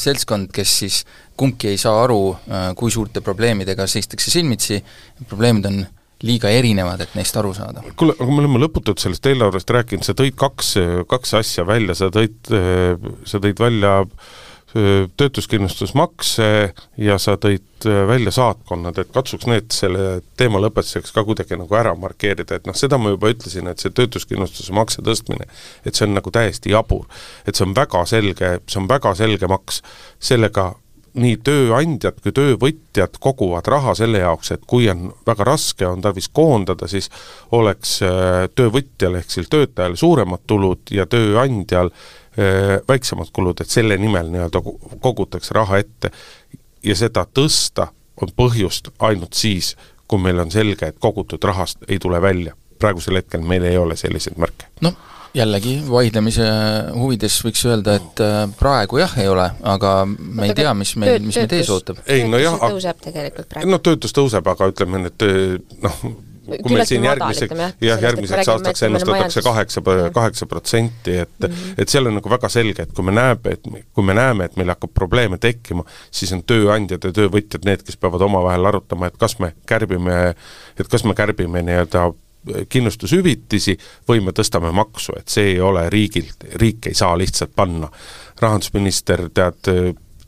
seltskond, 0.00 0.52
kes 0.54 0.78
siis 0.84 1.02
kumbki 1.40 1.72
ei 1.72 1.80
saa 1.80 2.04
aru, 2.04 2.20
äh, 2.46 2.70
kui 2.78 2.92
suurte 2.94 3.24
probleemidega 3.24 3.88
seistakse 3.90 4.30
silmitsi, 4.34 4.80
probleemid 5.30 5.68
on 5.70 5.82
liiga 6.24 6.48
erinevad, 6.52 7.02
et 7.04 7.18
neist 7.18 7.36
aru 7.36 7.52
saada. 7.56 7.82
kuule, 7.96 8.14
aga 8.16 8.30
me 8.30 8.44
oleme 8.44 8.62
lõputult 8.62 9.02
sellest 9.02 9.26
eelarvest 9.28 9.70
rääkinud, 9.76 10.06
sa 10.06 10.14
tõid 10.16 10.38
kaks, 10.40 10.76
kaks 11.10 11.34
asja 11.40 11.66
välja, 11.68 11.96
sa 11.98 12.08
tõid, 12.14 12.38
sa 13.28 13.40
tõid 13.42 13.60
välja 13.60 13.98
äh, 14.04 14.34
töötuskindlustusmakse 14.74 16.46
ja 16.98 17.18
sa 17.22 17.36
tõid 17.38 17.86
välja 18.08 18.32
saatkonnad, 18.34 18.98
et 18.98 19.12
katsuks 19.14 19.46
need 19.46 19.70
selle 19.74 20.20
teema 20.40 20.58
lõpetuseks 20.64 21.14
ka 21.14 21.22
kuidagi 21.26 21.58
nagu 21.60 21.78
ära 21.78 21.92
markeerida, 21.98 22.58
et 22.58 22.66
noh, 22.66 22.74
seda 22.74 22.98
ma 22.98 23.12
juba 23.14 23.30
ütlesin, 23.30 23.68
et 23.70 23.82
see 23.82 23.94
töötuskindlustusmakse 23.94 25.04
tõstmine, 25.06 25.46
et 25.86 25.94
see 25.94 26.08
on 26.08 26.16
nagu 26.18 26.32
täiesti 26.34 26.74
jabur. 26.74 27.06
et 27.46 27.54
see 27.54 27.66
on 27.66 27.76
väga 27.76 28.04
selge, 28.06 28.56
see 28.66 28.80
on 28.80 28.88
väga 28.90 29.14
selge 29.14 29.46
maks, 29.50 29.82
sellega 30.18 30.72
nii 31.14 31.36
tööandjad 31.46 32.18
kui 32.22 32.34
töövõtjad 32.34 33.18
koguvad 33.22 33.68
raha 33.70 33.94
selle 33.98 34.24
jaoks, 34.24 34.50
et 34.54 34.64
kui 34.66 34.88
on 34.90 35.12
väga 35.26 35.46
raske, 35.46 35.86
on 35.86 36.02
tarvis 36.02 36.28
koondada, 36.34 36.88
siis 36.90 37.10
oleks 37.54 38.00
töövõtjal 38.58 39.20
ehk 39.20 39.30
siis 39.30 39.50
töötajal 39.52 39.94
suuremad 40.00 40.42
tulud 40.50 40.90
ja 40.94 41.06
tööandjal 41.06 41.92
väiksemad 42.88 43.28
kulud, 43.32 43.60
et 43.62 43.70
selle 43.70 43.96
nimel 44.00 44.26
nii-öelda 44.32 44.62
kogutakse 45.00 45.54
raha 45.54 45.78
ette 45.78 46.10
ja 46.84 46.96
seda 46.98 47.26
tõsta 47.30 47.88
on 48.22 48.30
põhjust 48.36 48.90
ainult 48.98 49.34
siis, 49.38 49.74
kui 50.08 50.20
meil 50.22 50.38
on 50.42 50.52
selge, 50.52 50.88
et 50.88 51.00
kogutud 51.00 51.42
rahast 51.44 51.82
ei 51.88 51.98
tule 51.98 52.20
välja. 52.22 52.54
praegusel 52.78 53.16
hetkel 53.16 53.40
meil 53.40 53.64
ei 53.64 53.76
ole 53.78 53.96
selliseid 53.96 54.36
märke. 54.38 54.66
noh, 54.80 54.96
jällegi 55.34 55.78
vaidlemise 55.88 56.46
huvides 56.94 57.38
võiks 57.44 57.64
öelda, 57.66 57.96
et 58.00 58.20
äh, 58.22 58.42
praegu 58.58 58.98
jah, 58.98 59.16
ei 59.18 59.28
ole, 59.28 59.48
aga 59.62 59.94
me 60.06 60.50
ei 60.50 60.54
tea, 60.54 60.74
mis 60.74 60.94
meil, 61.00 61.22
mis 61.22 61.38
meid 61.40 61.56
ees 61.58 61.70
ootab. 61.70 62.02
ei 62.06 62.26
no 62.28 62.38
jah, 62.38 62.58
tõuseb 62.60 63.02
tegelikult 63.08 63.50
praegu. 63.50 63.70
no 63.70 63.80
töötus 63.82 64.14
tõuseb, 64.16 64.52
aga 64.54 64.70
ütleme, 64.70 65.06
need 65.06 65.26
noh, 65.82 66.06
kui 66.44 66.74
meil 66.74 66.86
siin 66.88 67.04
järgmise, 67.04 67.48
jah, 67.80 68.02
järgmiseks 68.02 68.48
aastaks 68.54 68.82
ennustatakse 68.88 69.42
kaheksa, 69.44 69.82
kaheksa 70.14 70.46
protsenti, 70.46 71.16
et 71.24 71.30
mm 71.40 71.48
-hmm. 71.48 71.74
et 71.78 71.88
seal 71.88 72.06
on 72.06 72.14
nagu 72.18 72.30
väga 72.30 72.48
selge, 72.48 72.82
et 72.82 72.92
kui 72.92 73.04
me 73.04 73.12
näeme, 73.12 73.40
et 73.50 73.62
kui 73.92 74.04
me 74.04 74.14
näeme, 74.14 74.44
et 74.44 74.56
meil 74.56 74.68
hakkab 74.68 74.94
probleeme 74.94 75.38
tekkima, 75.38 75.84
siis 76.10 76.32
on 76.32 76.42
tööandjad 76.42 77.04
ja 77.04 77.12
töövõtjad 77.12 77.64
need, 77.64 77.82
kes 77.82 77.96
peavad 77.96 78.20
omavahel 78.20 78.64
arutama, 78.64 79.06
et 79.06 79.16
kas 79.18 79.38
me 79.38 79.54
kärbime, 79.66 80.34
et 80.80 80.88
kas 80.88 81.04
me 81.04 81.14
kärbime 81.14 81.62
nii-öelda 81.62 82.12
kindlustushüvitisi 82.68 83.78
või 84.08 84.20
me 84.20 84.32
tõstame 84.36 84.72
maksu, 84.72 85.14
et 85.18 85.28
see 85.28 85.54
ei 85.54 85.60
ole 85.60 85.88
riigilt, 85.90 86.44
riik 86.60 86.86
ei 86.86 86.94
saa 86.94 87.18
lihtsalt 87.18 87.54
panna. 87.56 87.88
rahandusminister 88.40 89.28
tead, 89.34 89.68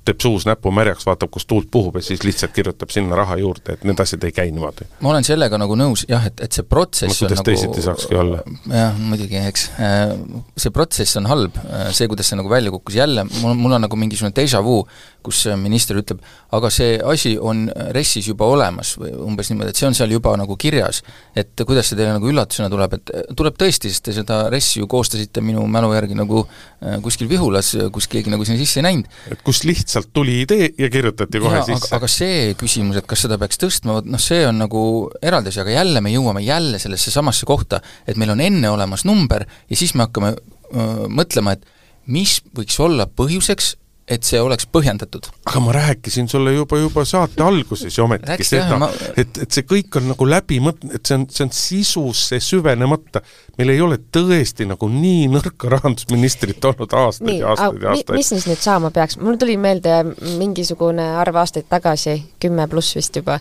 teeb 0.06 0.22
suus 0.22 0.46
näpu 0.46 0.70
märjaks, 0.74 1.06
vaatab, 1.06 1.30
kus 1.34 1.46
tuult 1.50 1.68
puhub 1.72 1.98
ja 1.98 2.04
siis 2.04 2.22
lihtsalt 2.26 2.54
kirjutab 2.54 2.92
sinna 2.94 3.18
raha 3.18 3.38
juurde, 3.40 3.76
et 3.76 3.84
need 3.86 4.00
asjad 4.02 4.24
ei 4.26 4.34
käi 4.34 4.52
niimoodi. 4.54 4.86
ma 5.02 5.12
olen 5.12 5.26
sellega 5.26 5.58
nagu 5.58 5.76
nõus 5.78 6.06
jah, 6.08 6.26
et, 6.28 6.40
et 6.44 6.56
see 6.58 6.66
protsess 6.66 7.10
no, 7.10 7.26
kuidas 7.26 7.42
nagu 7.42 7.48
teisiti 7.50 7.84
saakski 7.84 8.18
olla? 8.20 8.42
jah, 8.70 8.96
muidugi, 8.98 9.40
eks. 9.50 9.66
Äh, 9.82 10.14
see 10.56 10.74
protsess 10.74 11.18
on 11.20 11.28
halb, 11.30 11.58
äh, 11.66 11.90
see, 11.96 12.08
kuidas 12.10 12.30
see 12.30 12.38
nagu 12.38 12.52
välja 12.52 12.72
kukkus, 12.74 12.98
jälle 13.00 13.26
mul, 13.40 13.56
mul 13.58 13.78
on 13.78 13.86
nagu 13.86 13.98
mingisugune 14.00 14.34
déjà 14.36 14.62
vu, 14.64 14.82
kus 15.26 15.42
minister 15.58 15.98
ütleb, 15.98 16.20
aga 16.54 16.70
see 16.70 16.96
asi 17.02 17.34
on 17.42 17.66
RES-is 17.94 18.28
juba 18.30 18.46
olemas 18.50 18.94
või 19.00 19.10
umbes 19.26 19.50
niimoodi, 19.50 19.74
et 19.74 19.80
see 19.80 19.88
on 19.88 19.96
seal 19.98 20.12
juba 20.14 20.36
nagu 20.38 20.56
kirjas. 20.60 21.02
et 21.34 21.66
kuidas 21.66 21.90
see 21.90 21.98
teile 21.98 22.14
nagu 22.14 22.30
üllatusena 22.30 22.70
tuleb, 22.72 22.94
et 22.98 23.34
tuleb 23.36 23.58
tõesti, 23.58 23.90
sest 23.90 24.06
te 24.06 24.14
seda 24.16 24.44
RES-i 24.52 24.80
ju 24.82 24.90
koostasite 24.90 25.42
minu 25.42 25.66
mälu 25.70 25.90
järgi 25.96 26.18
nagu 26.18 26.44
äh, 26.46 27.00
kuskil 27.02 27.28
Vihulas, 27.30 27.72
kus 27.92 28.06
keegi 28.12 28.30
nagu 28.30 28.46
sinna 28.46 28.60
sisse 28.60 28.80
ei 28.80 28.86
näinud. 28.86 29.10
et 29.32 29.42
kust 29.46 29.66
lihtsalt 29.66 29.95
lihtsalt 29.96 30.12
tuli 30.12 30.40
idee 30.42 30.70
ja 30.78 30.90
kirjutati 30.90 31.40
kohe 31.40 31.56
ja, 31.56 31.64
sisse. 31.64 31.94
aga 31.96 32.08
see 32.10 32.54
küsimus, 32.58 32.98
et 33.00 33.06
kas 33.08 33.24
seda 33.24 33.38
peaks 33.40 33.60
tõstma, 33.60 33.96
vot 33.98 34.10
noh, 34.10 34.20
see 34.20 34.44
on 34.46 34.58
nagu 34.60 34.82
eraldi 35.22 35.52
asi, 35.52 35.62
aga 35.62 35.72
jälle 35.78 36.02
me 36.04 36.12
jõuame 36.12 36.44
jälle 36.44 36.78
sellesse 36.82 37.10
samasse 37.14 37.46
kohta, 37.48 37.80
et 38.06 38.16
meil 38.20 38.34
on 38.34 38.42
enne 38.44 38.70
olemas 38.70 39.06
number 39.08 39.46
ja 39.46 39.76
siis 39.76 39.94
me 39.94 40.06
hakkame 40.06 40.34
öö, 40.36 41.08
mõtlema, 41.08 41.56
et 41.56 41.64
mis 42.06 42.40
võiks 42.56 42.76
olla 42.82 43.08
põhjuseks, 43.08 43.74
et 44.06 44.22
see 44.26 44.38
oleks 44.38 44.68
põhjendatud. 44.70 45.26
aga 45.50 45.60
ma 45.64 45.72
rääkisin 45.74 46.28
sulle 46.30 46.52
juba, 46.54 46.78
juba 46.78 47.02
saate 47.04 47.42
alguses 47.42 47.96
ju 47.98 48.04
ometigi 48.04 48.44
seda, 48.46 48.78
ma... 48.78 48.88
et, 49.18 49.40
et 49.42 49.50
see 49.50 49.66
kõik 49.66 49.98
on 49.98 50.12
nagu 50.12 50.28
läbi 50.30 50.60
mõt-, 50.62 50.84
et 50.94 51.02
see 51.02 51.16
on, 51.18 51.24
see 51.26 51.42
on 51.46 51.50
sisusse 51.54 52.38
süvenemata. 52.42 53.22
meil 53.58 53.72
ei 53.74 53.80
ole 53.82 53.98
tõesti 54.14 54.68
nagu 54.70 54.88
nii 54.92 55.26
nõrka 55.32 55.70
rahandusministrit 55.74 56.68
olnud 56.70 56.94
aastaid 57.00 57.30
nii, 57.32 57.40
ja 57.40 57.54
aastaid 57.54 57.82
ja 57.82 57.94
aastaid. 57.94 58.18
mis 58.20 58.30
siis 58.30 58.46
nüüd 58.46 58.62
saama 58.62 58.92
peaks, 58.94 59.18
mul 59.18 59.40
tuli 59.42 59.58
meelde 59.58 59.98
mingisugune 60.38 61.08
arv 61.18 61.42
aastaid 61.42 61.66
tagasi, 61.70 62.20
kümme 62.42 62.68
pluss 62.70 62.94
vist 62.94 63.18
juba, 63.18 63.40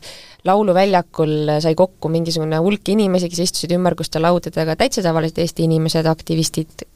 lauluväljakul 0.49 1.59
sai 1.61 1.75
kokku 1.77 2.09
mingisugune 2.09 2.57
hulk 2.65 2.89
inimesi, 2.95 3.29
kes 3.29 3.45
istusid 3.45 3.77
ümmarguste 3.77 4.21
laudade 4.21 4.57
taga, 4.57 4.73
täitsa 4.81 5.05
tavalised 5.05 5.37
Eesti 5.45 5.69
inimesed, 5.69 6.09
aktivistid, 6.09 6.87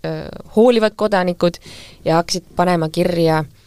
hoolivad 0.55 0.97
kodanikud 0.97 1.62
ja 2.05 2.17
hakkasid 2.21 2.49
panema 2.58 2.89
kirja 2.93 3.43
äh, 3.43 3.59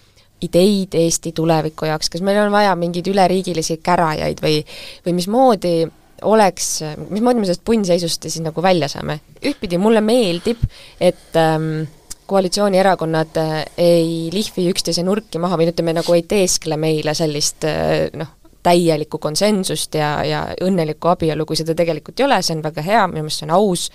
ideid 0.42 0.94
Eesti 0.98 1.32
tuleviku 1.36 1.88
jaoks, 1.88 2.10
kas 2.12 2.22
meil 2.24 2.40
on 2.42 2.52
vaja 2.52 2.74
mingeid 2.78 3.08
üleriigilisi 3.12 3.78
kärajaid 3.84 4.42
või, 4.42 4.60
või 5.06 5.16
mismoodi 5.18 5.74
oleks, 6.22 6.68
mismoodi 7.10 7.40
me 7.40 7.48
sellest 7.48 7.64
punnseisust 7.66 8.28
siis 8.28 8.42
nagu 8.44 8.62
välja 8.62 8.88
saame? 8.90 9.20
ühtpidi 9.42 9.78
mulle 9.78 10.00
meeldib, 10.04 10.60
et 11.00 11.38
ähm, 11.38 11.88
koalitsioonierakonnad 12.30 13.40
äh, 13.42 13.56
ei 13.78 14.30
lihvi 14.32 14.68
üksteise 14.70 15.02
nurki 15.02 15.40
maha 15.42 15.58
või 15.58 15.72
ütleme, 15.72 15.96
nagu 15.98 16.14
ei 16.14 16.22
teeskle 16.28 16.78
meile 16.80 17.14
sellist 17.18 17.66
äh, 17.68 18.06
noh, 18.18 18.30
täielikku 18.62 19.18
konsensust 19.18 19.98
ja, 19.98 20.12
ja 20.24 20.44
õnnelikku 20.62 21.10
abielu, 21.10 21.46
kui 21.46 21.58
seda 21.58 21.74
tegelikult 21.78 22.20
ei 22.20 22.28
ole, 22.28 22.38
see 22.42 22.56
on 22.56 22.62
väga 22.64 22.84
hea, 22.86 23.02
minu 23.10 23.26
meelest 23.26 23.42
see 23.42 23.48
on 23.48 23.56
aus 23.56 23.88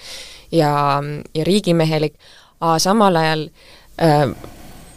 ja, 0.52 0.72
ja 1.34 1.48
riigimehelik, 1.48 2.18
aga 2.60 2.78
samal 2.84 3.16
ajal 3.22 3.48
äh, 4.04 4.28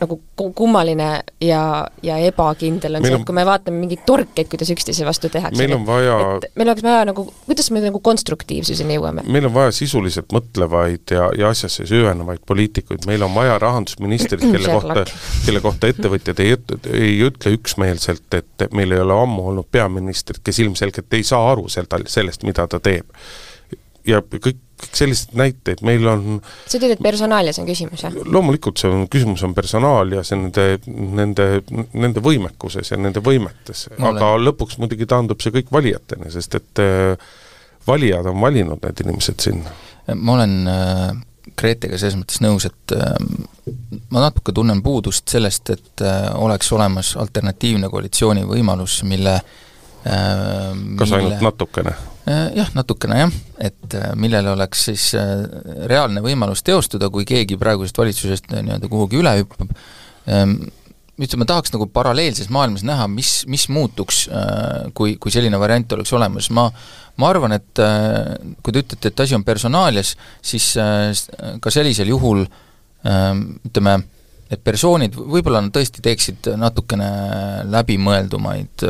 nagu 0.00 0.16
kummaline 0.36 1.08
ja, 1.44 1.62
ja 2.02 2.16
ebakindel 2.24 2.96
on 2.96 3.04
meil 3.04 3.14
see, 3.14 3.20
et 3.20 3.26
kui 3.28 3.36
me 3.36 3.44
vaatame 3.48 3.82
mingeid 3.82 4.02
torkeid, 4.08 4.48
kuidas 4.50 4.70
üksteise 4.72 5.06
vastu 5.08 5.28
tehakse. 5.32 5.58
meil 5.60 5.74
on 5.76 5.84
vaja 5.88 6.16
meil 6.56 6.70
oleks 6.70 6.84
vaja 6.84 7.02
nagu, 7.10 7.26
kuidas 7.46 7.70
me 7.74 7.82
nagu 7.84 8.00
konstruktiivsuseni 8.04 8.96
jõuame? 8.96 9.24
meil 9.28 9.48
on 9.50 9.54
vaja 9.54 9.74
sisuliselt 9.76 10.32
mõtlevaid 10.36 11.14
ja, 11.16 11.28
ja 11.38 11.50
asjasse 11.52 11.86
süvenevaid 11.90 12.44
poliitikuid, 12.48 13.04
meil 13.10 13.26
on 13.26 13.34
vaja 13.36 13.58
rahandusministrit, 13.62 14.46
kelle 14.54 14.78
kohta, 14.78 15.04
kelle 15.46 15.62
kohta 15.64 15.92
ettevõtjad 15.92 16.42
ei, 16.44 16.56
ei 16.94 17.14
ütle 17.28 17.54
üksmeelselt, 17.58 18.40
et 18.40 18.66
meil 18.76 18.96
ei 18.96 19.04
ole 19.04 19.20
ammu 19.26 19.50
olnud 19.52 19.68
peaministrit, 19.72 20.42
kes 20.44 20.64
ilmselgelt 20.64 21.20
ei 21.20 21.26
saa 21.26 21.52
aru 21.52 21.68
seda, 21.72 22.00
sellest, 22.10 22.46
mida 22.48 22.66
ta 22.70 22.80
teeb. 22.82 23.06
ja 24.08 24.22
kõik 24.24 24.64
kõik 24.80 24.96
selliseid 24.98 25.36
näiteid, 25.38 25.82
meil 25.86 26.06
on 26.10 26.40
sa 26.42 26.78
ütled, 26.78 26.96
et 26.96 27.04
personaalias 27.04 27.60
on 27.62 27.68
küsimus, 27.68 28.04
jah? 28.06 28.16
loomulikult 28.24 28.80
see 28.80 28.90
on, 28.90 29.06
küsimus 29.12 29.44
on 29.46 29.54
personaal 29.56 30.16
ja 30.16 30.24
nende, 30.32 30.66
nende, 30.88 31.48
nende 31.92 32.24
võimekuses 32.24 32.92
ja 32.92 32.98
nende 33.00 33.22
võimetes, 33.24 33.86
aga 33.98 34.34
olen... 34.34 34.46
lõpuks 34.48 34.80
muidugi 34.82 35.08
taandub 35.10 35.42
see 35.42 35.54
kõik 35.60 35.72
valijateni, 35.74 36.32
sest 36.32 36.58
et 36.60 36.84
äh, 36.84 37.30
valijad 37.88 38.28
on 38.30 38.40
valinud 38.42 38.82
need 38.86 39.06
inimesed 39.06 39.48
sinna. 39.48 39.74
ma 40.14 40.38
olen 40.38 40.60
äh, 40.70 41.08
Gretega 41.60 41.98
selles 41.98 42.16
mõttes 42.16 42.40
nõus, 42.44 42.66
et 42.68 42.94
äh, 42.96 43.16
ma 44.12 44.26
natuke 44.28 44.54
tunnen 44.56 44.82
puudust 44.84 45.28
sellest, 45.28 45.72
et 45.74 46.04
äh, 46.04 46.22
oleks 46.40 46.70
olemas 46.76 47.16
alternatiivne 47.20 47.90
koalitsiooni 47.92 48.46
võimalus, 48.48 49.02
mille 49.08 49.40
äh, 49.40 49.58
kas 50.04 51.10
mille... 51.10 51.18
ainult 51.18 51.44
natukene? 51.44 51.94
Äh, 52.30 52.50
jah, 52.54 52.68
natukene 52.76 53.16
jah, 53.22 53.36
et 53.64 53.94
äh, 53.96 54.10
millel 54.20 54.50
oleks 54.52 54.84
siis 54.90 55.06
äh, 55.18 55.40
reaalne 55.88 56.20
võimalus 56.22 56.60
teostuda, 56.66 57.08
kui 57.10 57.24
keegi 57.28 57.56
praegusest 57.58 57.96
valitsusest 57.96 58.50
nii-öelda 58.52 58.90
kuhugi 58.92 59.18
üle 59.22 59.32
hüppab, 59.38 59.72
ähm, 60.28 60.58
ütleme, 61.20 61.46
tahaks 61.48 61.72
nagu 61.72 61.88
paralleelses 61.90 62.50
maailmas 62.52 62.84
näha, 62.86 63.08
mis, 63.10 63.42
mis 63.50 63.66
muutuks, 63.72 64.22
kui, 64.96 65.18
kui 65.20 65.32
selline 65.32 65.58
variant 65.60 65.92
oleks 65.92 66.12
olemas, 66.16 66.48
ma 66.56 66.70
ma 67.20 67.28
arvan, 67.28 67.52
et 67.52 67.82
kui 68.64 68.72
te 68.72 68.80
ütlete, 68.80 69.10
et 69.10 69.20
asi 69.20 69.36
on 69.36 69.44
personaalias, 69.44 70.14
siis 70.40 70.70
ka 71.60 71.72
sellisel 71.74 72.08
juhul 72.08 72.46
ähm, 73.04 73.42
ütleme, 73.68 73.98
et 74.50 74.62
persoonid 74.64 75.14
võib-olla 75.14 75.60
nad 75.62 75.72
tõesti 75.74 76.02
teeksid 76.02 76.48
natukene 76.58 77.10
läbimõeldumaid 77.70 78.82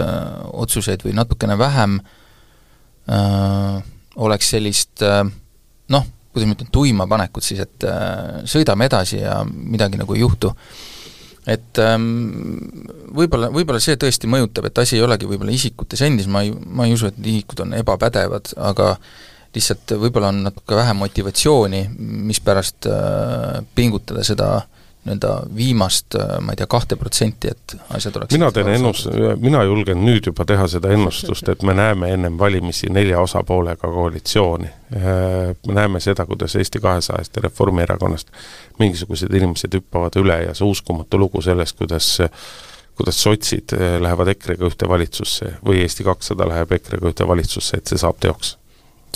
otsuseid 0.57 1.05
või 1.05 1.13
natukene 1.19 1.59
vähem 1.61 1.99
äh, 2.01 2.17
äh, 3.11 3.83
oleks 4.17 4.55
sellist 4.55 5.03
äh, 5.07 5.25
noh, 5.91 6.07
kuidas 6.33 6.49
ma 6.49 6.57
ütlen, 6.57 6.71
tuima 6.73 7.07
panekut 7.11 7.47
siis, 7.47 7.63
et 7.65 7.87
äh, 7.89 8.43
sõidame 8.49 8.89
edasi 8.91 9.21
ja 9.23 9.41
midagi 9.47 10.01
nagu 10.01 10.17
ei 10.17 10.25
juhtu. 10.25 10.53
et 11.51 11.79
ähm, 11.81 12.61
võib-olla, 13.17 13.49
võib-olla 13.51 13.81
see 13.83 13.97
tõesti 13.99 14.29
mõjutab, 14.31 14.69
et 14.69 14.79
asi 14.79 14.99
ei 14.99 15.03
olegi 15.03 15.27
võib-olla 15.27 15.55
isikutes 15.57 16.03
endis, 16.07 16.29
ma 16.29 16.45
ei, 16.45 16.53
ma 16.53 16.87
ei 16.87 16.93
usu, 16.95 17.09
et 17.09 17.17
isikud 17.27 17.65
on 17.65 17.73
ebapädevad, 17.79 18.53
aga 18.61 18.93
lihtsalt 19.57 19.97
võib-olla 19.99 20.29
on 20.31 20.45
natuke 20.45 20.77
vähem 20.79 21.01
motivatsiooni, 21.01 21.81
mispärast 22.29 22.87
äh, 22.93 23.65
pingutada 23.75 24.23
seda 24.27 24.51
äh, 24.61 24.69
nii-öelda 25.05 25.31
viimast, 25.57 26.15
ma 26.45 26.53
ei 26.53 26.59
tea, 26.61 26.67
kahte 26.71 26.97
protsenti, 27.01 27.49
et 27.49 27.75
asjad 27.97 28.19
oleksid 28.21 28.37
mina 28.37 28.51
teen 28.53 28.69
ennust-, 28.75 29.09
mina 29.41 29.63
julgen 29.65 30.03
nüüd 30.05 30.29
juba 30.29 30.45
teha 30.45 30.67
seda 30.69 30.93
ennustust, 30.93 31.49
et 31.49 31.63
me 31.65 31.75
näeme 31.75 32.13
ennem 32.13 32.37
valimisi 32.39 32.91
nelja 32.93 33.21
osapoolega 33.25 33.89
koalitsiooni. 33.89 34.69
Me 35.67 35.75
näeme 35.77 36.01
seda, 36.05 36.27
kuidas 36.27 36.57
Eesti 36.57 36.83
kahesajast 36.85 37.37
ja 37.37 37.43
Reformierakonnast 37.47 38.29
mingisugused 38.79 39.33
inimesed 39.33 39.75
hüppavad 39.79 40.21
üle 40.21 40.43
ja 40.45 40.55
see 40.55 40.69
uskumatu 40.69 41.19
lugu 41.19 41.43
sellest, 41.43 41.79
kuidas 41.79 42.19
kuidas 43.01 43.23
sotsid 43.23 43.73
lähevad 44.01 44.29
EKRE-ga 44.35 44.67
ühte 44.69 44.89
valitsusse 44.89 45.55
või 45.65 45.81
Eesti 45.87 46.05
kakssada 46.05 46.45
läheb 46.49 46.73
EKRE-ga 46.77 47.09
ühte 47.09 47.29
valitsusse, 47.29 47.79
et 47.81 47.89
see 47.89 48.01
saab 48.01 48.19
teoks 48.21 48.59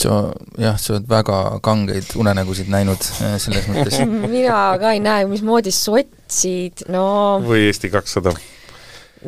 sa 0.01 0.17
jah, 0.59 0.79
sa 0.81 0.97
oled 0.97 1.07
väga 1.11 1.39
kangeid 1.65 2.17
unenägusid 2.19 2.71
näinud 2.73 3.05
äh, 3.23 3.37
selles 3.43 3.69
mõttes 3.71 4.01
mina 4.37 4.65
ka 4.81 4.95
ei 4.97 5.05
näe, 5.05 5.29
mismoodi 5.31 5.75
sotsid, 5.75 6.87
no 6.93 7.07
või 7.45 7.69
Eesti 7.69 7.93
kakssada 7.93 8.35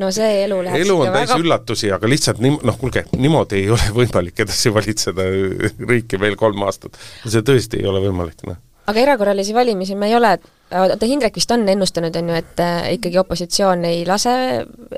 no 0.01 0.11
see 0.15 0.43
elu 0.45 0.61
läheb 0.67 0.85
elu 0.85 0.97
on 1.01 1.11
täis 1.13 1.31
väga... 1.31 1.41
üllatusi, 1.43 1.91
aga 1.95 2.11
lihtsalt 2.11 2.41
nim-, 2.45 2.59
noh 2.67 2.79
kuulge, 2.81 3.07
niimoodi 3.17 3.63
ei 3.63 3.73
ole 3.73 3.91
võimalik 4.01 4.45
edasi 4.47 4.73
valitseda 4.75 5.27
riiki 5.89 6.21
veel 6.21 6.39
kolm 6.41 6.67
aastat. 6.67 6.99
see 7.25 7.45
tõesti 7.47 7.83
ei 7.83 7.91
ole 7.91 8.03
võimalik, 8.05 8.45
noh. 8.49 8.61
Aga 8.87 9.01
erakorralisi 9.01 9.55
valimisi 9.55 9.94
me 9.94 10.11
ei 10.11 10.14
ole 10.16 10.37
oota, 10.75 11.07
Hindrek 11.07 11.37
vist 11.38 11.51
on 11.55 11.62
ennustanud, 11.68 12.14
on 12.18 12.31
ju, 12.31 12.37
et 12.40 12.61
äh, 12.62 12.88
ikkagi 12.96 13.18
opositsioon 13.20 13.85
ei 13.87 14.03
lase 14.07 14.33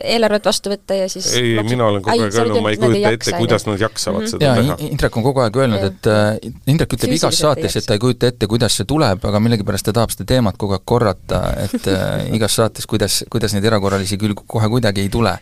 eelarvet 0.01 0.47
vastu 0.49 0.73
võtta 0.73 0.97
ja 0.97 1.09
siis 1.13 1.29
ei, 1.37 1.57
ei, 1.59 1.65
mina 1.67 1.89
olen 1.91 2.03
kogu 2.05 2.25
aeg 2.25 2.39
öelnud, 2.41 2.61
ma 2.65 2.73
ei 2.73 2.81
kujuta 2.81 3.13
ette, 3.13 3.35
kuidas 3.37 3.67
nad 3.69 3.81
jaksavad 3.85 4.23
mm 4.23 4.25
-hmm. 4.25 4.31
seda 4.31 4.47
ja, 4.47 4.55
teha. 4.57 4.77
Hindrek 4.81 5.17
on 5.21 5.27
kogu 5.27 5.45
aeg 5.45 5.57
öelnud, 5.63 5.87
et 5.91 6.11
äh, 6.13 6.53
Hindrek 6.67 6.95
ütleb 6.97 7.17
igas 7.19 7.41
saates, 7.45 7.77
et 7.77 7.87
ta 7.87 7.99
ei 7.99 8.05
kujuta 8.05 8.33
ette, 8.33 8.47
kuidas 8.47 8.77
see 8.81 8.89
tuleb, 8.89 9.25
aga 9.25 9.41
millegipärast 9.41 9.91
ta 9.91 9.97
tahab 10.01 10.15
seda 10.15 10.25
teemat 10.33 10.57
kogu 10.57 10.79
aeg 10.79 10.85
korrata, 10.85 11.43
et 11.65 11.91
äh, 11.93 12.33
igas 12.37 12.57
saates, 12.57 12.87
kuidas, 12.87 13.25
kuidas 13.31 13.53
neid 13.53 13.65
erakorralisi 13.65 14.17
küll 14.19 14.37
kohe 14.47 14.69
kuidagi 14.69 15.05
ei 15.05 15.13
tule 15.13 15.37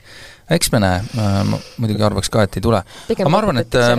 eks 0.50 0.70
me 0.72 0.78
näe, 0.78 1.00
ma 1.14 1.59
muidugi 1.78 2.02
arvaks 2.02 2.30
ka, 2.30 2.42
et 2.46 2.56
ei 2.56 2.62
tule. 2.62 2.82
aga 3.11 3.30
ma 3.30 3.38
arvan, 3.38 3.59
et 3.62 3.74
äh, 3.74 3.96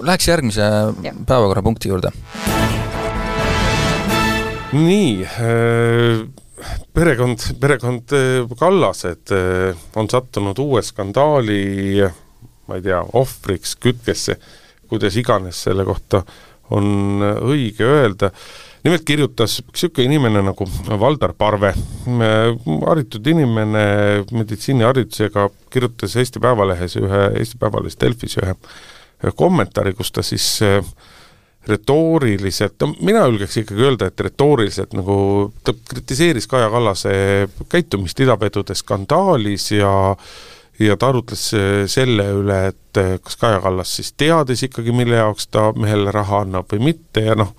läheks 0.00 0.28
järgmise 0.28 0.72
ja. 1.02 1.14
päevakorrapunkti 1.26 1.88
juurde. 1.88 2.12
Nii 4.72 5.24
äh,, 5.24 6.22
perekond, 6.94 7.44
perekond 7.60 8.12
äh, 8.16 8.56
Kallased 8.58 9.32
äh, 9.32 9.76
on 9.96 10.10
sattunud 10.10 10.58
uue 10.62 10.82
skandaali, 10.82 12.08
ma 12.68 12.78
ei 12.78 12.84
tea, 12.84 13.02
ohvriks, 13.18 13.76
kütkesse, 13.82 14.38
kuidas 14.88 15.16
iganes 15.20 15.62
selle 15.66 15.84
kohta 15.88 16.22
on 16.72 17.20
õige 17.22 17.84
öelda. 17.84 18.30
Nimelt 18.82 19.04
kirjutas 19.06 19.60
üks 19.60 19.84
niisugune 19.84 20.08
inimene 20.08 20.40
nagu 20.42 20.66
Valdar 20.98 21.36
Parve, 21.38 21.70
haritud 22.88 23.28
inimene 23.30 23.84
meditsiiniharidusega, 24.32 25.46
kirjutas 25.70 26.16
Eesti 26.18 26.42
Päevalehes 26.42 26.96
ühe, 26.98 27.22
Eesti 27.38 27.60
Päevalehes 27.60 28.00
Delfis 28.00 28.40
ühe 28.40 28.56
kommentaari, 29.38 29.94
kus 29.94 30.10
ta 30.10 30.24
siis 30.26 30.46
äh, 30.66 30.80
retooriliselt, 31.68 32.74
no 32.82 32.94
mina 33.00 33.26
julgeks 33.28 33.60
ikkagi 33.62 33.84
öelda, 33.86 34.08
et 34.10 34.20
retooriliselt 34.26 34.96
nagu 34.98 35.16
ta 35.64 35.74
kritiseeris 35.94 36.48
Kaja 36.50 36.70
Kallase 36.72 37.12
käitumist 37.70 38.20
idavedude 38.20 38.74
skandaalis 38.74 39.70
ja 39.76 39.92
ja 40.80 40.96
ta 40.96 41.12
arutles 41.12 41.52
äh, 41.54 41.84
selle 41.90 42.26
üle, 42.40 42.58
et 42.72 42.98
äh, 42.98 43.14
kas 43.22 43.38
Kaja 43.38 43.60
Kallas 43.62 43.94
siis 43.96 44.12
teadis 44.18 44.64
ikkagi, 44.66 44.92
mille 44.96 45.20
jaoks 45.20 45.46
ta 45.52 45.70
mehele 45.76 46.10
raha 46.14 46.42
annab 46.46 46.70
või 46.72 46.88
mitte 46.90 47.22
ja 47.28 47.36
noh, 47.38 47.52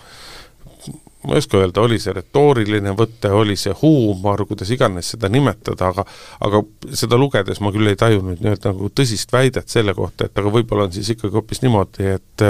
ma 1.24 1.38
ei 1.38 1.40
oska 1.40 1.62
öelda, 1.62 1.86
oli 1.86 2.00
see 2.04 2.16
retooriline 2.18 2.92
võte, 3.00 3.32
oli 3.32 3.56
see 3.60 3.72
huumor, 3.82 4.44
kuidas 4.50 4.74
iganes 4.76 5.14
seda 5.14 5.30
nimetada, 5.32 5.94
aga 5.94 6.06
aga 6.44 6.64
seda 6.92 7.20
lugedes 7.22 7.62
ma 7.64 7.72
küll 7.72 7.88
ei 7.88 8.00
tajunud 8.00 8.42
nii-öelda 8.42 8.74
nagu 8.74 8.90
tõsist 8.92 9.32
väidet 9.32 9.72
selle 9.72 9.96
kohta, 9.96 10.28
et 10.28 10.44
aga 10.44 10.52
võib-olla 10.52 10.90
on 10.90 10.96
siis 10.96 11.14
ikkagi 11.16 11.38
hoopis 11.38 11.64
niimoodi, 11.64 12.10
et 12.18 12.48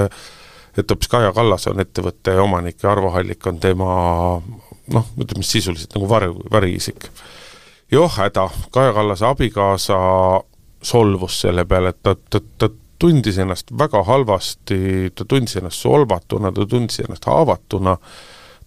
et 0.78 0.92
hoopis 0.92 1.10
Kaja 1.12 1.34
Kallas 1.34 1.68
on 1.70 1.82
ettevõtte 1.84 2.36
omanik 2.42 2.84
ja 2.84 2.92
Arvo 2.92 3.12
Hallik 3.14 3.48
on 3.48 3.60
tema 3.62 3.90
noh, 4.94 5.12
ütleme 5.20 5.46
sisuliselt 5.46 5.94
nagu 5.96 6.10
vari, 6.10 6.30
variisik. 6.52 7.10
joh 7.92 8.12
häda, 8.18 8.50
Kaja 8.72 8.94
Kallase 8.94 9.26
abikaasa 9.26 9.98
solvus 10.84 11.42
selle 11.42 11.66
peale, 11.66 11.94
et 11.94 12.02
ta, 12.04 12.16
ta, 12.30 12.42
ta 12.58 12.70
tundis 13.00 13.38
ennast 13.38 13.72
väga 13.80 14.04
halvasti, 14.08 15.12
ta 15.16 15.26
tundis 15.28 15.58
ennast 15.60 15.84
solvatuna, 15.84 16.52
ta 16.52 16.66
tundis 16.70 17.00
ennast 17.04 17.26
haavatuna, 17.28 17.98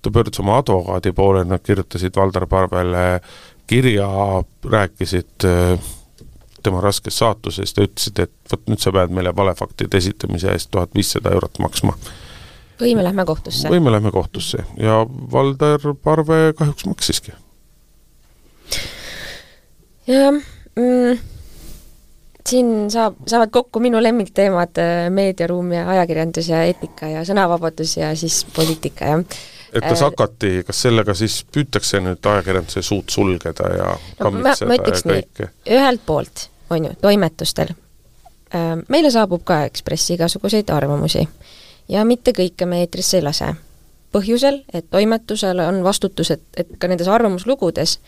ta 0.03 0.13
pöördus 0.13 0.41
oma 0.41 0.59
advokaadi 0.61 1.13
poole, 1.13 1.45
nad 1.45 1.65
kirjutasid 1.65 2.17
Valdar 2.17 2.47
Parvele 2.47 3.21
kirja, 3.67 4.09
rääkisid 4.71 5.47
tema 6.67 6.83
raskest 6.85 7.23
saatusest 7.23 7.79
ja 7.79 7.87
ütlesid, 7.87 8.23
et 8.27 8.53
vot 8.53 8.71
nüüd 8.71 8.83
sa 8.83 8.93
pead 8.95 9.15
meile 9.15 9.33
valefaktide 9.37 10.01
esitamise 10.03 10.53
eest 10.55 10.71
tuhat 10.75 10.95
viissada 10.97 11.35
eurot 11.37 11.61
maksma. 11.63 11.97
või 12.81 12.97
me 12.99 13.07
lähme 13.07 13.25
kohtusse. 13.25 13.71
või 13.73 13.81
me 13.81 13.95
lähme 13.95 14.13
kohtusse 14.15 14.65
ja 14.77 15.01
Valdar 15.33 15.95
Parve 16.03 16.53
kahjuks 16.59 16.87
maksiski. 16.91 17.33
jah 20.07 20.33
mm,, 20.77 21.19
siin 22.49 22.73
saab, 22.93 23.19
saavad 23.27 23.51
kokku 23.51 23.81
minu 23.83 24.03
lemmikteemad, 24.03 24.79
äh, 24.79 25.11
meediaruum 25.11 25.73
ja 25.73 25.89
ajakirjandus 25.97 26.49
ja 26.53 26.63
eetika 26.69 27.11
ja 27.11 27.25
sõnavabadus 27.27 27.97
ja 28.01 28.15
siis 28.19 28.45
poliitika 28.57 29.13
ja 29.13 29.21
et 29.73 29.85
kas 29.85 30.03
äh, 30.03 30.05
hakati, 30.07 30.51
kas 30.67 30.83
sellega 30.87 31.15
siis 31.19 31.41
püütakse 31.53 32.01
nüüd 32.05 32.31
ajakirjanduse 32.31 32.83
suud 32.87 33.11
sulgeda 33.13 33.71
ja 33.75 33.89
no, 33.97 34.21
kammitseda 34.21 34.79
ja 34.79 35.01
kõike? 35.11 35.49
ühelt 35.79 36.05
poolt, 36.07 36.47
on 36.71 36.85
ju, 36.85 36.95
toimetustel. 37.03 37.75
Meile 38.89 39.11
saabub 39.11 39.43
ka 39.45 39.65
Ekspressi 39.67 40.15
igasuguseid 40.15 40.71
arvamusi. 40.71 41.29
Ja 41.89 42.05
mitte 42.05 42.33
kõike 42.35 42.67
me 42.67 42.81
eetrisse 42.83 43.19
ei 43.19 43.23
lase. 43.23 43.55
põhjusel, 44.13 44.63
et 44.73 44.87
toimetusel 44.91 45.59
on 45.61 45.83
vastutus, 45.85 46.31
et, 46.31 46.43
et 46.57 46.69
ka 46.79 46.89
nendes 46.89 47.09
arvamuslugudes 47.09 47.99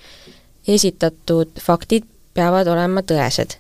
esitatud 0.69 1.59
faktid 1.61 2.07
peavad 2.35 2.69
olema 2.71 3.03
tõesed. 3.03 3.59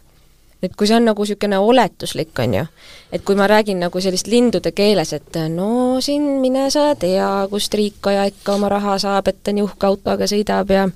Nüüd 0.62 0.74
kui 0.74 0.88
see 0.90 0.96
on 0.96 1.04
nagu 1.06 1.22
niisugune 1.22 1.58
oletuslik, 1.62 2.32
on 2.42 2.54
ju, 2.56 2.64
et 3.12 3.22
kui 3.26 3.36
ma 3.38 3.46
räägin 3.46 3.78
nagu 3.78 4.00
sellist 4.02 4.26
lindude 4.26 4.72
keeles, 4.74 5.12
et 5.14 5.36
no 5.52 6.00
siin 6.02 6.24
mine 6.42 6.64
sa 6.74 6.94
tea, 6.98 7.28
kust 7.50 7.74
riikaja 7.78 8.24
ikka 8.32 8.56
oma 8.56 8.70
raha 8.72 8.96
saab, 8.98 9.28
et 9.30 9.38
ta 9.42 9.54
nii 9.54 9.66
uhke 9.66 9.86
autoga 9.86 10.26
sõidab 10.30 10.72
ja 10.74 10.88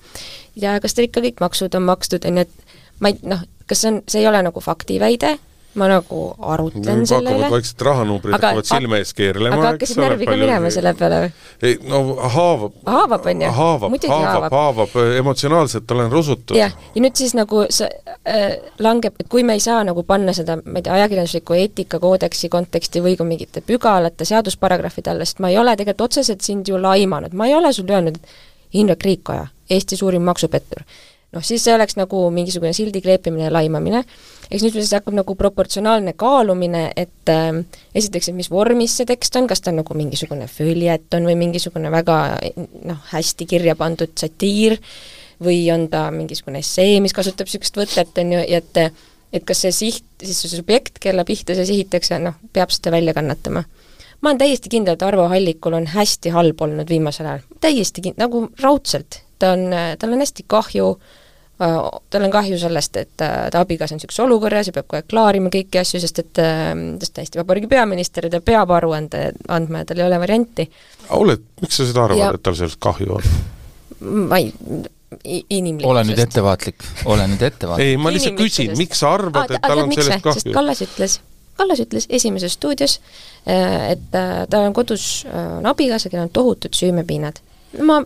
ja 0.57 0.75
kas 0.81 0.95
teil 0.95 1.07
ikka 1.09 1.23
kõik 1.25 1.45
maksud 1.45 1.75
on 1.79 1.87
makstud, 1.87 2.27
on 2.27 2.41
ju, 2.41 2.47
et 2.47 2.62
ma 3.03 3.11
ei 3.11 3.19
noh, 3.27 3.43
kas 3.67 3.83
see 3.83 3.93
on, 3.93 4.05
see 4.09 4.23
ei 4.23 4.29
ole 4.31 4.43
nagu 4.47 4.63
faktiväide, 4.63 5.37
ma 5.81 5.89
nagu 5.89 6.19
arutlen 6.53 7.01
no, 7.01 7.07
selle 7.09 7.33
üle. 7.33 7.49
vaikselt 7.53 7.83
rahanumbrid 7.87 8.35
hakkavad 8.37 8.67
silme 8.69 8.99
ees 9.01 9.15
keerlema. 9.17 9.57
aga 9.57 9.71
hakkasid 9.71 10.01
närvi 10.03 10.27
ka 10.29 10.35
minema 10.37 10.73
selle 10.75 10.93
peale 10.99 11.21
või? 11.23 11.31
ei 11.65 11.79
no 11.89 12.01
haavab. 12.35 12.75
haavab, 12.85 13.29
on 13.33 13.45
ju? 13.45 13.53
haavab, 13.57 13.97
haavab, 14.13 14.47
haavab, 14.53 14.99
emotsionaalselt 15.23 15.95
olen 15.97 16.13
rusutud. 16.13 16.57
jah, 16.59 16.77
ja 16.95 17.05
nüüd 17.05 17.17
siis 17.17 17.33
nagu 17.39 17.65
sa 17.73 17.89
äh, 17.89 18.59
langeb, 18.85 19.17
et 19.23 19.31
kui 19.33 19.47
me 19.49 19.57
ei 19.57 19.65
saa 19.65 19.81
nagu 19.89 20.05
panna 20.09 20.37
seda, 20.37 20.59
ma 20.61 20.83
ei 20.83 20.85
tea, 20.85 20.99
ajakirjandusliku 21.01 21.57
eetikakoodeksi 21.63 22.53
konteksti 22.53 23.05
või 23.05 23.17
ka 23.17 23.25
mingite 23.29 23.65
pügalate, 23.65 24.29
seadusparagrahvide 24.29 25.15
alla, 25.15 25.29
sest 25.29 25.41
ma 25.41 25.53
ei 25.53 25.57
ole 25.63 25.77
tegelikult 25.79 26.11
otseselt 26.11 26.45
sind 26.45 26.69
ju 26.69 26.81
laimanud, 26.81 27.33
ma 27.33 27.49
ei 27.49 27.57
ole 27.57 27.73
sulle 27.73 27.97
öelnud, 27.97 28.21
et 28.21 28.77
Indrek 28.77 29.05
Riikoja, 29.05 29.49
Eesti 29.73 29.97
suurim 29.97 30.25
maksupettur 30.25 30.85
noh, 31.33 31.45
siis 31.45 31.65
see 31.65 31.75
oleks 31.75 31.97
nagu 31.97 32.23
mingisugune 32.35 32.73
sildi 32.77 33.03
kleepimine 33.05 33.47
ja 33.47 33.53
laimamine, 33.53 34.03
eks 34.49 34.65
nüüd 34.65 34.77
siis 34.77 34.93
hakkab 34.97 35.17
nagu 35.17 35.37
proportsionaalne 35.39 36.15
kaalumine, 36.19 36.85
et 36.97 37.33
äh, 37.33 37.63
esiteks, 37.99 38.31
et 38.31 38.39
mis 38.39 38.51
vormis 38.53 38.99
see 38.99 39.09
tekst 39.09 39.37
on, 39.41 39.49
kas 39.51 39.65
ta 39.65 39.73
on 39.73 39.81
nagu 39.81 39.97
mingisugune 39.99 40.49
följeton 40.51 41.29
või 41.29 41.39
mingisugune 41.41 41.93
väga 41.93 42.19
noh, 42.89 43.01
hästi 43.13 43.49
kirja 43.49 43.77
pandud 43.81 44.13
satiir 44.19 44.77
või 45.43 45.65
on 45.75 45.89
ta 45.91 46.07
mingisugune 46.15 46.61
essee, 46.63 47.01
mis 47.03 47.17
kasutab 47.17 47.49
niisugust 47.49 47.81
võtet, 47.81 48.13
on 48.23 48.37
ju, 48.37 48.45
ja 48.49 48.61
et 48.63 48.85
et 49.33 49.47
kas 49.49 49.63
see 49.65 49.73
siht, 49.73 50.05
siis 50.21 50.43
see 50.45 50.51
subjekt, 50.53 50.99
kelle 51.01 51.25
pihta 51.25 51.55
see 51.57 51.65
sihitakse, 51.65 52.19
noh, 52.21 52.35
peab 52.53 52.69
seda 52.69 52.91
välja 52.93 53.15
kannatama. 53.17 53.63
Ma 54.21 54.29
olen 54.29 54.41
täiesti 54.43 54.69
kindel, 54.69 54.99
et 54.99 55.05
Arvo 55.07 55.25
Hallikul 55.33 55.73
on 55.73 55.87
hästi 55.89 56.35
halb 56.35 56.61
olnud 56.61 56.93
viimasel 56.93 57.31
ajal, 57.31 57.47
täiesti 57.65 58.05
kind-, 58.05 58.21
nagu 58.21 58.45
raudselt. 58.61 59.23
ta 59.41 59.55
on, 59.57 59.73
tal 59.73 60.13
on 60.13 60.21
hästi 60.21 60.45
kahju 60.53 60.91
äh, 60.93 61.22
tal 62.11 62.25
on 62.25 62.31
kahju 62.33 62.59
sellest, 62.59 62.97
et 62.97 63.25
äh, 63.25 63.49
ta 63.53 63.63
abikaasa 63.63 63.95
on 63.95 64.01
niisuguses 64.01 64.23
olukorras 64.25 64.71
ja 64.71 64.75
peab 64.77 64.89
kogu 64.89 65.01
aeg 65.01 65.11
klaarima 65.11 65.53
kõiki 65.53 65.81
asju, 65.83 66.01
sest 66.03 66.23
et 66.23 66.41
äh, 66.43 66.73
sest 67.03 67.15
ta 67.15 67.25
Eesti 67.25 67.41
Vabariigi 67.41 67.71
peaminister 67.71 68.27
ja 68.27 68.33
ta 68.35 68.41
peab 68.45 68.73
aruande 68.75 69.29
andma 69.53 69.83
ja 69.83 69.91
tal 69.91 70.01
ei 70.03 70.07
ole 70.07 70.21
varianti. 70.23 70.67
Aule, 71.15 71.39
miks 71.63 71.79
sa 71.79 71.87
seda 71.89 72.07
arvad, 72.07 72.39
et 72.39 72.45
tal 72.47 72.59
sellest 72.59 72.81
kahju 72.83 73.19
on? 73.19 73.29
ma 74.33 74.41
ei, 74.43 74.49
inimlikkusest. 75.23 75.91
ole 75.93 76.03
nüüd 76.09 76.23
ettevaatlik, 76.25 76.89
ole 77.13 77.29
nüüd 77.31 77.45
ettevaatlik. 77.47 77.93
ei, 77.93 78.01
ma 78.01 78.15
lihtsalt 78.15 78.41
küsin, 78.41 78.75
miks 78.81 79.05
sa 79.05 79.13
arvad, 79.19 79.53
et 79.53 79.63
tal 79.63 79.85
on 79.85 79.95
sellest 79.95 80.25
kahju? 80.25 80.41
sest 80.41 80.57
Kallas 80.57 80.83
ütles, 80.83 81.21
Kallas 81.61 81.85
ütles 81.85 82.09
Esimeses 82.11 82.57
stuudios, 82.59 82.99
et 83.47 84.11
tal 84.11 84.61
on 84.65 84.75
kodus, 84.75 85.23
on 85.31 85.69
abikaasa, 85.71 86.11
kellel 86.11 86.27
on 86.27 86.35
tohutud 86.35 86.75
süümepiinad 86.75 87.39
ma, 87.81 87.99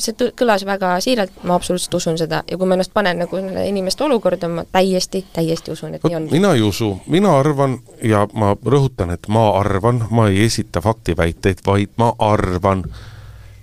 see 0.00 0.30
kõlas 0.36 0.64
väga 0.68 0.92
siiralt, 1.04 1.32
ma 1.48 1.56
absoluutselt 1.56 1.94
usun 1.96 2.18
seda 2.20 2.42
ja 2.50 2.58
kui 2.58 2.68
ma 2.68 2.76
ennast 2.76 2.92
panen 2.94 3.22
nagu 3.24 3.40
inimeste 3.40 4.04
olukorda, 4.04 4.50
ma 4.52 4.64
täiesti, 4.72 5.22
täiesti 5.32 5.72
usun, 5.72 5.94
et 5.96 6.04
Võt, 6.04 6.10
nii 6.10 6.18
on. 6.18 6.28
mina 6.32 6.52
ei 6.56 6.62
usu, 6.66 6.92
mina 7.06 7.32
arvan 7.38 7.78
ja 8.02 8.26
ma 8.34 8.52
rõhutan, 8.54 9.14
et 9.14 9.28
ma 9.28 9.48
arvan, 9.58 10.04
ma 10.10 10.28
ei 10.28 10.44
esita 10.44 10.82
faktiväiteid, 10.84 11.64
vaid 11.66 11.96
ma 12.00 12.12
arvan, 12.18 12.84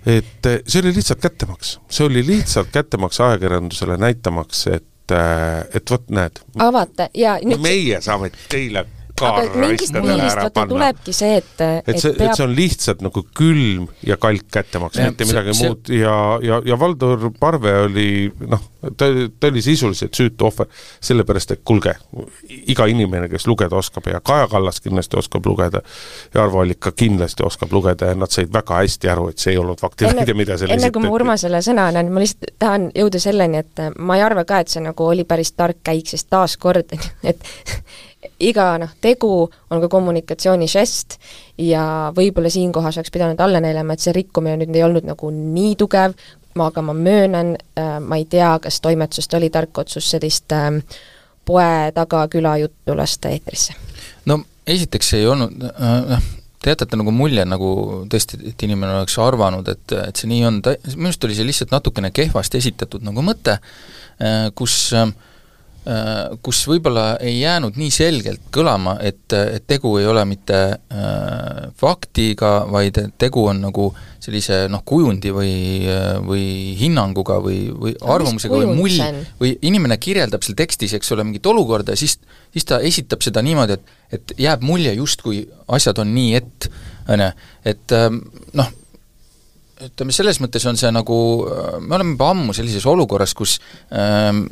et 0.06 0.52
see 0.66 0.82
oli 0.82 0.94
lihtsalt 0.96 1.22
kättemaks. 1.22 1.78
see 1.88 2.06
oli 2.06 2.26
lihtsalt 2.26 2.72
kättemaks 2.72 3.20
ajakirjandusele, 3.20 3.96
näitamaks, 3.96 4.66
et 4.66 4.84
et 5.08 5.90
vot 5.90 6.10
näed. 6.12 6.42
avate 6.60 7.08
ja 7.16 7.38
nüüd 7.40 7.62
meie 7.64 8.00
saame 8.04 8.28
teile 8.52 8.84
mingist 9.54 9.94
küljest 9.94 10.40
vaata 10.40 10.64
tulebki 10.70 11.14
see, 11.16 11.40
et 11.40 11.62
et 11.64 12.00
see, 12.00 12.14
et 12.14 12.34
see 12.34 12.46
on 12.46 12.54
lihtsalt 12.56 13.04
nagu 13.04 13.24
külm 13.36 13.88
ja 14.06 14.18
kalk 14.20 14.46
kättemaks, 14.54 15.00
mitte 15.02 15.28
midagi 15.28 15.56
see, 15.56 15.72
muud. 15.72 15.92
Ja, 15.92 16.16
ja, 16.44 16.60
ja 16.66 16.78
Valdur 16.80 17.30
Parve 17.40 17.74
oli 17.86 18.08
noh, 18.46 18.64
ta, 18.96 19.06
ta 19.40 19.46
oli 19.46 19.62
sisuliselt 19.62 20.14
süütu 20.14 20.46
ohver, 20.46 20.66
sellepärast 21.00 21.54
et 21.54 21.62
kuulge, 21.64 21.94
iga 22.48 22.86
inimene, 22.90 23.28
kes 23.28 23.46
lugeda 23.50 23.76
oskab 23.76 24.06
ja 24.10 24.20
Kaja 24.24 24.48
Kallas 24.50 24.80
kindlasti 24.80 25.18
oskab 25.18 25.46
lugeda 25.46 25.82
ja 26.34 26.42
Arvo 26.42 26.62
Allik 26.62 26.80
ka 26.80 26.92
kindlasti 26.92 27.46
oskab 27.46 27.72
lugeda 27.72 28.12
ja 28.12 28.18
nad 28.18 28.32
said 28.34 28.52
väga 28.54 28.82
hästi 28.82 29.12
aru, 29.12 29.28
et 29.32 29.42
see 29.42 29.54
ei 29.54 29.62
olnud 29.62 29.80
faktiväide, 29.80 30.34
mida 30.38 30.58
seal 30.58 30.74
enne 30.74 30.92
kui 30.94 31.04
ma 31.04 31.14
Urmasele 31.14 31.62
sõna 31.64 31.88
annan, 31.92 32.12
ma 32.12 32.22
lihtsalt 32.22 32.54
tahan 32.58 32.90
jõuda 32.94 33.22
selleni, 33.22 33.64
et 33.64 33.86
ma 33.98 34.18
ei 34.18 34.26
arva 34.26 34.46
ka, 34.48 34.62
et 34.62 34.74
see 34.74 34.84
nagu 34.84 35.10
oli 35.10 35.26
päris 35.28 35.52
tark 35.56 35.82
käik, 35.90 36.06
sest 36.10 36.30
taaskord, 36.30 36.94
et 37.30 37.42
iga 38.42 38.72
noh, 38.82 38.90
tegu 39.02 39.30
on 39.46 39.82
ka 39.82 39.90
kommunikatsioonižest 39.90 41.18
ja 41.68 41.84
võib-olla 42.14 42.50
siinkohas 42.50 42.98
oleks 42.98 43.14
pidanud 43.14 43.40
alla 43.42 43.62
neelama, 43.62 43.94
et 43.94 44.02
see 44.02 44.14
rikkumine 44.14 44.58
nüüd 44.60 44.74
ei 44.76 44.84
olnud 44.86 45.06
nagu 45.06 45.30
nii 45.34 45.74
tugev, 45.78 46.14
ma, 46.58 46.70
aga 46.72 46.84
ma 46.84 46.96
möönan 46.96 47.54
äh,, 47.56 47.98
ma 48.00 48.18
ei 48.20 48.26
tea, 48.30 48.50
kas 48.62 48.80
toimetusest 48.84 49.38
oli 49.38 49.50
tark 49.54 49.84
otsus 49.84 50.10
sellist 50.10 50.52
äh, 50.56 50.72
poe 51.48 51.92
taga 51.94 52.26
külajuttu 52.28 52.96
lasta 52.98 53.32
eetrisse? 53.32 53.76
no 54.26 54.42
esiteks 54.66 55.14
ei 55.16 55.26
olnud, 55.26 55.54
noh, 55.62 56.26
te 56.58 56.74
jätate 56.74 56.98
nagu 56.98 57.14
mulje, 57.14 57.44
nagu 57.48 57.70
tõesti, 58.10 58.40
et 58.50 58.66
inimene 58.66 58.98
oleks 58.98 59.14
arvanud, 59.22 59.68
et, 59.70 59.94
et 60.02 60.18
see 60.18 60.28
nii 60.28 60.42
on, 60.48 60.58
ta, 60.66 60.74
minu 60.96 61.12
arust 61.12 61.24
oli 61.24 61.38
see 61.38 61.46
lihtsalt 61.48 61.72
natukene 61.72 62.10
kehvasti 62.12 62.60
esitatud 62.60 63.06
nagu 63.06 63.22
mõte, 63.24 63.56
kus 64.58 64.74
Äh, 64.92 65.08
kus 66.44 66.60
võib-olla 66.68 67.14
ei 67.24 67.38
jäänud 67.40 67.78
nii 67.80 67.90
selgelt 67.94 68.42
kõlama, 68.52 68.98
et, 69.00 69.32
et 69.32 69.64
tegu 69.66 69.94
ei 70.00 70.06
ole 70.10 70.24
mitte 70.28 70.58
äh, 70.76 71.68
faktiga, 71.80 72.52
vaid 72.68 72.98
tegu 73.18 73.46
on 73.48 73.62
nagu 73.64 73.88
sellise 74.20 74.66
noh, 74.68 74.82
kujundi 74.84 75.32
või, 75.32 75.54
või 76.26 76.44
hinnanguga 76.76 77.38
või, 77.40 77.68
või 77.72 77.94
arvamusega 78.02 78.60
või 78.60 78.74
mulj, 78.76 78.98
või 79.40 79.54
inimene 79.70 79.96
kirjeldab 80.02 80.44
seal 80.44 80.58
tekstis, 80.58 80.92
eks 80.98 81.14
ole, 81.16 81.24
mingit 81.24 81.46
olukorda 81.48 81.94
ja 81.94 82.02
siis, 82.02 82.18
siis 82.52 82.68
ta 82.68 82.82
esitab 82.84 83.24
seda 83.24 83.44
niimoodi, 83.46 83.78
et 83.78 83.96
et 84.12 84.34
jääb 84.40 84.64
mulje, 84.64 84.92
justkui 84.96 85.42
asjad 85.76 85.98
on 86.00 86.12
nii, 86.16 86.34
et 86.38 86.68
on 87.12 87.22
ju, 87.24 87.28
et 87.68 87.94
ähm, 87.96 88.22
noh, 88.56 88.70
ütleme, 89.84 90.14
selles 90.14 90.40
mõttes 90.42 90.64
on 90.68 90.78
see 90.80 90.90
nagu, 90.94 91.18
me 91.80 91.98
oleme 91.98 92.16
juba 92.16 92.32
ammu 92.34 92.56
sellises 92.56 92.86
olukorras, 92.88 93.34
kus 93.36 93.58
ähm, 93.92 94.46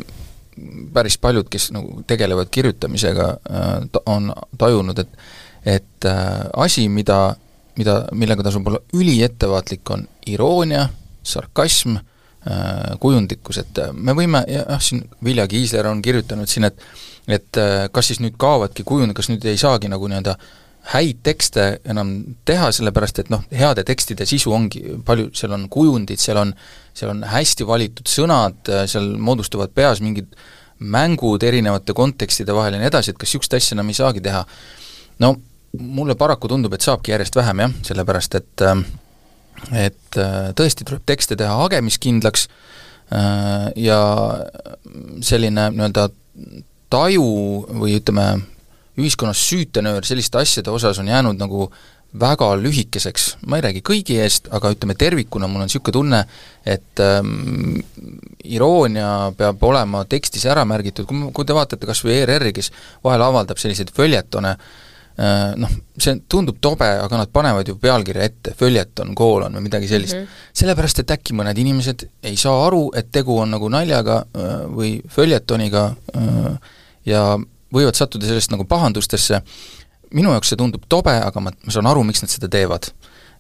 päris 0.93 1.19
paljud, 1.19 1.49
kes 1.51 1.71
nagu 1.75 2.03
tegelevad 2.07 2.51
kirjutamisega, 2.51 3.27
äh, 3.51 4.03
on 4.07 4.33
tajunud, 4.59 4.99
et 4.99 5.19
et 5.67 6.05
äh, 6.05 6.47
asi, 6.57 6.89
mida, 6.89 7.35
mida, 7.79 8.05
millega 8.15 8.45
tasub 8.47 8.69
olla 8.71 8.79
üliettevaatlik, 8.95 9.91
on 9.91 10.05
iroonia, 10.27 10.85
sarkasm, 11.27 11.97
äh, 11.97 12.95
kujundlikkus, 13.03 13.59
et 13.59 13.81
me 13.93 14.15
võime, 14.15 14.45
jah, 14.49 14.79
siin 14.81 15.03
Vilja 15.25 15.49
Kiisler 15.51 15.89
on 15.91 16.03
kirjutanud 16.03 16.49
siin, 16.49 16.71
et 16.71 16.81
et 17.27 17.59
kas 17.91 18.07
siis 18.07 18.21
nüüd 18.23 18.37
kaovadki 18.39 18.85
kujund, 18.87 19.11
kas 19.11 19.27
nüüd 19.27 19.43
ei 19.51 19.59
saagi 19.59 19.89
nagu 19.91 20.07
nii-öelda 20.07 20.37
häid 20.93 21.23
tekste 21.27 21.81
enam 21.89 22.13
teha, 22.47 22.71
sellepärast 22.75 23.19
et 23.25 23.31
noh, 23.33 23.43
heade 23.51 23.83
tekstide 23.87 24.27
sisu 24.29 24.53
ongi 24.55 24.83
palju, 25.07 25.33
seal 25.35 25.57
on 25.57 25.67
kujundid, 25.73 26.21
seal 26.23 26.39
on 26.45 26.53
seal 26.97 27.13
on 27.13 27.25
hästi 27.29 27.67
valitud 27.69 28.09
sõnad, 28.09 28.71
seal 28.89 29.11
moodustuvad 29.21 29.75
peas 29.77 30.01
mingid 30.05 30.33
mängud 30.79 31.45
erinevate 31.45 31.95
kontekstide 31.97 32.55
vahel 32.57 32.77
ja 32.77 32.81
nii 32.81 32.91
edasi, 32.91 33.13
et 33.13 33.21
kas 33.21 33.31
niisugust 33.31 33.57
asja 33.57 33.77
enam 33.77 33.93
ei 33.93 33.99
saagi 33.99 34.23
teha. 34.25 34.45
no 35.25 35.35
mulle 35.79 36.15
paraku 36.15 36.49
tundub, 36.49 36.73
et 36.73 36.85
saabki 36.85 37.13
järjest 37.13 37.37
vähem 37.37 37.65
jah, 37.65 37.77
sellepärast 37.91 38.39
et 38.41 38.67
et 39.73 40.19
tõesti 40.57 40.85
tuleb 40.85 41.05
tekste 41.09 41.37
teha 41.37 41.55
hagemiskindlaks 41.63 42.49
ja 43.77 44.01
selline 45.25 45.71
nii-öelda 45.73 46.09
taju 46.93 47.29
või 47.81 47.97
ütleme, 47.99 48.27
ühiskonnas 48.97 49.43
süütenöör 49.49 50.07
selliste 50.07 50.39
asjade 50.39 50.71
osas 50.71 50.99
on 50.99 51.09
jäänud 51.09 51.39
nagu 51.41 51.69
väga 52.21 52.49
lühikeseks, 52.57 53.27
ma 53.51 53.59
ei 53.59 53.65
räägi 53.67 53.83
kõigi 53.85 54.17
eest, 54.23 54.49
aga 54.55 54.71
ütleme 54.73 54.97
tervikuna 54.99 55.49
mul 55.51 55.65
on 55.65 55.69
niisugune 55.69 55.97
tunne, 55.97 56.23
et 56.65 57.03
ähm, 57.03 57.81
iroonia 58.45 59.33
peab 59.37 59.63
olema 59.67 60.05
tekstis 60.09 60.47
ära 60.49 60.65
märgitud, 60.69 61.09
kui, 61.09 61.29
kui 61.35 61.47
te 61.49 61.57
vaatate 61.57 61.89
kas 61.89 62.03
või 62.07 62.17
ERR-i, 62.21 62.55
kes 62.57 62.71
vahel 63.05 63.25
avaldab 63.27 63.61
selliseid 63.61 63.91
följetone 63.97 64.55
äh,, 64.55 65.57
noh, 65.61 65.75
see 65.99 66.17
tundub 66.31 66.61
tobe, 66.65 66.89
aga 67.03 67.21
nad 67.21 67.33
panevad 67.35 67.69
ju 67.69 67.77
pealkirja 67.83 68.31
ette, 68.31 68.55
följeton, 68.59 69.13
koolon 69.19 69.59
või 69.59 69.67
midagi 69.67 69.91
sellist 69.91 70.17
mm. 70.17 70.25
-hmm. 70.25 70.47
sellepärast, 70.63 71.03
et 71.03 71.17
äkki 71.19 71.37
mõned 71.37 71.59
inimesed 71.59 72.07
ei 72.31 72.39
saa 72.41 72.65
aru, 72.69 72.87
et 72.97 73.11
tegu 73.13 73.37
on 73.43 73.53
nagu 73.59 73.69
naljaga 73.73 74.23
äh, 74.25 74.57
või 74.73 74.97
följetoniga 75.19 75.91
äh, 76.17 76.73
ja 77.07 77.27
võivad 77.77 77.99
sattuda 77.99 78.29
sellest 78.29 78.53
nagu 78.55 78.65
pahandustesse 78.69 79.43
minu 80.15 80.33
jaoks 80.35 80.53
see 80.53 80.61
tundub 80.61 80.87
tobe, 80.91 81.15
aga 81.23 81.43
ma, 81.43 81.53
ma 81.53 81.75
saan 81.75 81.89
aru, 81.91 82.05
miks 82.07 82.23
nad 82.25 82.33
seda 82.33 82.51
teevad. 82.53 82.91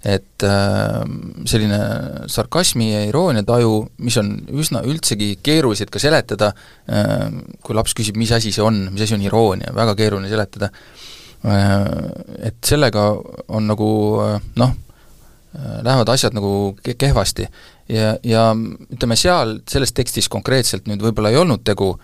et 0.06 0.44
äh, 0.44 1.00
selline 1.48 1.78
sarkasmi 2.30 2.90
ja 2.92 2.98
iroonia 3.08 3.42
taju, 3.48 3.88
mis 4.04 4.14
on 4.20 4.28
üsna 4.60 4.82
üldsegi 4.86 5.32
keerulised 5.42 5.88
ka 5.90 5.98
seletada 5.98 6.50
äh,, 6.86 7.24
kui 7.64 7.74
laps 7.74 7.96
küsib, 7.96 8.18
mis 8.20 8.30
asi 8.30 8.52
see 8.54 8.62
on, 8.62 8.84
mis 8.92 9.02
asi 9.02 9.16
on 9.16 9.24
iroonia, 9.24 9.72
väga 9.74 9.96
keeruline 9.98 10.28
seletada 10.30 10.68
äh,, 10.68 11.88
et 12.52 12.60
sellega 12.62 13.08
on 13.48 13.66
nagu 13.72 13.88
äh, 14.22 14.36
noh, 14.60 14.76
äh, 15.56 15.80
lähevad 15.88 16.12
asjad 16.12 16.36
nagu 16.36 16.76
kehvasti. 16.84 17.48
ja, 17.88 18.14
ja 18.22 18.46
ütleme, 18.52 19.16
seal, 19.18 19.58
selles 19.66 19.96
tekstis 19.96 20.28
konkreetselt 20.30 20.86
nüüd 20.86 21.02
võib-olla 21.02 21.32
ei 21.32 21.40
olnud 21.40 21.64
tegu 21.66 21.96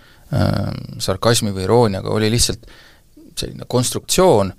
sarkasmi 1.03 1.53
või 1.53 1.67
irooniaga, 1.67 2.09
oli 2.09 2.31
lihtsalt 2.33 2.67
selline 3.37 3.67
konstruktsioon, 3.69 4.53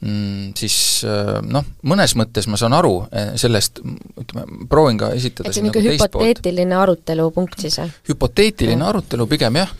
mm, 0.00 0.52
siis 0.58 0.76
äh, 1.04 1.38
noh, 1.44 1.66
mõnes 1.88 2.14
mõttes 2.18 2.48
ma 2.50 2.58
saan 2.60 2.74
aru 2.76 2.94
äh, 3.08 3.32
sellest, 3.40 3.82
ütleme, 4.20 4.66
proovin 4.70 5.00
ka 5.00 5.12
esitada 5.16 5.50
et 5.50 5.56
see 5.56 5.64
on 5.64 5.68
niisugune 5.68 5.96
nagu 5.96 6.06
hüpoteetiline 6.06 6.78
arutelupunkt 6.80 7.66
siis, 7.66 7.78
jah? 7.82 7.92
hüpoteetiline 8.08 8.80
ja. 8.80 8.90
arutelu 8.92 9.26
pigem 9.30 9.60
jah, 9.60 9.74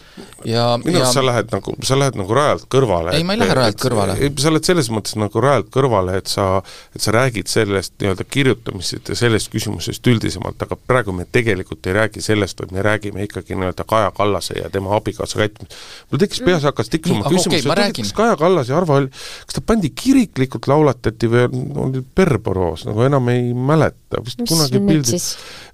ja 0.44 0.66
minu 0.82 1.00
arust 1.00 1.10
ja... 1.10 1.14
sa 1.16 1.24
lähed 1.26 1.54
nagu, 1.54 1.74
sa 1.86 1.98
lähed 1.98 2.18
nagu 2.20 2.36
rajalt 2.36 2.66
kõrvale. 2.72 3.14
ei, 3.16 3.24
ma 3.26 3.36
ei 3.36 3.42
lähe 3.42 3.56
rajalt 3.56 3.80
kõrvale. 3.80 4.16
sa 4.42 4.52
oled 4.52 4.68
selles 4.68 4.90
mõttes 4.92 5.16
nagu 5.20 5.44
rajalt 5.44 5.70
kõrvale, 5.72 6.18
et 6.20 6.30
sa, 6.30 6.48
et 6.96 7.04
sa 7.04 7.14
räägid 7.16 7.50
sellest 7.50 7.96
nii-öelda 8.00 8.26
kirjutamisest 8.28 9.12
ja 9.12 9.18
sellest 9.18 9.52
küsimusest 9.52 10.12
üldisemalt, 10.12 10.60
aga 10.66 10.78
praegu 10.78 11.14
me 11.16 11.26
tegelikult 11.30 11.86
ei 11.88 11.96
räägi 11.96 12.24
sellest, 12.24 12.60
vaid 12.60 12.76
me 12.76 12.84
räägime 12.84 13.24
ikkagi 13.28 13.56
nii-öelda 13.56 13.88
Kaja 13.88 14.12
Kallase 14.16 14.58
ja 14.60 14.70
tema 14.72 14.94
abikaasa 14.96 15.40
käitumist. 15.40 15.76
mul 16.10 16.22
tekkis 16.22 16.44
peas, 16.44 16.64
hakkas 16.68 16.92
tiksuma 16.92 17.24
küsimus, 17.28 17.64
okay, 17.66 17.92
kas 17.96 18.14
Kaja 18.16 18.36
Kallas 18.40 18.68
ja 18.68 18.78
Arvo 18.80 18.96
Hall, 18.98 19.10
kas 19.46 19.58
ta 19.58 19.64
pandi 19.64 19.92
kiriklikult 20.10 20.68
laulatati 20.70 21.30
või 21.30 21.48
oli 21.86 22.04
Berboros, 22.16 22.86
nagu 22.88 23.06
enam 23.06 23.32
ei 23.32 23.50
mäleta, 23.54 24.22
vist 24.26 24.42
Mis 24.42 24.50
kunagi 24.52 24.82
pildid 24.84 25.28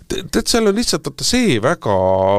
tead, 0.06 0.46
seal 0.46 0.68
on 0.70 0.76
lihtsalt 0.76 1.06
vaata 1.08 1.26
see 1.26 1.56
väga, 1.62 1.94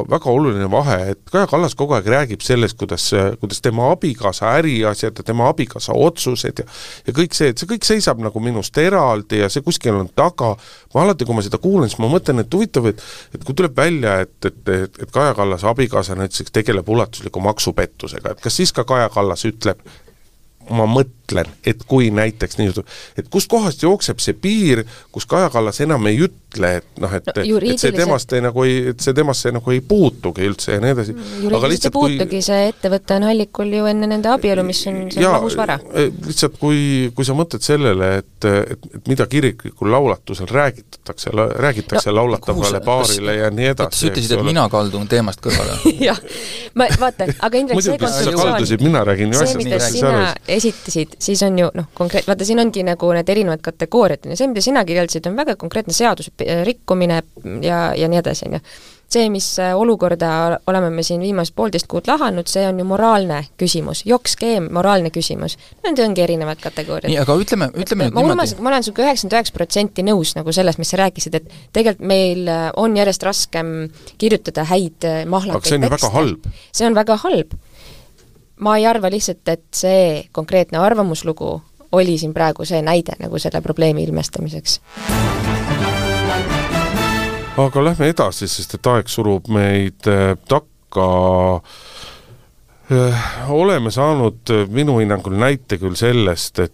väga 0.10 0.32
oluline 0.32 0.70
vahe, 0.72 0.98
et 1.14 1.22
Kaja 1.32 1.48
Kallas 1.52 1.76
kogu 1.78 1.96
aeg 1.98 2.08
räägib 2.12 2.44
sellest, 2.46 2.78
kuidas, 2.80 3.10
kuidas 3.42 3.62
tema 3.64 3.90
abikaasa 3.92 4.54
äriasjad 4.60 5.20
ja 5.20 5.26
tema 5.28 5.50
abikaasa 5.52 5.96
otsused 5.98 6.64
ja 6.64 6.68
ja 7.08 7.16
kõik 7.16 7.36
see, 7.38 7.52
et 7.52 7.60
see 7.60 7.70
kõik 7.70 7.88
seisab 7.88 8.22
nagu 8.24 8.42
minust 8.44 8.78
eraldi 8.82 9.42
ja 9.42 9.52
see 9.52 9.66
kuskil 9.66 10.00
on 10.00 10.10
taga, 10.16 10.54
ma 10.96 11.04
alati, 11.04 11.28
kui 11.28 11.38
ma 11.38 11.46
seda 11.46 11.60
kuulan, 11.62 11.92
siis 11.92 12.00
ma 12.04 12.12
mõtlen, 12.12 12.44
et 12.44 12.54
huvitav, 12.54 12.90
et 12.92 13.04
et 13.36 13.44
kui 13.44 13.56
tuleb 13.58 13.76
välja, 13.78 14.20
et, 14.26 14.36
et, 14.46 14.62
et, 14.78 15.02
et 15.04 15.14
Kaja 15.14 15.36
Kallase 15.38 15.68
abikaasa 15.70 16.16
näiteks 16.20 16.54
tegeleb 16.56 16.90
ulatusliku 16.90 17.44
maksupettusega, 17.44 18.36
et 18.36 18.44
kas 18.44 18.62
siis 18.62 18.74
ka 18.76 18.88
Kaja 18.88 19.10
Kallas 19.14 19.46
ütleb, 19.50 19.84
ma 20.70 20.86
mõtlen, 20.90 21.48
et 21.68 21.84
kui 21.88 22.10
näiteks 22.14 22.58
nii, 22.60 22.72
et 23.20 23.28
kuskohast 23.32 23.84
jookseb 23.84 24.20
see 24.24 24.36
piir, 24.38 24.84
kus 25.14 25.28
Kaja 25.30 25.50
Kallas 25.52 25.80
enam 25.84 26.08
ei 26.10 26.20
ütle, 26.28 26.72
et 26.80 27.02
noh, 27.02 27.14
et 27.14 27.28
no, 27.28 27.60
et 27.60 27.82
see 27.82 27.94
temast 27.96 28.34
ei 28.36 28.44
nagu 28.44 28.64
ei, 28.68 28.78
et 28.94 29.04
see 29.04 29.16
temasse 29.18 29.52
nagu 29.56 29.74
ei 29.74 29.82
puutugi 29.86 30.48
üldse 30.48 30.78
ja 30.78 30.84
nii 30.84 30.96
edasi. 30.96 31.16
juriidiliselt 31.44 31.90
ei 31.90 31.96
puutugi 31.96 32.30
kui..., 32.38 32.46
see 32.48 32.70
ettevõte 32.72 33.18
on 33.20 33.28
hallikul 33.30 33.74
ju 33.80 33.90
enne 33.92 34.10
nende 34.12 34.32
abielu, 34.32 34.66
mis 34.68 34.84
on, 34.92 35.00
see 35.14 35.24
on 35.26 35.38
lahus 35.38 35.58
vara. 35.60 35.78
E, 35.94 36.08
lihtsalt 36.28 36.60
kui, 36.62 36.82
kui 37.16 37.28
sa 37.28 37.36
mõtled 37.38 37.66
sellele, 37.66 38.12
et, 38.24 38.50
et, 38.52 38.88
et 39.00 39.12
mida 39.12 39.28
kiriklikul 39.32 39.92
laulatusel 39.94 40.50
räägitatakse, 40.52 41.36
räägitakse 41.64 42.12
no, 42.12 42.18
laulatavale 42.22 42.84
paarile 42.86 43.38
ja 43.42 43.52
nii 43.54 43.72
edasi. 43.74 44.04
sa 44.04 44.12
ütlesid, 44.12 44.36
et 44.36 44.44
ole. 44.44 44.52
mina 44.52 44.68
kaldun 44.72 45.08
teemast 45.12 45.44
kõrvale 45.44 45.80
jah, 46.08 46.20
ma, 46.78 46.90
vaata, 47.00 47.30
aga 47.40 47.62
Indrek, 47.62 47.84
see 47.84 47.98
kontseptsioon 48.00 48.38
sa 48.38 48.52
kaldusid, 48.52 48.84
mina 48.84 49.04
räägin 49.08 49.34
ju 49.34 49.42
asjast, 49.42 49.64
mida 49.64 49.80
sina 49.84 50.24
esitasid, 50.58 51.16
siis 51.22 51.42
on 51.46 51.58
ju 51.60 51.70
noh, 51.78 51.88
konkreet-, 51.98 52.28
vaata 52.28 52.46
siin 52.48 52.62
ongi 52.64 52.84
nagu 52.88 53.14
need 53.16 53.30
erinevad 53.34 53.64
kategooriad, 53.66 54.26
on 54.26 54.34
ju, 54.34 54.42
see, 54.42 54.52
mida 54.52 54.64
sina 54.66 54.84
kirjeldasid, 54.88 55.30
on 55.30 55.40
väga 55.40 55.58
konkreetne 55.60 55.96
seaduse 55.96 56.34
rikkumine 56.68 57.24
ja, 57.66 57.90
ja 57.98 58.12
nii 58.12 58.22
edasi, 58.22 58.48
on 58.48 58.58
ju. 58.58 58.62
see, 59.08 59.30
mis 59.32 59.46
äh, 59.64 59.72
olukorda 59.80 60.30
oleme 60.68 60.90
me 60.92 61.04
siin 61.06 61.22
viimased 61.24 61.56
poolteist 61.56 61.88
kuud 61.88 62.10
lahanud, 62.10 62.50
see 62.52 62.66
on 62.68 62.80
ju 62.82 62.88
moraalne 62.88 63.40
küsimus, 63.60 64.02
jokk-skeem, 64.10 64.68
moraalne 64.76 65.14
küsimus. 65.16 65.56
Need 65.86 66.02
ongi 66.04 66.26
erinevad 66.26 66.60
kategooriad. 66.64 67.08
nii, 67.14 67.22
aga 67.24 67.38
ütleme, 67.40 67.70
ütleme 67.72 68.10
nüüd 68.10 68.20
niimoodi. 68.20 68.60
ma 68.60 68.74
olen 68.74 68.84
sinuga 68.84 69.06
üheksakümmend 69.08 69.38
üheksa 69.38 69.56
protsenti 69.56 70.06
nõus 70.08 70.36
nagu 70.36 70.52
selles, 70.56 70.82
mis 70.82 70.92
sa 70.92 71.00
rääkisid, 71.06 71.40
et 71.40 71.56
tegelikult 71.78 72.04
meil 72.12 72.52
äh, 72.52 72.68
on 72.76 73.00
järjest 73.00 73.24
raskem 73.30 73.74
kirjutada 74.20 74.68
häid 74.68 75.08
äh, 75.08 75.24
mahlakaid 75.24 75.64
tekste. 75.64 75.78
see 75.78 75.80
on 75.80 75.90
väga 75.96 76.14
halb. 76.20 76.52
see 76.72 76.92
on 76.92 77.02
väga 77.02 77.22
halb 77.24 77.58
ma 78.60 78.78
ei 78.78 78.86
arva 78.90 79.10
lihtsalt, 79.10 79.48
et 79.48 79.66
see 79.76 80.24
konkreetne 80.32 80.80
arvamuslugu 80.82 81.62
oli 81.92 82.18
siin 82.18 82.34
praegu 82.34 82.66
see 82.66 82.82
näide 82.82 83.16
nagu 83.20 83.40
selle 83.40 83.62
probleemi 83.62 84.04
ilmestamiseks. 84.04 84.82
aga 87.58 87.84
lähme 87.84 88.10
edasi, 88.10 88.48
sest 88.48 88.78
et 88.78 88.90
aeg 88.94 89.08
surub 89.10 89.48
meid 89.50 90.10
äh, 90.12 90.36
takka. 90.50 91.08
Äh, 92.88 93.24
oleme 93.52 93.92
saanud 93.92 94.54
äh, 94.54 94.68
minu 94.70 95.00
hinnangul 95.00 95.36
näite 95.36 95.80
küll 95.82 95.96
sellest, 96.00 96.60
et 96.60 96.74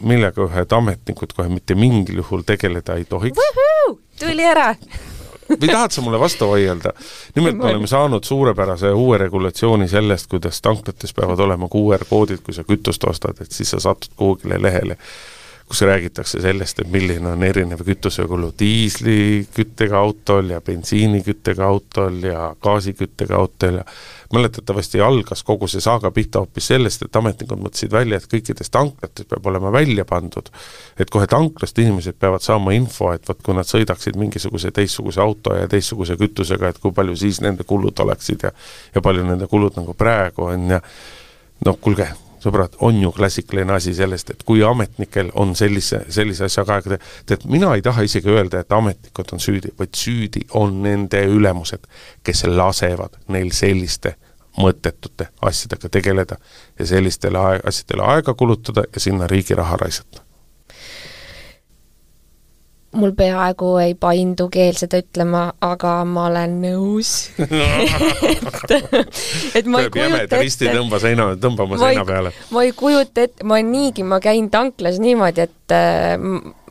millega 0.00 0.46
ühed 0.46 0.72
ametnikud 0.72 1.34
kohe 1.36 1.50
mitte 1.52 1.74
mingil 1.76 2.22
juhul 2.22 2.40
tegeleda 2.46 2.96
ei 2.96 3.04
tohiks. 3.04 3.36
tuli 4.18 4.46
ära 4.48 4.70
või 5.60 5.68
tahad 5.68 5.94
sa 5.94 6.04
mulle 6.04 6.20
vastu 6.20 6.48
vaielda? 6.50 6.92
nimelt 7.36 7.58
me 7.58 7.70
oleme 7.70 7.90
saanud 7.90 8.24
suurepärase 8.24 8.92
uue 8.92 9.18
regulatsiooni 9.18 9.88
sellest, 9.88 10.30
kuidas 10.30 10.60
tanklates 10.62 11.14
peavad 11.14 11.40
olema 11.40 11.68
QR-koodid, 11.72 12.42
kui 12.42 12.54
sa 12.54 12.64
kütust 12.64 13.04
ostad, 13.08 13.40
et 13.40 13.52
siis 13.52 13.70
sa 13.70 13.80
satud 13.80 14.16
kuhugile 14.16 14.62
lehele 14.62 14.98
kus 15.72 15.80
räägitakse 15.88 16.40
sellest, 16.44 16.82
et 16.82 16.88
milline 16.92 17.30
on 17.30 17.42
erinev 17.42 17.80
kütusekulu 17.86 18.50
diisliküttega 18.60 19.96
autol 19.96 20.50
ja 20.52 20.58
bensiiniküttega 20.60 21.64
autol 21.64 22.18
ja 22.28 22.50
gaasiküttega 22.60 23.38
autol 23.38 23.78
ja 23.80 23.84
mäletatavasti 24.32 25.00
algas 25.00 25.40
kogu 25.48 25.68
see 25.72 25.80
saaga 25.80 26.10
pihta 26.12 26.42
hoopis 26.42 26.66
sellest, 26.74 27.06
et 27.06 27.16
ametnikud 27.16 27.62
mõtlesid 27.64 27.92
välja, 27.92 28.18
et 28.20 28.28
kõikides 28.34 28.68
tanklates 28.72 29.28
peab 29.30 29.48
olema 29.48 29.72
välja 29.72 30.04
pandud, 30.08 30.50
et 31.00 31.12
kohe 31.12 31.24
tanklast 31.26 31.80
inimesed 31.80 32.18
peavad 32.20 32.44
saama 32.44 32.74
info, 32.76 33.08
et 33.16 33.28
vot 33.28 33.40
kui 33.40 33.56
nad 33.56 33.68
sõidaksid 33.68 34.18
mingisuguse 34.20 34.74
teistsuguse 34.76 35.24
auto 35.24 35.56
ja 35.56 35.70
teistsuguse 35.72 36.18
kütusega, 36.20 36.68
et 36.68 36.82
kui 36.84 36.92
palju 36.92 37.16
siis 37.16 37.40
nende 37.40 37.64
kulud 37.64 38.04
oleksid 38.04 38.44
ja 38.44 38.52
ja 38.94 39.00
palju 39.00 39.24
nende 39.24 39.48
kulud 39.48 39.80
nagu 39.80 39.96
praegu 39.96 40.50
on 40.52 40.76
ja 40.76 40.82
noh, 41.64 41.80
kuulge, 41.80 42.10
sõbrad, 42.42 42.74
on 42.80 42.98
ju 43.02 43.12
klassikaline 43.14 43.76
asi 43.76 43.94
sellest, 43.94 44.30
et 44.34 44.42
kui 44.46 44.62
ametnikel 44.66 45.30
on 45.38 45.54
sellise, 45.58 46.02
sellise 46.12 46.46
asjaga 46.48 46.78
aega 46.78 46.94
teha, 46.94 47.12
tead, 47.26 47.46
mina 47.52 47.74
ei 47.76 47.84
taha 47.84 48.04
isegi 48.06 48.32
öelda, 48.32 48.62
et 48.62 48.72
ametnikud 48.72 49.36
on 49.36 49.42
süüdi, 49.42 49.72
vaid 49.78 49.94
süüdi 49.96 50.46
on 50.58 50.82
nende 50.82 51.22
ülemused, 51.30 51.86
kes 52.26 52.44
lasevad 52.50 53.20
neil 53.32 53.54
selliste 53.56 54.16
mõttetute 54.58 55.30
asjadega 55.48 55.88
tegeleda 55.88 56.36
ja 56.78 56.86
sellistele 56.86 57.46
asjadele 57.64 58.04
aega 58.16 58.34
kulutada 58.34 58.84
ja 58.92 59.00
sinna 59.00 59.26
riigi 59.30 59.56
raha 59.56 59.78
raisata 59.80 60.31
mul 62.92 63.12
peaaegu 63.16 63.70
ei 63.80 63.94
paindu 63.98 64.48
keel 64.52 64.76
seda 64.76 65.00
ütlema, 65.00 65.46
aga 65.64 65.94
ma 66.08 66.26
olen 66.28 66.58
nõus 66.60 67.12
et, 68.74 68.86
et 69.58 69.70
ma 69.70 69.80
ei 69.80 69.90
kujuta 69.92 70.20
ette. 70.24 70.40
risti 70.42 70.68
tõmba 70.68 71.00
seina, 71.02 71.28
tõmbama 71.40 71.80
seina 71.80 72.04
peale. 72.08 72.34
ma 72.52 72.64
ei 72.66 72.74
kujuta 72.76 73.26
ette, 73.26 73.46
ma 73.48 73.60
niigi, 73.64 74.04
ma 74.04 74.20
käin 74.24 74.50
tanklas 74.52 75.00
niimoodi, 75.02 75.46
et 75.48 75.76
äh, 75.76 76.16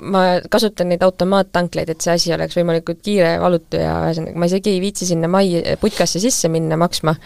ma 0.02 0.26
kasutan 0.52 0.92
neid 0.94 1.06
automaattanklaid, 1.06 1.90
et 1.94 2.06
see 2.06 2.14
asi 2.14 2.36
oleks 2.36 2.58
võimalikult 2.60 3.02
kiire 3.06 3.38
valutu 3.42 3.82
ja 3.82 3.98
ühesõnaga, 4.06 4.38
ma 4.38 4.52
isegi 4.52 4.76
ei 4.76 4.84
viitsi 4.84 5.10
sinna 5.10 5.32
mai 5.32 5.58
putkasse 5.82 6.22
sisse 6.22 6.52
minna 6.54 6.78
maksma 6.82 7.18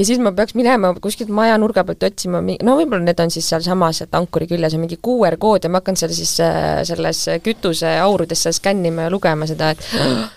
ja 0.00 0.06
siis 0.08 0.20
ma 0.22 0.32
peaks 0.32 0.56
minema 0.56 0.94
kuskilt 1.02 1.30
maja 1.34 1.58
nurga 1.60 1.84
pealt 1.84 2.06
otsima, 2.08 2.40
no 2.40 2.76
võib-olla 2.78 3.04
need 3.04 3.20
on 3.20 3.32
siis 3.32 3.48
sealsamas, 3.52 4.00
et 4.06 4.16
ankuri 4.16 4.48
küljes 4.50 4.76
on 4.76 4.84
mingi 4.84 4.96
QR 5.02 5.36
kood 5.40 5.66
ja 5.66 5.72
ma 5.72 5.82
hakkan 5.82 5.98
seal 6.00 6.14
siis 6.16 6.38
äh, 6.44 6.80
selles 6.88 7.26
kütuseaurudes 7.44 8.46
seal 8.46 8.56
skännima 8.56 9.08
ja 9.08 9.12
lugema 9.12 9.48
seda, 9.50 9.74
et 9.74 9.84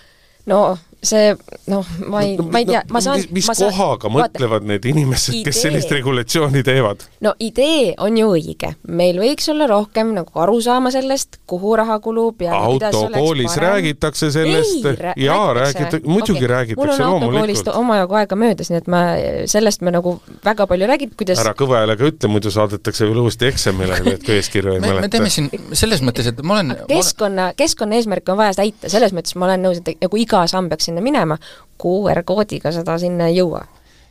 no 0.52 0.60
see 1.04 1.34
noh, 1.70 1.86
ma 2.08 2.22
ei 2.24 2.36
no,, 2.38 2.46
ma 2.52 2.62
ei 2.62 2.68
tea 2.68 2.82
no,, 2.82 2.94
ma 2.96 3.02
saan 3.04 3.20
mis, 3.20 3.30
mis 3.38 3.48
saan, 3.50 3.72
kohaga 3.72 4.10
vaata, 4.10 4.38
mõtlevad 4.38 4.68
need 4.68 4.88
inimesed, 4.90 5.40
kes 5.46 5.62
sellist 5.66 5.92
regulatsiooni 5.94 6.64
teevad? 6.66 7.04
no 7.24 7.34
idee 7.42 7.94
on 8.02 8.18
ju 8.18 8.30
õige, 8.36 8.74
meil 8.88 9.20
võiks 9.22 9.48
olla 9.52 9.68
rohkem 9.70 10.14
nagu 10.16 10.44
arusaama 10.44 10.92
sellest, 10.94 11.40
kuhu 11.50 11.76
raha 11.80 11.98
kulub 12.04 12.42
ja 12.44 12.56
autokoolis 12.58 13.56
räägitakse 13.60 14.30
sellest, 14.34 14.88
jaa, 15.20 15.52
räägitakse, 15.56 16.02
muidugi 16.08 16.44
okay. 16.44 16.52
räägitakse, 16.54 16.80
mul 16.82 16.94
on 16.94 17.06
autokoolist 17.08 17.70
omajagu 17.74 18.20
aega 18.20 18.38
möödas, 18.38 18.72
nii 18.72 18.82
et 18.82 18.90
ma, 18.92 19.02
sellest 19.50 19.84
me 19.84 19.94
nagu 19.94 20.16
väga 20.44 20.68
palju 20.70 20.88
räägime, 20.90 21.16
kuidas 21.18 21.42
ära 21.44 21.54
kõva 21.58 21.82
häälega 21.82 22.08
ütle, 22.10 22.30
muidu 22.32 22.52
saadetakse 22.54 23.08
veel 23.08 23.22
uuesti 23.24 23.48
eksamile, 23.50 24.00
et 24.14 24.24
kui 24.24 24.36
eeskirju 24.38 24.76
ei 24.76 24.82
mäleta. 24.82 25.06
me 25.06 25.12
teeme 25.12 25.32
siin 25.32 25.50
selles 25.72 26.02
mõttes, 26.04 26.28
et 26.30 26.42
ma 26.42 26.58
olen 26.58 26.74
keskkonna, 26.90 27.50
keskkonna 27.58 28.00
eesmärke 28.00 28.34
on 28.34 28.40
vaja 28.40 28.56
täita, 28.58 28.90
selles 28.92 29.14
mõttes 29.16 29.36
ma 29.38 29.48
olen 29.48 29.66
nõus, 29.68 29.80
et 29.82 30.04
nagu 30.04 30.20
iga 30.20 30.44
samm 30.50 30.70
peaks 30.72 30.88
sinna 30.94 31.04
minema, 31.04 31.38
QR-koodiga 31.82 32.72
seda 32.72 32.98
sinna 32.98 33.28
ei 33.30 33.40
jõua. 33.40 33.64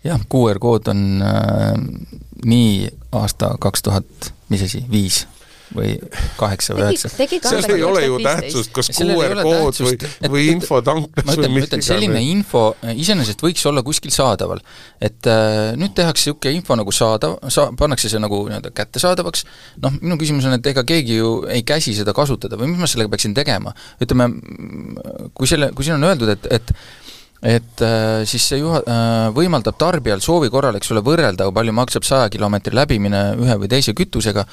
jah, 0.04 0.20
QR-kood 0.30 0.90
on 0.92 1.24
äh, 1.24 1.78
nii 2.46 2.90
aasta 3.16 3.56
kaks 3.60 3.84
tuhat, 3.88 4.34
mis 4.50 4.64
asi, 4.68 4.84
viis 4.92 5.24
või 5.76 5.94
kaheksa 6.38 6.76
või 6.78 6.86
üheksa. 6.88 7.12
seal 7.14 7.68
ei 7.74 7.84
ole 7.86 8.06
ju 8.06 8.20
tähtsust, 8.24 8.72
kas 8.76 8.92
QR-kood 8.96 9.80
või, 9.84 9.98
või 10.36 10.46
info 10.54 10.82
tanklas 10.86 11.40
või 11.40 11.52
mis 11.58 11.68
iganes. 11.68 11.90
selline 11.90 12.24
info 12.30 12.64
iseenesest 12.94 13.44
võiks 13.44 13.66
olla 13.70 13.84
kuskil 13.86 14.14
saadaval. 14.14 14.64
et 15.02 15.30
äh, 15.30 15.74
nüüd 15.80 15.96
tehakse 15.98 16.30
niisugune 16.30 16.56
info 16.60 16.78
nagu 16.80 16.96
saadav, 16.96 17.38
sa-, 17.54 17.70
pannakse 17.78 18.12
see 18.12 18.22
nagu 18.22 18.44
nii-öelda 18.48 18.74
kättesaadavaks, 18.76 19.46
noh, 19.84 19.96
minu 20.02 20.18
küsimus 20.22 20.48
on, 20.50 20.58
et 20.60 20.74
ega 20.74 20.86
keegi 20.88 21.20
ju 21.20 21.36
ei 21.52 21.66
käsi 21.68 21.96
seda 21.98 22.16
kasutada 22.16 22.60
või 22.60 22.74
mis 22.74 22.84
ma 22.84 22.90
sellega 22.90 23.14
peaksin 23.14 23.36
tegema? 23.38 23.74
ütleme, 24.04 24.30
kui 25.34 25.50
selle, 25.50 25.72
kui 25.76 25.86
siin 25.86 25.98
on 25.98 26.12
öeldud, 26.12 26.36
et, 26.36 26.52
et 26.54 26.76
et 27.44 27.82
äh, 27.84 28.24
siis 28.24 28.46
see 28.48 28.62
juha-, 28.62 28.82
äh, 28.88 29.26
võimaldab 29.36 29.76
tarbijal 29.80 30.24
soovi 30.24 30.48
korral, 30.52 30.78
eks 30.80 30.94
ole, 30.94 31.04
võrrelda, 31.04 31.50
kui 31.50 31.58
palju 31.58 31.76
maksab 31.76 32.08
saja 32.08 32.30
kilomeetri 32.32 32.76
läbimine 32.78 33.24
ühe 33.36 33.58
või 33.60 33.70
teise 33.72 33.92
kütusega, 33.98 34.46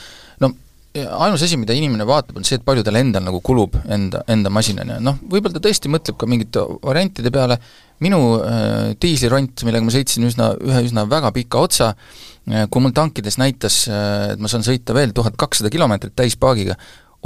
no 0.43 0.51
ainus 0.95 1.45
asi, 1.47 1.59
mida 1.61 1.75
inimene 1.77 2.07
vaatab, 2.09 2.41
on 2.41 2.47
see, 2.47 2.59
et 2.59 2.65
palju 2.67 2.83
tal 2.87 2.99
endal 2.99 3.23
nagu 3.23 3.39
kulub 3.47 3.77
enda, 3.95 4.25
enda 4.31 4.51
masinani, 4.51 4.97
noh, 5.05 5.21
võib-olla 5.31 5.55
ta 5.55 5.63
tõesti 5.69 5.91
mõtleb 5.93 6.19
ka 6.19 6.29
mingite 6.31 6.65
variantide 6.83 7.31
peale, 7.35 7.61
minu 8.03 8.19
äh, 8.43 8.91
diisliront, 9.01 9.63
millega 9.67 9.87
ma 9.87 9.95
sõitsin 9.95 10.27
üsna, 10.27 10.51
ühe 10.67 10.83
üsna 10.89 11.05
väga 11.11 11.31
pika 11.37 11.63
otsa 11.63 11.93
äh,, 11.93 12.67
kui 12.73 12.83
mul 12.83 12.95
tankides 12.97 13.39
näitas 13.39 13.85
äh,, 13.87 14.33
et 14.35 14.43
ma 14.43 14.51
saan 14.51 14.67
sõita 14.67 14.97
veel 14.97 15.15
tuhat 15.15 15.39
kakssada 15.39 15.71
kilomeetrit 15.71 16.17
täispaagiga, 16.19 16.79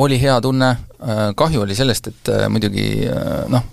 oli 0.04 0.18
hea 0.20 0.36
tunne 0.44 0.74
äh,, 0.74 1.30
kahju 1.38 1.64
oli 1.64 1.78
sellest, 1.78 2.10
et 2.12 2.32
äh, 2.34 2.48
muidugi 2.52 2.88
äh, 3.08 3.46
noh, 3.54 3.64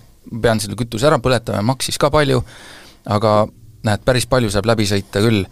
pean 0.41 0.61
selle 0.63 0.77
kütuse 0.79 1.09
ära 1.09 1.19
põletama 1.19 1.59
ja 1.59 1.67
maksis 1.67 1.99
ka 1.99 2.11
palju, 2.13 2.39
aga 3.11 3.41
näed, 3.87 4.05
päris 4.05 4.27
palju 4.29 4.51
saab 4.53 4.69
läbi 4.69 4.87
sõita 4.87 5.23
küll. 5.23 5.43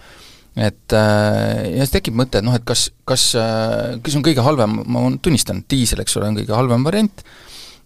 Et 0.60 0.96
äh, 0.96 1.66
ja 1.78 1.86
siis 1.86 1.94
tekib 1.96 2.18
mõte, 2.20 2.42
et 2.42 2.48
noh, 2.48 2.56
et 2.58 2.66
kas, 2.68 2.90
kas, 3.08 3.30
äh, 3.40 4.00
kes 4.04 4.18
on 4.20 4.26
kõige 4.26 4.46
halvem, 4.46 4.82
ma 4.86 5.06
tunnistan, 5.24 5.64
diisel, 5.72 6.04
eks 6.04 6.18
ole, 6.20 6.32
on 6.32 6.40
kõige 6.42 6.58
halvem 6.58 6.84
variant, 6.88 7.24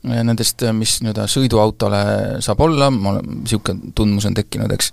äh, 0.08 0.24
nendest, 0.26 0.66
mis 0.78 0.98
nii-öelda 1.04 1.28
sõiduautole 1.32 2.06
saab 2.46 2.64
olla, 2.66 2.90
mul 2.94 3.22
niisugune 3.22 3.94
tundmus 3.98 4.26
on 4.30 4.40
tekkinud, 4.40 4.74
eks, 4.74 4.92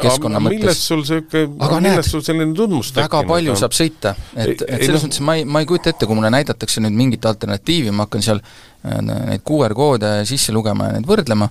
keskkonna 0.00 0.40
mõttes. 0.40 0.60
millest 0.62 0.86
sul 0.90 1.02
niisugune, 1.02 1.80
millest 1.88 2.12
sul 2.12 2.22
selline 2.24 2.52
tundmus 2.56 2.92
tekkinud 2.92 3.08
väga 3.08 3.32
palju 3.32 3.56
on? 3.56 3.62
saab 3.64 3.74
sõita, 3.76 4.14
et, 4.36 4.62
et 4.68 4.86
selles 4.86 5.08
mõttes 5.08 5.24
ma 5.24 5.40
ei, 5.40 5.48
ma 5.48 5.64
ei 5.64 5.68
kujuta 5.68 5.92
ette, 5.92 6.08
kui 6.08 6.16
mulle 6.16 6.32
näidatakse 6.32 6.84
nüüd 6.84 6.96
mingit 6.96 7.26
alternatiivi, 7.28 7.92
ma 7.92 8.08
hakkan 8.08 8.24
seal 8.24 8.44
Äh, 8.84 9.00
neid 9.00 9.40
QR-koode 9.48 10.10
sisse 10.28 10.52
lugema 10.52 10.90
ja 10.90 10.98
neid 10.98 11.08
võrdlema, 11.08 11.48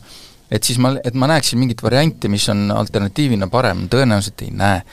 et 0.53 0.67
siis 0.67 0.77
ma, 0.81 0.91
et 1.01 1.15
ma 1.17 1.25
näeksin 1.31 1.57
mingit 1.57 1.81
varianti, 1.81 2.29
mis 2.29 2.45
on 2.53 2.67
alternatiivina 2.75 3.47
parem, 3.49 3.87
tõenäoliselt 3.89 4.45
ei 4.45 4.51
näe. 4.53 4.83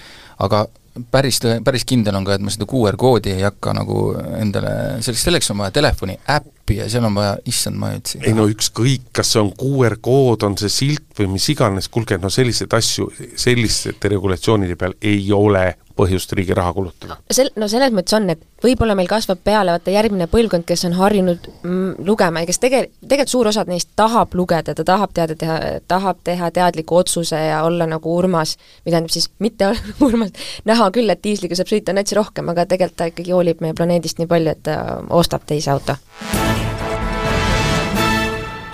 Aga 0.40 0.66
päris, 1.10 1.40
päris 1.64 1.84
kindel 1.88 2.16
on 2.18 2.26
ka, 2.26 2.36
et 2.36 2.44
ma 2.44 2.52
seda 2.52 2.66
QR-koodi 2.68 3.34
ei 3.34 3.44
hakka 3.44 3.74
nagu 3.76 4.00
endale, 4.38 4.72
selleks, 5.04 5.24
selleks 5.26 5.52
on 5.52 5.60
vaja 5.62 5.74
telefoni 5.76 6.16
äppi 6.34 6.80
ja 6.80 6.88
seal 6.90 7.06
on 7.08 7.18
vaja, 7.18 7.36
issand, 7.50 7.78
ma 7.80 7.92
ei 7.92 8.00
üldse 8.00 8.22
ei 8.24 8.34
no 8.36 8.46
ükskõik, 8.50 9.10
kas 9.16 9.34
see 9.34 9.42
on 9.42 9.52
QR-kood, 9.60 10.46
on 10.48 10.58
see 10.60 10.72
silt 10.72 11.06
või 11.18 11.30
mis 11.36 11.48
iganes, 11.54 11.90
kuulge, 11.92 12.18
no 12.22 12.32
selliseid 12.32 12.74
asju 12.76 13.10
selliste 13.38 13.94
regulatsioonide 14.14 14.78
peal 14.80 14.96
ei 15.00 15.22
ole 15.36 15.66
põhjust 16.00 16.32
riigi 16.36 16.56
raha 16.56 16.72
kulutada. 16.76 17.18
sel-, 17.32 17.52
no 17.60 17.68
selles 17.70 17.92
mõttes 17.94 18.16
on, 18.16 18.28
et 18.32 18.42
võib-olla 18.64 18.96
meil 18.98 19.08
kasvab 19.10 19.42
peale 19.44 19.74
vaata 19.74 19.92
järgmine 19.94 20.28
põlvkond, 20.32 20.66
kes 20.68 20.84
on 20.88 20.96
harjunud 20.98 21.48
mm, 21.62 22.06
lugema 22.08 22.42
ja 22.42 22.50
kes 22.50 22.60
tege-, 22.62 22.86
tegelikult 23.04 23.34
suur 23.34 23.50
osa 23.52 23.64
neist 23.68 23.92
tahab 23.98 24.34
lugeda, 24.38 24.74
ta 24.76 24.86
tahab 24.86 25.14
teada 25.16 25.36
teha, 25.38 25.58
tahab 25.90 26.22
teha 26.24 26.50
teadliku 26.56 27.00
otsuse 27.02 27.40
ja 27.50 27.62
olla 27.66 27.88
nagu 27.90 28.16
Urmas, 28.16 28.56
mida 28.84 28.96
tähendab 28.96 29.14
siis 29.14 29.30
mitte 29.38 29.70
olla 29.70 29.96
Urmas, 30.08 30.34
näha 30.68 30.90
küll, 30.94 31.12
et 31.12 31.22
diisliga 31.24 31.58
saab 31.58 31.70
sõita 31.72 31.96
näiteks 31.96 32.16
rohkem, 32.18 32.50
aga 32.52 32.66
tegelikult 32.66 32.98
ta 33.00 33.10
ikkagi 33.12 33.36
hoolib 33.36 33.62
meie 33.64 33.76
planeedist 33.76 34.20
nii 34.20 34.30
palju, 34.30 34.56
et 34.56 34.64
ta 34.66 34.80
ostab 35.22 35.46
teise 35.46 35.70
auto. 35.70 35.96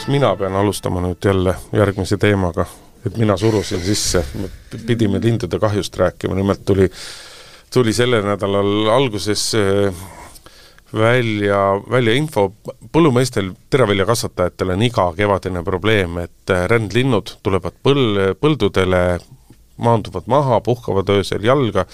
mina 0.06 0.36
pean 0.38 0.54
alustama 0.54 1.00
nüüd 1.02 1.24
jälle 1.24 1.54
järgmise 1.74 2.16
teemaga? 2.16 2.66
Et 3.06 3.16
mina 3.20 3.36
surusin 3.38 3.82
sisse, 3.84 4.24
pidime 4.86 5.20
lindude 5.22 5.60
kahjust 5.62 5.96
rääkima, 5.96 6.34
nimelt 6.34 6.64
tuli, 6.66 6.88
tuli 7.72 7.94
selle 7.94 8.20
nädalal 8.24 8.90
alguses 8.94 9.48
äh, 9.54 10.04
välja, 10.94 11.60
välja 11.90 12.14
info, 12.14 12.48
põllumeestel, 12.92 13.52
teraviljakasvatajatel 13.70 14.74
on 14.74 14.84
iga 14.86 15.06
kevadine 15.16 15.62
probleem, 15.66 16.18
et 16.24 16.54
äh, 16.54 16.66
rändlinnud 16.70 17.36
tulevad 17.46 17.78
põl-, 17.86 18.34
põldudele, 18.40 19.02
maanduvad 19.76 20.30
maha, 20.30 20.60
puhkavad 20.64 21.10
öösel 21.12 21.44
jalga 21.44 21.84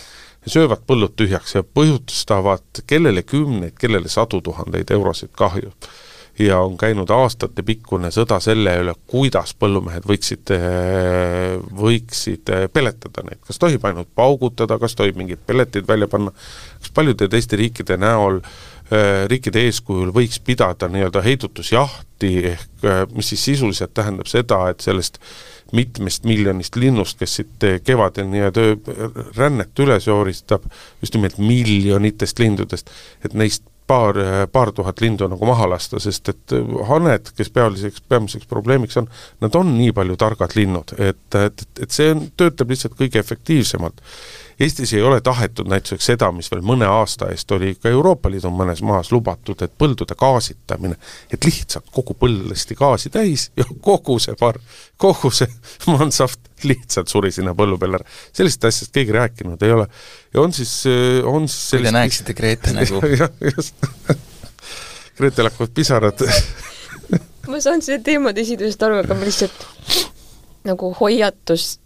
ja 0.43 0.55
söövad 0.55 0.85
põllud 0.87 1.17
tühjaks 1.19 1.57
ja 1.57 1.65
põhjustavad 1.67 2.85
kellele 2.87 3.25
kümneid, 3.27 3.75
kellele 3.79 4.11
sadu 4.11 4.41
tuhandeid 4.41 4.91
eurosid 4.95 5.35
kahju 5.39 5.73
ja 6.39 6.59
on 6.65 6.77
käinud 6.81 7.11
aastatepikkune 7.13 8.11
sõda 8.15 8.39
selle 8.41 8.75
üle, 8.83 8.95
kuidas 9.11 9.53
põllumehed 9.59 10.07
võiksid, 10.09 10.53
võiksid 11.77 12.53
peletada 12.73 13.25
neid, 13.29 13.43
kas 13.47 13.61
tohib 13.61 13.85
ainult 13.89 14.09
paugutada, 14.17 14.79
kas 14.81 14.97
tohib 14.99 15.21
mingid 15.21 15.43
pelletid 15.47 15.89
välja 15.89 16.09
panna, 16.09 16.33
kas 16.81 16.95
paljude 16.95 17.29
teiste 17.33 17.61
riikide 17.61 18.01
näol 18.01 18.41
riikide 19.31 19.63
eeskujul 19.69 20.11
võiks 20.13 20.41
pidada 20.45 20.89
nii-öelda 20.91 21.23
heidutusjahti, 21.25 22.33
ehk 22.53 22.87
mis 23.15 23.33
siis 23.33 23.45
sisuliselt 23.53 23.95
tähendab 23.95 24.29
seda, 24.29 24.67
et 24.73 24.85
sellest 24.85 25.19
mitmest 25.73 26.27
miljonist 26.29 26.77
linnust, 26.77 27.17
kes 27.21 27.39
siit 27.39 27.67
kevadel 27.87 28.29
nii-öelda 28.29 28.67
rännet 29.39 29.85
üles 29.85 30.09
jooristab, 30.11 30.67
just 31.01 31.17
nimelt 31.17 31.39
miljonitest 31.41 32.43
lindudest, 32.43 32.93
et 33.25 33.33
neist 33.39 33.65
paar, 33.93 34.21
paar 34.53 34.73
tuhat 34.73 35.01
lindu 35.05 35.29
nagu 35.31 35.49
maha 35.49 35.69
lasta, 35.75 36.01
sest 36.03 36.33
et 36.33 36.57
haned, 36.89 37.33
kes 37.37 37.53
pealiseks, 37.55 38.05
peamiseks 38.09 38.49
probleemiks 38.51 39.01
on, 39.01 39.11
nad 39.45 39.59
on 39.59 39.75
nii 39.77 39.93
palju 39.97 40.17
targad 40.21 40.57
linnud, 40.57 40.95
et, 40.99 41.27
et, 41.37 41.67
et 41.83 41.93
see 41.93 42.13
on, 42.15 42.25
töötab 42.41 42.73
lihtsalt 42.73 42.97
kõige 42.99 43.21
efektiivsemalt. 43.21 44.01
Eestis 44.63 44.93
ei 44.95 45.03
ole 45.03 45.21
tahetud 45.25 45.67
näituseks 45.71 46.07
seda, 46.13 46.29
mis 46.35 46.51
veel 46.53 46.63
mõne 46.67 46.87
aasta 46.87 47.31
eest 47.33 47.51
oli 47.57 47.73
ka 47.75 47.91
Euroopa 47.91 48.31
Liidu 48.31 48.51
mõnes 48.55 48.83
maas 48.87 49.11
lubatud, 49.13 49.63
et 49.65 49.73
põldude 49.79 50.15
gaasitamine, 50.19 50.99
et 51.33 51.45
lihtsalt 51.49 51.89
kogu 51.95 52.15
põld 52.19 52.47
lasti 52.51 52.77
gaasi 52.79 53.11
täis 53.11 53.49
ja 53.59 53.67
kogu 53.83 54.19
see 54.23 54.37
par-, 54.39 54.61
kogu 55.01 55.33
see 55.35 55.51
mansahvt 55.93 56.53
lihtsalt 56.69 57.11
suri 57.11 57.33
sinna 57.35 57.57
põllu 57.59 57.79
peale 57.81 57.99
ära. 57.99 58.07
sellisest 58.33 58.69
asjast 58.71 58.95
keegi 58.95 59.17
rääkinud 59.17 59.63
ei 59.67 59.75
ole. 59.75 59.89
ja 60.35 60.41
on 60.41 60.55
siis, 60.55 60.77
on 61.27 61.49
siis 61.49 61.71
sellist... 61.75 61.89
kui 61.89 61.91
te 61.91 61.99
näeksite 61.99 62.35
Grete 62.39 62.77
nägu. 62.77 63.01
Gretel 65.19 65.51
hakkavad 65.51 65.75
pisarad 65.75 66.23
ma 67.51 67.61
saan 67.61 67.83
selle 67.83 68.03
teemade 68.07 68.41
esitlusest 68.45 68.83
aru, 68.87 69.03
aga 69.03 69.17
ma 69.19 69.27
lihtsalt 69.27 69.67
nagu 70.69 70.93
hoiatus 71.01 71.82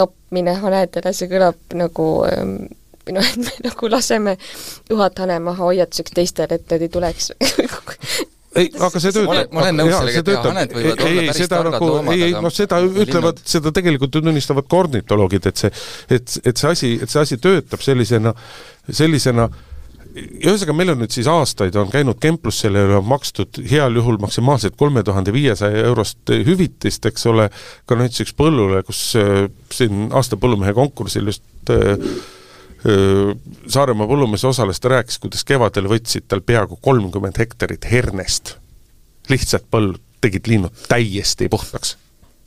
tapmine 0.00 0.56
hanedele, 0.64 1.14
see 1.16 1.30
kõlab 1.30 1.78
nagu 1.78 2.10
ähm, 2.26 2.58
või 3.06 3.14
noh, 3.18 3.30
et 3.32 3.38
me 3.44 3.70
nagu 3.70 3.92
laseme 3.92 4.36
tuhat 4.88 5.18
hane 5.22 5.38
maha 5.44 5.70
hoiatuseks 5.70 6.14
teistele, 6.16 6.60
et 6.60 6.68
nad 6.70 6.84
ei 6.84 6.92
tuleks. 6.92 7.32
Ei, 8.50 8.66
aga 8.82 8.98
see 8.98 9.12
töötab. 9.14 9.52
ma 9.54 9.60
olen 9.62 9.76
nõus 9.78 9.92
sellega, 9.94 10.20
et 10.32 10.46
haned 10.48 10.72
võivad 10.74 11.02
ei, 11.06 11.10
olla 11.12 11.24
päris 11.30 11.50
targad 11.52 11.74
nagu, 11.76 11.86
loomad, 11.86 12.16
ei, 12.16 12.22
ei 12.26 12.32
noh, 12.34 12.50
seda 12.50 12.80
ütlevad, 12.82 13.42
seda 13.46 13.70
tegelikult 13.76 14.10
tunnistavad 14.16 14.66
kornitoloogid, 14.66 15.46
et 15.46 15.62
see, 15.62 15.70
et, 16.16 16.34
et 16.42 16.58
see 16.58 16.72
asi, 16.72 16.90
et 16.98 17.12
see 17.12 17.22
asi 17.22 17.38
töötab 17.38 17.84
sellisena, 17.86 18.32
sellisena 18.90 19.46
äh, 19.46 19.69
ühesõnaga, 20.20 20.74
meil 20.76 20.92
on 20.94 21.00
nüüd 21.02 21.14
siis 21.14 21.28
aastaid 21.30 21.76
on 21.80 21.90
käinud 21.92 22.18
kemplus, 22.22 22.60
sellele 22.64 22.98
on 22.98 23.06
makstud 23.08 23.60
heal 23.70 23.96
juhul 23.98 24.18
maksimaalselt 24.22 24.76
kolme 24.80 25.02
tuhande 25.06 25.32
viiesaja 25.34 25.84
eurost 25.88 26.32
hüvitist, 26.46 27.06
eks 27.10 27.26
ole, 27.30 27.48
ka 27.88 27.98
näiteks 28.00 28.34
põllule, 28.38 28.82
kus 28.86 29.02
äh, 29.20 29.46
siin 29.74 30.08
aasta 30.16 30.38
põllumehe 30.40 30.74
konkursil 30.76 31.32
just 31.32 31.72
äh, 31.72 31.94
äh, 32.88 33.32
Saaremaa 33.70 34.08
põllumees 34.10 34.44
osales, 34.48 34.80
ta 34.80 34.94
rääkis, 34.96 35.20
kuidas 35.22 35.46
kevadel 35.48 35.90
võtsid 35.90 36.28
tal 36.28 36.44
peaaegu 36.44 36.80
kolmkümmend 36.82 37.40
hektarit 37.40 37.88
hernest. 37.90 38.56
lihtsalt 39.30 39.68
põld 39.70 40.00
tegid 40.20 40.48
linnud 40.50 40.86
täiesti 40.88 41.48
puhtaks. 41.48 41.96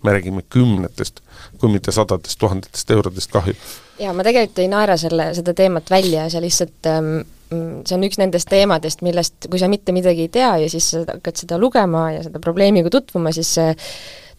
Me 0.03 0.15
räägime 0.15 0.43
kümnetest, 0.49 1.21
kui 1.59 1.71
mitte 1.71 1.91
sadadest 1.95 2.39
tuhandetest 2.39 2.91
eurodest 2.91 3.31
kahju. 3.31 3.55
jaa, 3.99 4.13
ma 4.13 4.25
tegelikult 4.25 4.59
ei 4.63 4.71
naera 4.71 4.97
selle, 4.99 5.31
seda 5.37 5.53
teemat 5.57 5.89
välja, 5.93 6.27
see 6.29 6.41
lihtsalt 6.43 6.91
ähm, 6.91 7.13
see 7.85 7.97
on 7.97 8.05
üks 8.07 8.19
nendest 8.21 8.49
teemadest, 8.51 9.03
millest, 9.05 9.47
kui 9.51 9.61
sa 9.61 9.69
mitte 9.71 9.95
midagi 9.95 10.27
ei 10.27 10.33
tea 10.33 10.51
ja 10.63 10.71
siis 10.71 10.89
sa 10.93 11.03
hakkad 11.07 11.43
seda 11.43 11.59
lugema 11.61 12.07
ja 12.15 12.23
seda 12.25 12.41
probleemiga 12.43 12.91
tutvuma, 12.93 13.33
siis 13.35 13.53
see 13.57 13.75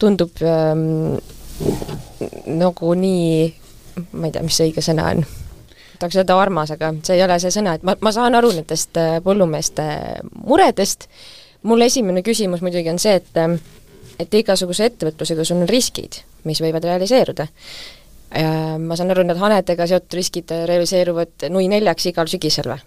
tundub 0.02 0.42
ähm, 0.42 1.16
nagu 2.50 2.94
nii, 2.98 3.46
ma 4.12 4.28
ei 4.28 4.34
tea, 4.34 4.44
mis 4.46 4.58
see 4.58 4.70
õige 4.70 4.84
sõna 4.84 5.06
on, 5.12 5.22
tahaks 6.00 6.18
öelda 6.20 6.38
armas, 6.40 6.74
aga 6.74 6.92
see 7.06 7.18
ei 7.18 7.24
ole 7.26 7.38
see 7.42 7.54
sõna, 7.54 7.76
et 7.78 7.86
ma, 7.86 7.96
ma 8.02 8.12
saan 8.14 8.34
aru 8.38 8.52
nendest 8.56 8.98
äh, 9.00 9.16
põllumeeste 9.24 9.86
muredest, 10.42 11.08
mul 11.64 11.86
esimene 11.86 12.24
küsimus 12.26 12.64
muidugi 12.64 12.92
on 12.92 13.00
see, 13.02 13.16
et 13.22 13.40
ähm, 13.40 13.58
et 14.18 14.40
igasuguse 14.40 14.88
ettevõtlusega 14.90 15.44
sul 15.44 15.62
on 15.64 15.68
riskid, 15.70 16.22
mis 16.48 16.62
võivad 16.62 16.86
realiseeruda 16.86 17.48
ma 18.34 18.96
saan 18.98 19.12
aru, 19.14 19.22
need 19.28 19.38
hanedega 19.38 19.86
seotud 19.86 20.16
riskid 20.18 20.50
realiseeruvad 20.66 21.46
nui 21.54 21.68
neljaks 21.70 22.10
igal 22.10 22.26
sügisel 22.30 22.72
või? 22.72 22.82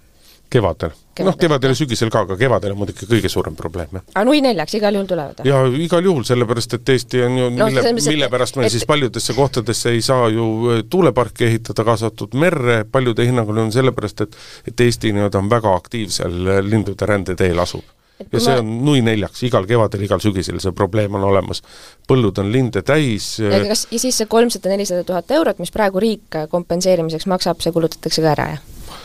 kevadel, 0.50 0.92
kevadel.. 1.16 1.26
noh, 1.28 1.36
kevadel 1.40 1.74
ja 1.74 1.76
sügisel 1.76 2.12
ka, 2.12 2.22
aga 2.24 2.38
kevadel 2.40 2.72
on 2.72 2.80
muidugi 2.80 3.08
kõige 3.10 3.30
suurem 3.32 3.56
probleem, 3.58 3.90
jah. 3.98 4.06
aga 4.14 4.24
nui 4.30 4.40
neljaks 4.44 4.78
igal 4.80 4.96
juhul 4.96 5.10
tulevad? 5.10 5.42
jaa, 5.48 5.66
igal 5.84 6.08
juhul, 6.08 6.24
sellepärast 6.28 6.78
et 6.78 6.92
Eesti 6.94 7.24
on 7.26 7.38
ju 7.42 7.50
no, 7.52 7.68
mille, 7.68 7.94
mille 7.98 8.30
pärast 8.32 8.60
me 8.60 8.68
et... 8.68 8.76
siis 8.76 8.88
paljudesse 8.88 9.36
kohtadesse 9.38 9.92
ei 9.96 10.02
saa 10.06 10.30
ju 10.32 10.48
äh, 10.72 10.82
tuuleparki 10.90 11.50
ehitada, 11.50 11.84
kaasa 11.88 12.10
arvatud 12.10 12.40
merre, 12.40 12.80
paljude 12.92 13.28
hinnangul 13.28 13.60
on 13.66 13.76
sellepärast, 13.76 14.24
et 14.24 14.40
et 14.72 14.88
Eesti 14.88 15.12
nii-öelda 15.16 15.44
on 15.44 15.52
väga 15.52 15.76
aktiivsel 15.82 16.40
äh, 16.48 16.64
lindude 16.64 17.12
rändeteel 17.12 17.60
asub. 17.64 17.84
Ja 18.20 18.42
see 18.42 18.58
on 18.62 18.70
nui 18.86 19.02
neljaks, 19.06 19.44
igal 19.48 19.68
kevadel, 19.70 20.06
igal 20.08 20.22
sügisel 20.24 20.62
see 20.64 20.74
probleem 20.78 21.18
on 21.20 21.26
olemas. 21.28 21.62
põllud 22.10 22.42
on 22.42 22.52
linde 22.54 22.84
täis 22.88 23.36
äh, 23.44 23.68
kas, 23.70 23.88
ja 23.92 24.02
siis 24.02 24.18
see 24.22 24.30
kolmsada, 24.30 24.72
nelisada 24.74 25.06
tuhat 25.08 25.32
eurot, 25.38 25.60
mis 25.64 25.74
praegu 25.74 26.02
riik 26.04 26.42
kompenseerimiseks 26.52 27.28
maksab, 27.30 27.62
see 27.64 27.76
kulutatakse 27.76 28.24
ka 28.26 28.34
ära, 28.34 28.48
jah? 28.56 28.96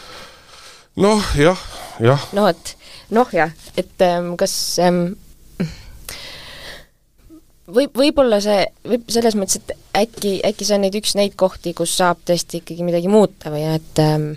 noh, 1.03 1.35
jah, 1.39 1.67
jah. 2.01 2.31
no 2.37 2.47
vot, 2.49 2.75
noh 3.13 3.37
jah, 3.37 3.53
et 3.77 4.07
ähm, 4.07 4.35
kas 4.41 4.55
ähm, 4.83 5.05
võib, 7.73 7.93
võib-olla 7.97 8.41
see, 8.45 8.65
võib 8.89 9.11
selles 9.13 9.37
mõttes, 9.39 9.61
et 9.61 9.77
äkki, 10.05 10.39
äkki 10.47 10.67
see 10.69 10.79
on 10.79 10.87
nüüd 10.87 10.99
üks 11.01 11.17
neid 11.19 11.37
kohti, 11.41 11.75
kus 11.77 11.95
saab 11.99 12.23
tõesti 12.29 12.63
ikkagi 12.63 12.87
midagi 12.87 13.13
muuta 13.13 13.53
või 13.53 13.65
et 13.75 14.03
ähm, 14.03 14.33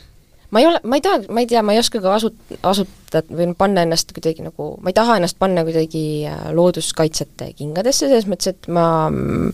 ma 0.52 0.62
ei 0.62 0.68
ole, 0.70 0.82
ma 0.84 1.00
ei 1.00 1.06
taha, 1.06 1.22
ma 1.30 1.44
ei 1.44 1.50
tea, 1.50 1.64
ma 1.66 1.76
ei 1.76 1.82
oska 1.82 2.02
ka 2.04 2.14
asut-, 2.18 2.58
asutada 2.62 3.24
või 3.30 3.54
panna 3.58 3.86
ennast 3.86 4.14
kuidagi 4.16 4.46
nagu, 4.46 4.74
ma 4.82 4.92
ei 4.92 4.98
taha 4.98 5.18
ennast 5.20 5.40
panna 5.42 5.66
kuidagi 5.68 6.06
äh, 6.30 6.46
looduskaitsjate 6.56 7.52
kingadesse, 7.58 8.10
selles 8.10 8.30
mõttes, 8.30 8.54
et 8.54 8.70
ma 8.72 8.86
mm, 9.10 9.54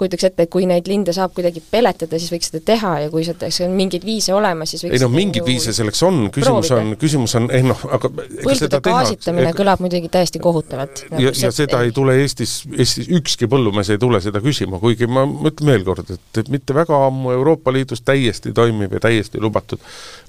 kujutaks 0.00 0.24
ette, 0.30 0.46
et 0.46 0.50
kui 0.52 0.66
neid 0.68 0.88
linde 0.88 1.12
saab 1.16 1.34
kuidagi 1.36 1.60
peletada, 1.70 2.18
siis 2.20 2.32
võiks 2.32 2.48
seda 2.50 2.62
teha 2.72 2.92
ja 3.04 3.10
kui 3.12 3.24
selleks 3.26 3.60
on 3.66 3.74
mingeid 3.76 4.04
viise 4.06 4.32
olemas, 4.36 4.72
siis 4.72 4.86
võiks 4.86 4.96
ei 4.96 5.02
noh, 5.02 5.12
mingeid 5.12 5.44
viise 5.46 5.74
selleks 5.76 6.00
on, 6.06 6.22
küsimus 6.32 6.70
proovida. 6.70 6.94
on, 6.94 7.00
küsimus 7.00 7.36
on, 7.38 7.48
ei 7.54 7.66
noh, 7.66 7.82
aga 7.96 8.10
põldude 8.14 8.80
gaasitamine 8.86 9.52
kõlab 9.58 9.82
muidugi 9.84 10.08
täiesti 10.12 10.40
kohutavalt. 10.42 11.04
ja, 11.12 11.26
ja 11.28 11.34
see, 11.36 11.52
seda 11.62 11.82
ei 11.84 11.92
tule 11.96 12.16
Eestis, 12.22 12.60
Eestis 12.72 13.10
ükski 13.20 13.48
põllumees 13.50 13.92
ei 13.92 14.00
tule 14.00 14.22
seda 14.24 14.42
küsima, 14.44 14.80
kuigi 14.82 15.08
ma 15.10 15.26
ütlen 15.50 15.74
veel 15.74 15.84
kord, 15.88 16.14
et, 16.14 16.40
mitte 16.52 16.76
väga 16.76 17.02
ammu 17.10 17.34
Euroopa 17.36 17.74
Liidus 17.74 18.04
täiesti 18.06 18.54
toimiv 18.56 18.96
ja 18.96 19.02
täiesti 19.04 19.42
lubatud, 19.42 19.82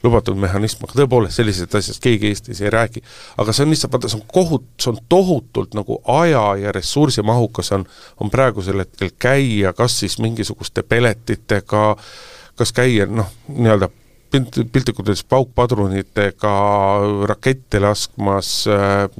lubatud 0.03 0.39
mehhanism, 0.41 0.83
aga 0.87 0.99
tõepoolest 1.03 1.39
sellisest 1.39 1.79
asjast 1.79 2.03
keegi 2.03 2.33
Eestis 2.33 2.61
ei 2.65 2.73
räägi. 2.73 3.05
aga 3.37 3.55
see 3.55 3.65
on 3.65 3.73
lihtsalt, 3.75 3.95
vaata, 3.95 4.11
see 4.11 4.19
on 4.19 4.27
kohut-, 4.35 4.67
see 4.81 4.91
on 4.91 4.99
tohutult 5.09 5.79
nagu 5.79 6.01
aja 6.19 6.45
ja 6.59 6.75
ressursimahukas 6.75 7.71
on, 7.77 7.87
on 8.19 8.33
praegusel 8.33 8.83
hetkel 8.83 9.15
käia 9.21 9.60
käia 9.61 9.73
kas 9.77 9.99
siis 10.01 10.17
mingisuguste 10.19 10.83
pelletitega, 10.83 11.95
kas 12.57 12.73
käia 12.75 13.07
noh, 13.09 13.29
nii-öelda 13.47 13.91
pilt, 14.31 14.57
piltlikult 14.71 15.09
öeldes 15.09 15.23
paukpadrunitega 15.29 16.51
rakette 17.29 17.81
laskmas, 17.83 18.51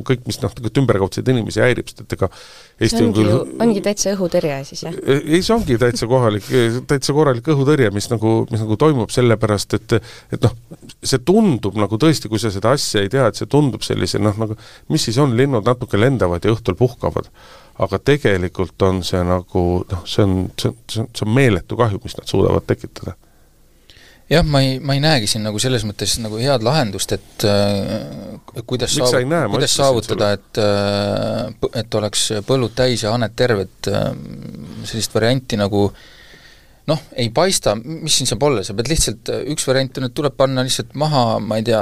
kõik, 0.07 0.25
mis 0.27 0.41
noh, 0.41 0.51
tegelikult 0.55 0.81
ümberkaudseid 0.83 1.31
inimesi 1.33 1.63
häirib, 1.63 1.89
sest 1.91 2.05
et 2.05 2.17
ega 2.17 2.31
Eesti 2.81 3.03
ongi 3.03 3.21
on 3.21 3.27
küll 3.27 3.61
ongi 3.61 3.81
täitsa 3.85 4.15
õhutõrje 4.15 4.55
siis, 4.65 4.83
jah? 4.87 4.95
ei, 5.05 5.43
see 5.45 5.53
ongi 5.53 5.77
täitsa 5.81 6.07
kohalik, 6.09 6.47
täitsa 6.89 7.13
korralik 7.13 7.49
õhutõrje, 7.53 7.91
mis 7.93 8.09
nagu, 8.09 8.35
mis 8.49 8.63
nagu 8.63 8.77
toimub 8.81 9.13
sellepärast, 9.13 9.77
et 9.77 9.97
et 9.99 10.47
noh, 10.47 10.55
see 11.03 11.21
tundub 11.27 11.77
nagu 11.77 11.99
tõesti, 12.01 12.31
kui 12.31 12.41
sa 12.41 12.49
seda 12.53 12.73
asja 12.77 13.03
ei 13.03 13.11
tea, 13.13 13.27
et 13.29 13.37
see 13.37 13.49
tundub 13.51 13.85
sellise 13.85 14.21
noh, 14.21 14.37
nagu 14.45 14.57
mis 14.89 15.09
siis 15.09 15.19
on, 15.21 15.35
linnud 15.37 15.67
natuke 15.67 15.99
lendavad 15.99 16.41
ja 16.45 16.55
õhtul 16.55 16.79
puhkavad 16.79 17.29
aga 17.80 17.99
tegelikult 18.11 18.82
on 18.88 19.01
see 19.05 19.22
nagu 19.26 19.65
noh, 19.91 20.05
see 20.05 20.24
on, 20.26 20.38
see 20.59 20.72
on, 20.72 20.78
see 20.91 21.03
on, 21.03 21.11
see 21.15 21.28
on 21.28 21.36
meeletu 21.36 21.78
kahju, 21.80 22.01
mis 22.03 22.17
nad 22.17 22.30
suudavad 22.30 22.67
tekitada. 22.67 23.15
Jah, 24.32 24.45
ma 24.47 24.61
ei, 24.63 24.78
ma 24.80 24.95
ei 24.95 25.01
näegi 25.03 25.28
siin 25.28 25.43
nagu 25.43 25.59
selles 25.59 25.84
mõttes 25.84 26.13
nagu 26.24 26.38
head 26.39 26.63
lahendust, 26.63 27.11
et 27.17 27.43
äh, 27.47 28.63
kuidas 28.63 28.95
Miks 28.95 29.11
saav-, 29.11 29.28
näe, 29.28 29.49
kuidas 29.51 29.76
saavutada, 29.76 30.32
et 30.38 30.61
äh, 30.61 31.82
et 31.84 31.99
oleks 31.99 32.30
põllud 32.47 32.72
täis 32.76 33.03
ja 33.03 33.11
haned 33.11 33.36
terved 33.36 33.91
äh,, 33.91 34.07
sellist 34.88 35.15
varianti 35.17 35.59
nagu 35.59 35.89
äh, 35.89 36.07
noh, 36.91 37.01
ei 37.19 37.29
paista, 37.33 37.73
mis 37.79 38.17
siin 38.19 38.29
saab 38.29 38.43
olla, 38.47 38.63
sa 38.65 38.75
pead 38.77 38.89
lihtsalt, 38.91 39.31
üks 39.53 39.65
variant 39.69 39.99
on, 39.99 40.07
et 40.09 40.15
tuleb 40.17 40.35
panna 40.37 40.63
lihtsalt 40.65 40.93
maha, 40.99 41.23
ma 41.43 41.59
ei 41.61 41.65
tea, 41.67 41.81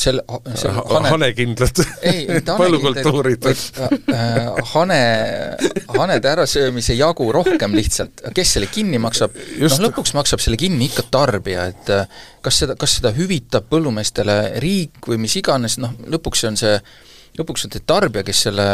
selle, 0.00 0.24
selle 0.54 0.84
hane, 0.88 1.12
hanekindlad. 1.14 1.82
Põllukultuurid. 2.62 3.48
Äh, 3.48 4.38
hane, 4.72 5.00
hanede 5.94 6.32
ärasöömise 6.32 6.96
jagu 6.98 7.28
rohkem 7.34 7.76
lihtsalt, 7.76 8.24
kes 8.36 8.56
selle 8.56 8.70
kinni 8.72 9.00
maksab, 9.02 9.36
noh 9.60 9.78
lõpuks 9.88 10.14
maksab 10.18 10.42
selle 10.44 10.60
kinni 10.60 10.88
ikka 10.90 11.06
tarbija, 11.12 11.68
et 11.72 11.92
äh, 11.94 12.24
kas 12.44 12.62
seda, 12.64 12.78
kas 12.80 12.98
seda 12.98 13.12
hüvitab 13.16 13.68
põllumeestele 13.70 14.38
riik 14.62 15.10
või 15.10 15.20
mis 15.26 15.36
iganes, 15.40 15.78
noh 15.82 15.94
lõpuks 16.08 16.44
see 16.44 16.52
on 16.52 16.60
see 16.60 16.74
lõpuks 17.38 17.66
on 17.66 17.74
see 17.74 17.84
tarbija, 17.88 18.24
kes 18.26 18.44
selle, 18.48 18.66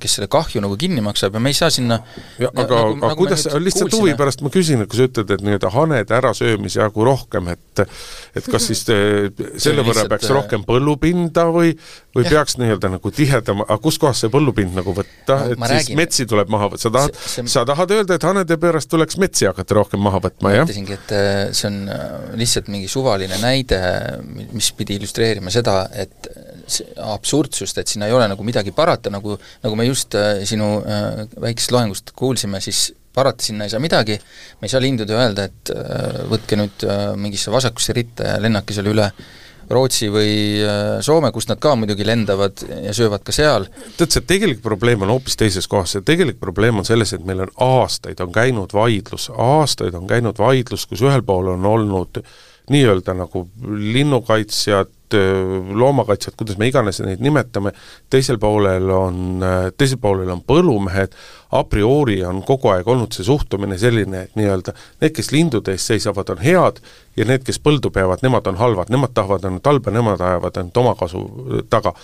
kes 0.00 0.18
selle 0.18 0.28
kahju 0.32 0.62
nagu 0.64 0.76
kinni 0.80 1.04
maksab 1.04 1.36
ja 1.36 1.42
me 1.42 1.52
ei 1.52 1.58
saa 1.58 1.70
sinna 1.74 2.00
ja 2.40 2.50
aga 2.50 2.64
nagu,, 2.64 2.96
aga 2.96 3.06
nagu 3.06 3.18
kuidas, 3.22 3.46
lihtsalt 3.60 3.96
huvi 3.98 4.14
pärast 4.18 4.44
ma 4.44 4.52
küsin, 4.52 4.84
et 4.84 4.90
kui 4.90 5.00
sa 5.00 5.08
ütled, 5.08 5.34
et 5.36 5.44
nii-öelda 5.46 5.72
hanede 5.74 6.16
ärasöömise 6.20 6.82
jagu 6.82 7.06
rohkem, 7.06 7.52
et 7.54 7.84
et 8.36 8.46
kas 8.50 8.68
siis 8.70 8.84
selle 8.84 9.84
võrra 9.86 10.06
peaks 10.10 10.28
äh, 10.28 10.34
rohkem 10.36 10.64
põllupinda 10.68 11.46
või 11.54 11.74
või 12.14 12.24
ja. 12.26 12.32
peaks 12.34 12.56
nii-öelda 12.58 12.90
nagu 12.96 13.12
tihedama, 13.14 13.64
aga 13.68 13.78
kuskohast 13.82 14.24
see 14.24 14.32
põllupind 14.32 14.74
nagu 14.74 14.94
võtta, 14.94 15.36
et 15.46 15.54
siis 15.54 15.70
räägin. 15.72 15.98
metsi 16.00 16.26
tuleb 16.30 16.50
maha 16.50 16.70
võtta, 16.72 16.82
sa 16.88 16.92
tahad, 16.96 17.18
sa 17.54 17.64
tahad 17.68 17.94
öelda, 17.94 18.18
et 18.18 18.26
hanede 18.26 18.58
pärast 18.60 18.90
tuleks 18.90 19.18
metsi 19.22 19.46
hakata 19.46 19.78
rohkem 19.78 20.02
maha 20.02 20.22
võtma, 20.26 20.54
jah? 20.56 20.64
ma 20.64 20.68
ütlesingi, 20.68 20.98
et 20.98 21.14
äh, 21.14 21.42
see 21.54 21.70
on 21.70 21.78
äh, 21.94 22.06
lihtsalt 22.40 22.70
mingi 22.72 22.90
suvaline 22.90 23.38
näide, 23.42 23.80
mis 24.50 24.72
pidi 24.76 24.98
illustreerima 24.98 25.54
seda, 25.54 25.84
et 25.94 26.30
absurdsust, 27.04 27.78
et 27.80 27.90
sinna 27.90 28.08
ei 28.08 28.14
ole 28.16 28.28
nagu 28.30 28.46
midagi 28.46 28.72
parata, 28.76 29.12
nagu 29.12 29.36
nagu 29.64 29.76
me 29.78 29.88
just 29.88 30.14
äh, 30.18 30.44
sinu 30.48 30.78
äh, 30.80 31.26
väikesest 31.40 31.74
loengust 31.76 32.14
kuulsime, 32.16 32.60
siis 32.64 32.90
parata 33.14 33.44
sinna 33.44 33.66
ei 33.66 33.72
saa 33.72 33.82
midagi, 33.82 34.16
me 34.60 34.68
ei 34.68 34.72
saa 34.72 34.82
lindudele 34.82 35.24
öelda, 35.24 35.46
et 35.50 35.74
äh, 35.74 36.24
võtke 36.30 36.58
nüüd 36.58 36.86
äh, 36.86 37.04
mingisse 37.18 37.52
vasakusse 37.52 37.96
ritta 37.96 38.34
ja 38.34 38.42
lennake 38.42 38.76
seal 38.76 38.90
üle 38.92 39.10
Rootsi 39.70 40.08
või 40.10 40.32
äh, 40.66 40.98
Soome, 41.04 41.30
kust 41.34 41.50
nad 41.50 41.60
ka 41.62 41.76
muidugi 41.78 42.06
lendavad 42.06 42.62
ja 42.86 42.94
söövad 42.94 43.22
ka 43.26 43.34
seal. 43.34 43.68
tead, 43.98 44.10
see 44.10 44.26
tegelik 44.26 44.62
probleem 44.62 45.04
on 45.06 45.12
hoopis 45.14 45.38
teises 45.38 45.70
kohas, 45.70 45.94
see 45.94 46.06
tegelik 46.06 46.40
probleem 46.42 46.82
on 46.82 46.86
selles, 46.86 47.14
et 47.14 47.26
meil 47.26 47.44
on 47.46 47.52
aastaid 47.66 48.22
on 48.24 48.32
käinud 48.34 48.74
vaidlus, 48.74 49.28
aastaid 49.30 49.94
on 49.98 50.08
käinud 50.10 50.38
vaidlus, 50.42 50.86
kus 50.90 51.04
ühel 51.06 51.22
pool 51.26 51.52
on 51.54 51.66
olnud 51.70 52.22
nii-öelda 52.70 53.14
nagu 53.18 53.46
linnukaitsjad, 53.66 54.92
loomakaitsjad, 55.74 56.36
kuidas 56.38 56.58
me 56.60 56.68
iganes 56.70 57.00
neid 57.02 57.22
nimetame, 57.24 57.72
teisel 58.10 58.38
poolel 58.38 58.86
on, 58.94 59.42
teisel 59.78 59.98
poolel 59.98 60.30
on 60.30 60.42
põllumehed, 60.46 61.16
a 61.56 61.64
priori 61.66 62.20
on 62.26 62.44
kogu 62.46 62.70
aeg 62.70 62.86
olnud 62.88 63.16
see 63.16 63.26
suhtumine 63.26 63.78
selline, 63.80 64.26
et 64.28 64.38
nii-öelda 64.38 64.74
need, 65.00 65.14
kes 65.16 65.32
lindude 65.34 65.74
eest 65.74 65.90
seisavad, 65.90 66.30
on 66.30 66.44
head 66.44 66.78
ja 67.18 67.26
need, 67.26 67.42
kes 67.46 67.58
põldu 67.58 67.90
peavad, 67.94 68.22
nemad 68.22 68.46
on 68.52 68.60
halvad, 68.60 68.92
nemad 68.94 69.16
tahavad 69.16 69.48
ainult 69.48 69.66
halba, 69.66 69.94
nemad 69.94 70.22
ajavad 70.22 70.62
ainult 70.62 70.82
oma 70.84 70.94
kasu 71.00 71.24
taga 71.72 71.96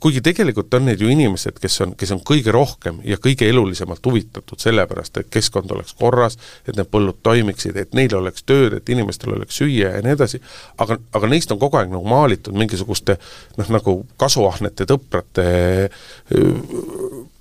kuigi 0.00 0.20
tegelikult 0.24 0.74
on 0.74 0.86
need 0.88 1.00
ju 1.00 1.10
inimesed, 1.12 1.58
kes 1.60 1.80
on, 1.84 1.94
kes 1.98 2.14
on 2.14 2.22
kõige 2.26 2.52
rohkem 2.54 3.00
ja 3.04 3.18
kõige 3.20 3.48
elulisemalt 3.50 4.06
huvitatud 4.06 4.60
sellepärast, 4.60 5.20
et 5.20 5.30
keskkond 5.32 5.70
oleks 5.74 5.94
korras, 5.98 6.38
et 6.68 6.76
need 6.76 6.90
põllud 6.92 7.20
toimiksid, 7.26 7.76
et 7.80 7.94
neil 7.96 8.14
oleks 8.18 8.46
tööd, 8.46 8.78
et 8.78 8.94
inimestel 8.94 9.36
oleks 9.36 9.60
süüa 9.60 9.94
ja 9.96 10.02
nii 10.04 10.16
edasi, 10.16 10.40
aga, 10.78 10.98
aga 11.12 11.30
neist 11.30 11.52
on 11.54 11.60
kogu 11.62 11.80
aeg 11.80 11.92
nagu 11.92 12.08
maalitud 12.08 12.56
mingisuguste 12.58 13.18
noh, 13.58 13.70
nagu 13.78 13.96
kasuahnete 14.20 14.88
tõprate 14.90 15.48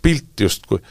pilt 0.04 0.46
justkui 0.46 0.82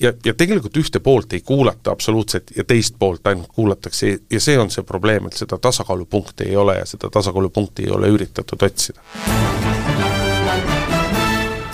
ja, 0.00 0.12
ja 0.24 0.34
tegelikult 0.34 0.76
ühte 0.76 1.00
poolt 1.00 1.32
ei 1.32 1.40
kuulata 1.40 1.90
absoluutselt 1.90 2.52
ja 2.56 2.64
teist 2.64 2.96
poolt 2.98 3.26
ainult 3.26 3.52
kuulatakse 3.54 4.18
ja 4.30 4.40
see 4.40 4.58
on 4.58 4.70
see 4.70 4.84
probleem, 4.84 5.26
et 5.26 5.40
seda 5.40 5.58
tasakaalupunkti 5.58 6.50
ei 6.50 6.56
ole 6.56 6.78
ja 6.78 6.86
seda 6.86 7.10
tasakaalupunkti 7.12 7.88
ei 7.88 7.90
ole 7.90 8.12
üritatud 8.12 8.62
otsida. 8.62 9.00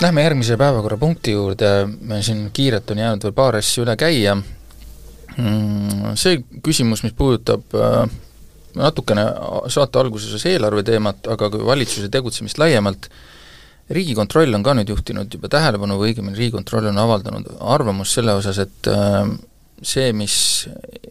Lähme 0.03 0.23
järgmise 0.23 0.57
päevakorrapunkti 0.59 1.31
juurde, 1.31 1.67
siin 2.21 2.49
kiirelt 2.53 2.91
on 2.91 2.97
jäänud 2.99 3.23
veel 3.23 3.35
paar 3.37 3.55
asja 3.55 3.85
üle 3.85 3.93
käia, 3.95 4.33
mm, 5.37 6.17
see 6.19 6.41
küsimus, 6.65 7.05
mis 7.05 7.13
puudutab 7.15 7.77
äh, 7.79 8.01
natukene 8.75 9.23
saate 9.71 10.01
alguses 10.01 10.43
eelarve 10.49 10.83
teemat, 10.83 11.23
aga 11.31 11.47
ka 11.53 11.63
valitsuse 11.69 12.09
tegutsemist 12.11 12.59
laiemalt, 12.59 13.07
Riigikontroll 13.93 14.55
on 14.55 14.63
ka 14.63 14.75
nüüd 14.75 14.91
juhtinud 14.91 15.31
juba 15.35 15.47
tähelepanu 15.51 15.95
või 15.99 16.11
õigemini 16.11 16.39
Riigikontroll 16.39 16.91
on 16.91 16.99
avaldanud 16.99 17.49
arvamust 17.77 18.19
selle 18.19 18.35
osas, 18.35 18.59
et 18.59 18.91
äh, 18.91 19.23
see, 19.79 20.11
mis 20.11 20.35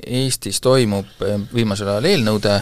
Eestis 0.04 0.60
toimub 0.60 1.24
äh, 1.24 1.40
viimasel 1.54 1.94
ajal 1.94 2.12
eelnõude 2.12 2.60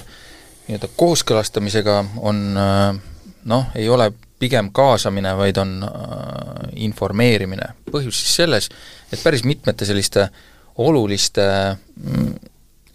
nii-öelda 0.69 0.95
kooskõlastamisega, 0.95 2.03
on 2.23 2.45
noh, 2.55 3.73
ei 3.75 3.89
ole 3.91 4.13
pigem 4.41 4.71
kaasamine, 4.73 5.35
vaid 5.39 5.61
on 5.61 5.77
äh, 5.85 6.71
informeerimine. 6.87 7.75
põhjus 7.91 8.23
siis 8.23 8.37
selles, 8.43 8.71
et 9.13 9.21
päris 9.23 9.45
mitmete 9.45 9.89
selliste 9.89 10.29
oluliste 10.81 11.45
mm, 11.77 12.35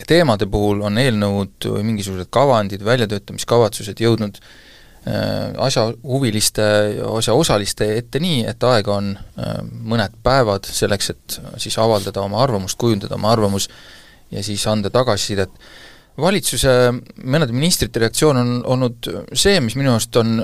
teemade 0.08 0.48
puhul 0.52 0.82
on 0.86 0.98
eelnõud 1.00 1.68
või 1.72 1.84
mingisugused 1.92 2.30
kavandid, 2.34 2.84
väljatöötamiskavatsused 2.86 4.02
jõudnud 4.02 4.40
äh, 4.42 5.54
asjahuviliste, 5.68 6.66
asjaosaliste 7.10 7.92
ette 8.00 8.22
nii, 8.24 8.44
et 8.50 8.64
aega 8.72 8.98
on 8.98 9.14
äh, 9.16 9.60
mõned 9.64 10.18
päevad 10.26 10.68
selleks, 10.68 11.12
et 11.14 11.40
siis 11.62 11.78
avaldada 11.82 12.26
oma 12.26 12.42
arvamust, 12.44 12.80
kujundada 12.82 13.20
oma 13.20 13.32
arvamus 13.36 13.70
ja 14.34 14.44
siis 14.44 14.66
anda 14.68 14.90
tagasisidet. 14.90 15.52
valitsuse 16.18 16.72
mõnede 17.24 17.52
ministrite 17.52 18.00
reaktsioon 18.00 18.38
on 18.38 18.52
olnud 18.66 19.10
see, 19.34 19.60
mis 19.60 19.76
minu 19.76 19.94
arust 19.94 20.16
on 20.16 20.42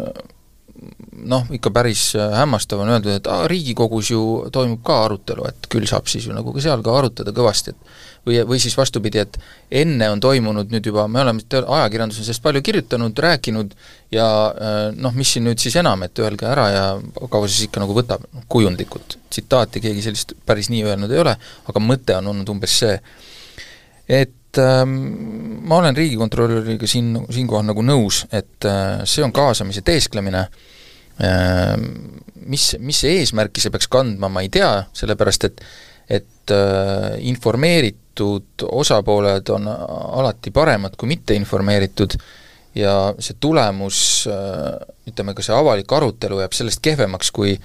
noh, 1.30 1.46
ikka 1.54 1.70
päris 1.74 2.12
äh, 2.16 2.34
hämmastav 2.40 2.82
on 2.82 2.90
öeldud, 2.90 3.14
et 3.14 3.28
aa, 3.30 3.46
Riigikogus 3.50 4.10
ju 4.12 4.22
toimub 4.54 4.82
ka 4.86 5.04
arutelu, 5.06 5.46
et 5.50 5.68
küll 5.72 5.86
saab 5.90 6.10
siis 6.10 6.26
ju 6.26 6.34
nagu 6.34 6.54
ka 6.56 6.64
seal 6.64 6.82
ka 6.86 6.96
arutada 6.98 7.34
kõvasti, 7.36 7.76
et 7.76 7.92
või, 8.26 8.40
või 8.50 8.60
siis 8.64 8.76
vastupidi, 8.78 9.22
et 9.22 9.38
enne 9.84 10.10
on 10.14 10.24
toimunud 10.24 10.74
nüüd 10.74 10.90
juba, 10.90 11.06
me 11.12 11.22
oleme 11.22 11.46
ajakirjanduses 11.62 12.26
sellest 12.26 12.44
palju 12.46 12.64
kirjutanud, 12.66 13.24
rääkinud 13.28 13.78
ja 14.16 14.28
äh, 14.50 14.82
noh, 14.98 15.14
mis 15.18 15.36
siin 15.36 15.46
nüüd 15.48 15.62
siis 15.62 15.78
enam, 15.82 16.02
et 16.08 16.24
öelge 16.24 16.50
ära 16.50 16.68
ja 16.74 16.84
kaua 17.22 17.50
siis 17.50 17.70
ikka 17.70 17.84
nagu 17.84 17.96
võtab, 17.98 18.26
noh 18.34 18.50
kujundlikult. 18.50 19.20
tsitaati 19.30 19.84
keegi 19.84 20.02
sellist 20.10 20.36
päris 20.46 20.70
nii 20.74 20.84
öelnud 20.90 21.14
ei 21.14 21.22
ole, 21.22 21.38
aga 21.70 21.84
mõte 21.84 22.18
on 22.18 22.34
olnud 22.34 22.50
umbes 22.56 22.82
see, 22.84 22.98
et 24.10 24.34
ma 24.60 25.78
olen 25.78 25.96
Riigikontrolöriga 25.96 26.88
siin, 26.90 27.14
siinkohal 27.32 27.64
nagu 27.70 27.84
nõus, 27.86 28.26
et 28.32 28.68
äh, 28.68 29.02
see 29.08 29.24
on 29.24 29.32
kaasamise 29.36 29.84
teesklemine. 29.88 30.48
Äh,, 30.48 30.82
Ehm, 31.22 31.86
mis, 32.50 32.72
mis 32.80 33.04
eesmärki 33.06 33.62
see 33.62 33.74
peaks 33.74 33.90
kandma, 33.92 34.30
ma 34.32 34.44
ei 34.46 34.52
tea, 34.54 34.74
sellepärast 34.98 35.50
et 35.50 35.66
et 36.12 36.52
äh, 36.52 37.14
informeeritud 37.30 38.66
osapooled 38.68 39.48
on 39.56 39.70
alati 39.70 40.52
paremad 40.52 40.98
kui 41.00 41.08
mitteinformeeritud 41.14 42.18
ja 42.76 42.96
see 43.16 43.38
tulemus 43.40 44.00
äh,, 44.28 44.82
ütleme 45.08 45.36
ka 45.38 45.46
see 45.46 45.56
avalik 45.56 45.94
arutelu 45.96 46.42
jääb 46.42 46.58
sellest 46.58 46.84
kehvemaks, 46.84 47.32
kui 47.32 47.56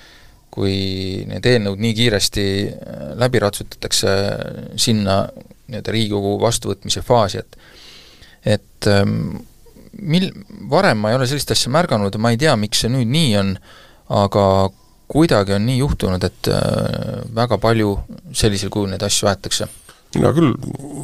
kui 0.56 0.76
need 1.28 1.44
eelnõud 1.44 1.80
nii 1.82 1.96
kiiresti 1.96 2.44
läbi 3.20 3.40
ratsutatakse 3.42 4.12
sinna 4.80 5.18
nii-öelda 5.70 5.94
Riigikogu 5.94 6.36
vastuvõtmise 6.42 7.02
faasi, 7.06 7.42
et 7.42 7.58
et 8.46 8.86
ähm, 8.90 9.38
mil-, 9.98 10.32
varem 10.70 11.00
ma 11.02 11.10
ei 11.10 11.18
ole 11.18 11.26
sellist 11.26 11.50
asja 11.50 11.72
märganud 11.74 12.14
ja 12.14 12.22
ma 12.22 12.30
ei 12.34 12.40
tea, 12.40 12.54
miks 12.60 12.84
see 12.84 12.92
nüüd 12.92 13.10
nii 13.10 13.32
on, 13.40 13.54
aga 14.14 14.44
kuidagi 15.10 15.56
on 15.56 15.66
nii 15.66 15.80
juhtunud, 15.80 16.26
et 16.26 16.50
äh, 16.50 17.24
väga 17.34 17.58
palju 17.62 17.96
sellisel 18.36 18.70
kujul 18.74 18.92
neid 18.92 19.02
asju 19.06 19.30
aetakse. 19.30 19.68
mina 20.14 20.32
küll, 20.32 20.54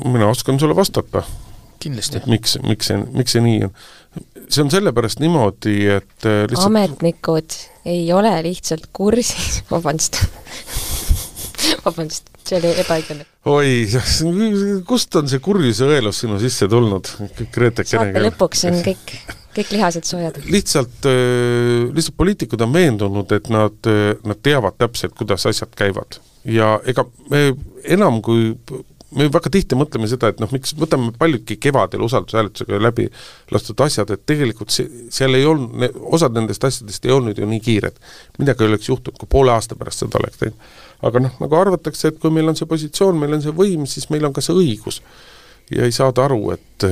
mina 0.09 0.29
oskan 0.31 0.61
sulle 0.61 0.77
vastata. 0.77 1.25
kindlasti. 1.83 2.23
miks, 2.27 2.59
miks 2.63 2.93
see, 2.93 3.03
miks 3.13 3.35
see 3.37 3.43
nii 3.45 3.65
on? 3.67 3.75
see 4.49 4.63
on 4.63 4.71
sellepärast 4.71 5.23
niimoodi, 5.23 5.77
et 5.99 6.27
äh, 6.29 6.45
lihtsalt 6.47 6.71
ametnikud 6.71 7.59
ei 7.89 8.07
ole 8.13 8.35
lihtsalt 8.47 8.91
kursis, 8.93 9.63
vabandust 9.73 10.23
vabandust, 11.85 12.31
see 12.47 12.59
oli 12.59 12.75
ebaõiglane. 12.83 13.27
Oi, 13.51 13.87
kust 14.91 15.17
on 15.19 15.31
see 15.31 15.43
kurjuse 15.43 15.89
õelus 15.89 16.23
sinu 16.25 16.39
sisse 16.43 16.69
tulnud, 16.71 17.11
Grete 17.55 17.87
Kenega? 17.87 18.13
saate 18.13 18.27
lõpuks 18.29 18.67
on 18.71 18.79
kõik, 18.89 19.15
kõik 19.57 19.73
lihased 19.77 20.09
soojad. 20.09 20.39
lihtsalt, 20.47 21.09
äh, 21.11 21.89
lihtsalt 21.95 22.19
poliitikud 22.21 22.63
on 22.67 22.77
veendunud, 22.77 23.35
et 23.35 23.51
nad, 23.53 23.79
äh, 23.91 24.15
nad 24.29 24.43
teavad 24.45 24.79
täpselt, 24.79 25.17
kuidas 25.19 25.47
asjad 25.51 25.75
käivad. 25.79 26.21
ja 26.45 26.77
ega 26.91 27.07
me 27.31 27.53
enam 27.85 28.23
kui 28.23 28.53
me 29.17 29.27
väga 29.33 29.51
tihti 29.53 29.77
mõtleme 29.79 30.09
seda, 30.11 30.31
et 30.33 30.41
noh, 30.41 30.51
miks 30.55 30.75
võtame 30.79 31.13
paljudki 31.19 31.59
kevadel 31.63 32.05
usaldushääletusega 32.07 32.81
läbi 32.81 33.09
lastud 33.53 33.81
asjad, 33.85 34.11
et 34.15 34.25
tegelikult 34.29 34.73
see, 34.73 34.89
seal 35.13 35.37
ei 35.37 35.45
olnud, 35.49 35.99
osad 36.17 36.37
nendest 36.37 36.65
asjadest 36.65 37.07
ei 37.07 37.15
olnud 37.15 37.39
ju 37.39 37.49
nii 37.49 37.61
kiired. 37.65 37.99
midagi 38.39 38.65
oleks 38.65 38.89
juhtunud, 38.89 39.19
kui 39.21 39.29
poole 39.31 39.53
aasta 39.53 39.77
pärast 39.77 40.05
seda 40.05 40.21
oleks 40.21 40.41
teinud. 40.41 40.71
Aga 41.03 41.23
noh, 41.27 41.35
nagu 41.43 41.59
arvatakse, 41.59 42.13
et 42.13 42.23
kui 42.23 42.33
meil 42.35 42.49
on 42.53 42.59
see 42.59 42.69
positsioon, 42.71 43.19
meil 43.19 43.37
on 43.37 43.45
see 43.45 43.55
võim, 43.57 43.85
siis 43.91 44.09
meil 44.13 44.25
on 44.29 44.35
ka 44.35 44.45
see 44.45 44.55
õigus. 44.57 45.03
ja 45.73 45.87
ei 45.89 45.95
saada 45.95 46.27
aru, 46.29 46.55
et 46.57 46.89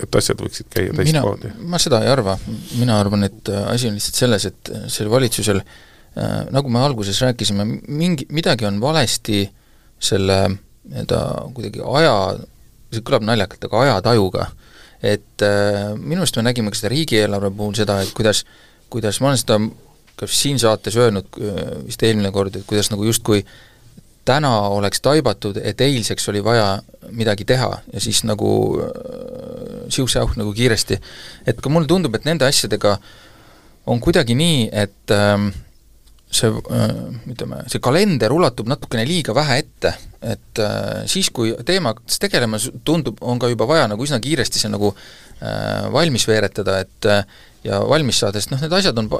et 0.00 0.16
asjad 0.16 0.40
võiksid 0.40 0.70
käia 0.72 0.94
teistmoodi. 0.96 1.52
ma 1.68 1.80
seda 1.82 2.00
ei 2.04 2.10
arva, 2.12 2.36
mina 2.78 2.98
arvan, 3.00 3.26
et 3.28 3.50
asi 3.66 3.90
on 3.90 3.98
lihtsalt 3.98 4.20
selles, 4.22 4.46
et 4.48 4.72
sel 4.92 5.10
valitsusel 5.12 5.60
äh, 5.60 6.46
nagu 6.54 6.72
me 6.72 6.82
alguses 6.84 7.20
rääkisime, 7.24 7.66
mingi, 7.88 8.26
midagi 8.32 8.68
on 8.68 8.80
valesti 8.82 9.44
selle 10.00 10.40
nii-öelda 10.50 11.20
kuidagi 11.54 11.84
aja, 11.84 12.14
see 12.90 13.04
kõlab 13.06 13.26
naljakalt, 13.28 13.66
aga 13.68 13.84
ajatajuga. 13.84 14.48
et 15.00 15.44
äh, 15.44 15.92
minu 15.96 16.24
arust 16.24 16.36
me 16.36 16.44
nägime 16.44 16.72
ka 16.72 16.80
seda 16.80 16.90
riigieelarve 16.92 17.52
puhul 17.56 17.76
seda, 17.76 18.00
et 18.04 18.10
kuidas, 18.16 18.44
kuidas 18.92 19.20
ma 19.20 19.30
olen 19.30 19.40
seda 19.40 19.60
ka 20.20 20.28
siin 20.28 20.60
saates 20.60 20.96
öelnud 21.00 21.40
vist 21.86 22.02
eelmine 22.04 22.32
kord, 22.34 22.56
et 22.56 22.66
kuidas 22.68 22.90
nagu 22.92 23.06
justkui 23.08 23.44
täna 24.28 24.50
oleks 24.68 25.00
taibatud, 25.00 25.56
et 25.64 25.80
eilseks 25.80 26.28
oli 26.28 26.44
vaja 26.44 26.82
midagi 27.16 27.46
teha 27.48 27.70
ja 27.92 28.00
siis 28.00 28.22
nagu 28.28 28.50
siuh-säuh 29.88 30.36
nagu 30.36 30.52
kiiresti. 30.54 31.00
et 31.46 31.60
ka 31.60 31.68
mulle 31.68 31.86
tundub, 31.86 32.14
et 32.14 32.24
nende 32.24 32.46
asjadega 32.46 32.98
on 33.86 34.00
kuidagi 34.00 34.36
nii, 34.38 34.68
et 34.72 35.14
äh, 35.14 35.48
see 36.30 36.52
ütleme, 37.32 37.64
see 37.66 37.82
kalender 37.82 38.32
ulatub 38.32 38.68
natukene 38.70 39.06
liiga 39.08 39.34
vähe 39.34 39.58
ette, 39.64 39.94
et 40.22 40.62
äh, 40.62 41.02
siis, 41.10 41.30
kui 41.34 41.54
teemaga 41.66 42.04
tegelema 42.20 42.60
tundub, 42.84 43.18
on 43.20 43.40
ka 43.40 43.50
juba 43.50 43.66
vaja 43.66 43.88
nagu 43.90 44.06
üsna 44.06 44.20
kiiresti 44.22 44.62
see 44.62 44.70
nagu 44.70 44.92
äh, 44.92 45.29
valmis 45.92 46.26
veeretada, 46.28 46.78
et 46.84 47.08
äh, 47.08 47.22
ja 47.64 47.78
valmis 47.84 48.18
saada, 48.22 48.40
sest 48.40 48.52
noh, 48.54 48.60
need 48.60 48.72
asjad 48.76 48.98
on, 49.00 49.10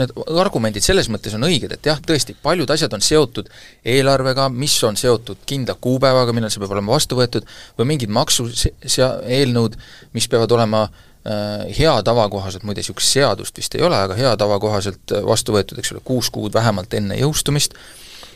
need 0.00 0.12
argumendid 0.42 0.82
selles 0.82 1.06
mõttes 1.10 1.34
on 1.38 1.46
õiged, 1.46 1.76
et 1.76 1.88
jah, 1.90 2.00
tõesti, 2.02 2.34
paljud 2.42 2.70
asjad 2.74 2.94
on 2.96 3.02
seotud 3.04 3.50
eelarvega, 3.86 4.48
mis 4.50 4.74
on 4.86 4.98
seotud 4.98 5.42
kindla 5.46 5.76
kuupäevaga, 5.78 6.34
millal 6.34 6.50
see 6.50 6.62
peab 6.62 6.74
olema 6.74 6.94
vastu 6.96 7.18
võetud, 7.18 7.46
või 7.78 7.92
mingid 7.94 8.10
maksu 8.14 8.48
sea-, 8.50 9.16
eelnõud, 9.38 9.78
mis 10.14 10.26
peavad 10.30 10.54
olema 10.58 10.88
äh, 10.88 11.02
Äh, 11.24 11.70
hea 11.72 11.92
tava 12.04 12.26
kohaselt, 12.28 12.66
muide 12.68 12.82
niisugust 12.82 13.14
seadust 13.14 13.56
vist 13.56 13.72
ei 13.78 13.80
ole, 13.86 13.96
aga 13.96 14.16
hea 14.18 14.34
tava 14.36 14.58
kohaselt 14.60 15.12
vastu 15.24 15.54
võetud, 15.54 15.78
eks 15.80 15.94
ole, 15.94 16.02
kuus 16.04 16.28
kuud 16.28 16.52
vähemalt 16.52 16.92
enne 16.98 17.16
jõustumist, 17.16 17.78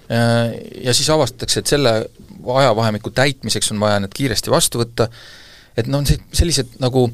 äh, 0.08 0.54
ja 0.86 0.94
siis 0.96 1.10
avastatakse, 1.12 1.60
et 1.60 1.68
selle 1.68 1.92
ajavahemiku 2.62 3.12
täitmiseks 3.12 3.74
on 3.74 3.82
vaja 3.82 3.98
need 4.00 4.16
kiiresti 4.16 4.54
vastu 4.54 4.80
võtta, 4.80 5.10
et 5.76 5.90
noh, 5.92 6.00
sellised 6.32 6.78
nagu 6.80 7.10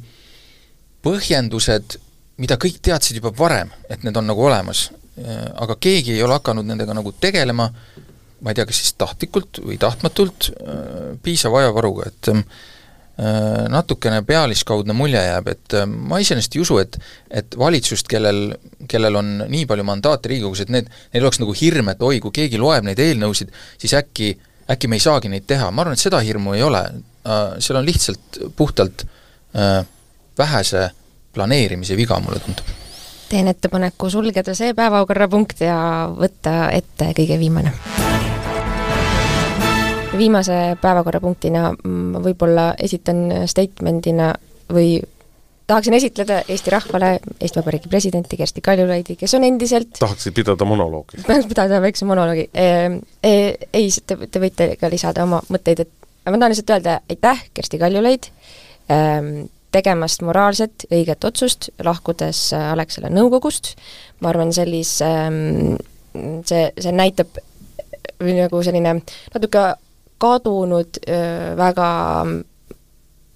põhjendused, 1.04 1.98
mida 2.42 2.58
kõik 2.60 2.80
teadsid 2.82 3.20
juba 3.20 3.34
varem, 3.38 3.72
et 3.88 4.04
need 4.06 4.16
on 4.16 4.28
nagu 4.30 4.46
olemas, 4.48 4.88
äh, 5.20 5.46
aga 5.54 5.78
keegi 5.80 6.16
ei 6.16 6.22
ole 6.26 6.38
hakanud 6.38 6.66
nendega 6.66 6.96
nagu 6.96 7.14
tegelema, 7.20 7.70
ma 8.44 8.52
ei 8.52 8.58
tea, 8.58 8.66
kas 8.68 8.82
siis 8.82 8.96
tahtlikult 9.00 9.62
või 9.64 9.78
tahtmatult, 9.80 10.50
piisava 11.24 11.62
ajavaruga, 11.62 12.10
et 12.10 12.32
Äh, 13.14 13.68
natukene 13.70 14.24
pealiskaudne 14.26 14.90
mulje 14.92 15.20
jääb, 15.22 15.46
et 15.52 15.74
äh, 15.78 15.84
ma 15.86 16.18
iseenesest 16.18 16.56
ei 16.56 16.62
usu, 16.64 16.80
et 16.82 16.96
et 17.30 17.54
valitsust, 17.54 18.08
kellel, 18.10 18.56
kellel 18.90 19.14
on 19.20 19.28
nii 19.46 19.68
palju 19.70 19.84
mandaate 19.86 20.32
Riigikogus, 20.32 20.64
et 20.64 20.72
need, 20.74 20.88
neil 21.12 21.22
oleks 21.22 21.38
nagu 21.38 21.54
hirm, 21.54 21.92
et 21.92 22.02
oi, 22.02 22.18
kui 22.24 22.34
keegi 22.34 22.58
loeb 22.58 22.82
neid 22.88 22.98
eelnõusid, 22.98 23.52
siis 23.78 23.94
äkki, 23.94 24.32
äkki 24.74 24.90
me 24.90 24.98
ei 24.98 25.04
saagi 25.04 25.30
neid 25.30 25.46
teha, 25.46 25.68
ma 25.70 25.84
arvan, 25.84 25.94
et 25.94 26.02
seda 26.02 26.18
hirmu 26.26 26.56
ei 26.58 26.66
ole, 26.66 26.80
äh, 27.22 27.44
seal 27.62 27.78
on 27.78 27.86
lihtsalt 27.86 28.40
puhtalt 28.58 29.06
äh, 29.06 29.86
vähese 30.38 30.90
planeerimise 31.34 31.96
viga, 31.96 32.20
mulle 32.20 32.40
tundub. 32.40 32.64
teen 33.28 33.48
ettepaneku 33.48 34.10
sulgeda 34.10 34.54
see 34.54 34.74
päevakorrapunkt 34.74 35.64
ja 35.64 35.78
võtta 36.14 36.68
ette 36.72 37.12
kõige 37.16 37.38
viimane 37.38 37.72
viimase 40.18 40.76
päevakorrapunktina 40.80 41.72
ma 41.84 42.22
võib-olla 42.22 42.74
esitan 42.78 43.26
statement'ina 43.50 44.30
või 44.72 45.00
tahaksin 45.66 45.94
esitleda 45.94 46.42
Eesti 46.48 46.70
rahvale 46.70 47.18
Eesti 47.40 47.60
Vabariigi 47.60 47.88
presidenti 47.88 48.36
Kersti 48.36 48.60
Kaljulaidi, 48.60 49.16
kes 49.16 49.34
on 49.34 49.44
endiselt 49.44 49.98
tahaksid 49.98 50.36
pidada 50.36 50.68
monoloogi? 50.68 51.22
tahaks 51.26 51.48
pidada 51.50 51.80
väikse 51.82 52.06
monoloogi 52.08 52.48
e,. 52.54 52.68
E, 53.22 53.34
ei, 53.72 53.90
te, 54.06 54.18
te 54.26 54.42
võite 54.42 54.74
ka 54.80 54.90
lisada 54.92 55.24
oma 55.24 55.40
mõtteid, 55.48 55.84
et 55.86 56.08
ma 56.28 56.36
tahan 56.36 56.52
lihtsalt 56.54 56.74
öelda 56.76 56.98
aitäh, 57.10 57.44
Kersti 57.54 57.80
Kaljulaid 57.80 58.28
e,, 58.28 58.96
tegemast 59.74 60.22
moraalset 60.26 60.86
õiget 60.90 61.26
otsust, 61.26 61.70
lahkudes 61.84 62.46
Alexela 62.56 63.10
nõukogust, 63.12 63.74
ma 64.22 64.30
arvan, 64.30 64.54
sellise, 64.54 65.10
see, 66.46 66.64
see 66.78 66.94
näitab 66.94 67.42
või 68.22 68.38
nagu 68.38 68.62
selline 68.64 68.98
natuke 69.34 69.68
kadunud 70.22 71.00
väga 71.58 71.88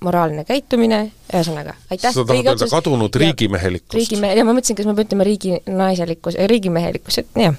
moraalne 0.04 0.44
käitumine, 0.46 1.00
ühesõnaga, 1.32 1.74
aitäh 1.90 2.12
sa 2.14 2.24
tahad 2.26 2.52
öelda 2.52 2.68
kadunud 2.70 3.18
riigimehelikkust? 3.22 3.98
riigime-, 3.98 4.30
ja 4.38 4.44
ma 4.46 4.54
mõtlesin, 4.54 4.78
kas 4.78 4.86
me 4.86 4.94
peame 4.94 5.08
ütlema 5.08 5.26
riigi 5.26 5.58
naiselikkus, 5.66 6.38
riigimehelikkus, 6.52 7.22
et 7.22 7.40
jah. 7.42 7.58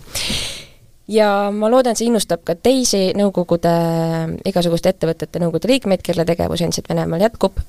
Ja 1.10 1.30
ma 1.54 1.70
loodan, 1.72 1.98
see 1.98 2.10
innustab 2.10 2.44
ka 2.48 2.56
teisi 2.56 3.10
nõukogude, 3.18 3.74
igasuguste 4.50 4.94
ettevõtete 4.94 5.42
nõukogude 5.42 5.72
liikmeid, 5.72 6.04
kelle 6.06 6.26
tegevus 6.28 6.64
endiselt 6.66 6.90
Venemaal 6.92 7.26
jätkub, 7.26 7.60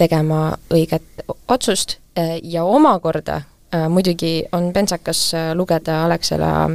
tegema 0.00 0.42
õiget 0.74 1.24
otsust 1.48 1.98
ja 2.42 2.64
omakorda 2.66 3.40
muidugi 3.88 4.40
on 4.56 4.72
pentsakas 4.74 5.30
lugeda 5.54 6.04
Alexela 6.04 6.70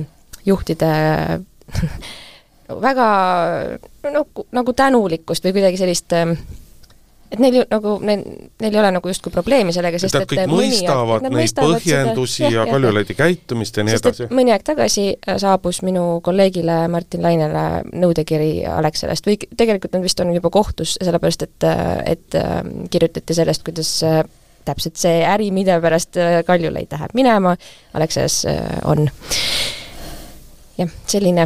juhtide 0.48 0.92
väga 2.88 3.08
nagu, 4.14 4.46
nagu 4.56 4.74
tänulikkust 4.74 5.44
või 5.46 5.58
kuidagi 5.58 5.82
sellist 5.82 6.16
et 7.32 7.42
neil 7.42 7.58
ju 7.60 7.64
nagu, 7.70 7.96
neil, 8.06 8.22
neil 8.62 8.76
ei 8.76 8.80
ole 8.82 8.92
nagu 8.96 9.10
justkui 9.10 9.34
probleemi 9.34 9.74
sellega, 9.76 10.00
sest 10.02 10.18
et, 10.20 10.26
et 10.26 10.32
kõik 10.32 10.52
mõistavad 10.52 11.26
neid 11.26 11.36
mõistavad 11.36 11.80
põhjendusi 11.80 12.38
seda, 12.44 12.52
ja, 12.52 12.64
ja 12.64 12.66
Kaljulaidi 12.70 13.18
käitumist 13.18 13.80
ja 13.80 13.86
nii 13.88 13.98
edasi. 13.98 14.30
mõni 14.36 14.54
aeg 14.54 14.66
tagasi 14.68 15.08
äh, 15.16 15.40
saabus 15.42 15.82
minu 15.86 16.06
kolleegile 16.26 16.80
Martin 16.94 17.26
Lainele 17.26 17.66
nõudekiri 17.92 18.52
Alexelast 18.70 19.28
või 19.30 19.40
tegelikult 19.46 19.98
nad 19.98 20.06
vist 20.06 20.24
on 20.24 20.34
juba 20.36 20.54
kohtus, 20.54 20.96
sellepärast 21.02 21.48
et, 21.48 21.68
äh, 21.68 21.94
et 22.16 22.40
ähm, 22.40 22.88
kirjutati 22.94 23.38
sellest, 23.38 23.66
kuidas 23.68 23.92
äh, 24.06 24.24
täpselt 24.66 24.98
see 24.98 25.22
äri, 25.26 25.52
mille 25.54 25.78
pärast 25.82 26.18
Kaljulaid 26.46 26.94
läheb 26.94 27.14
minema, 27.14 27.54
Alexelas 27.94 28.40
on 28.90 29.06
jah, 30.80 30.90
selline 31.06 31.46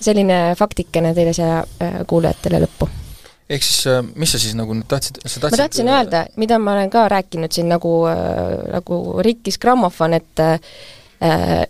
selline 0.00 0.54
faktikene 0.58 1.14
teile 1.16 1.34
siia 1.36 1.58
äh, 1.60 2.00
kuulajatele 2.06 2.62
lõppu. 2.66 2.88
Ehk 3.50 3.62
siis 3.62 3.86
äh, 3.90 4.02
mis 4.14 4.32
sa 4.34 4.42
siis 4.42 4.56
nagu 4.58 4.74
nüüd 4.74 4.88
tahtsid, 4.90 5.20
sa 5.24 5.40
tahtsid 5.40 5.58
ma 5.58 5.62
tahtsin 5.62 5.90
öelda, 5.92 6.26
mida 6.40 6.58
ma 6.58 6.76
olen 6.76 6.92
ka 6.92 7.06
rääkinud 7.12 7.54
siin 7.54 7.68
nagu, 7.70 7.96
äh, 8.10 8.54
nagu 8.74 9.00
rikkis 9.26 9.60
grammofon, 9.62 10.16
et 10.18 10.42
äh, 10.42 11.66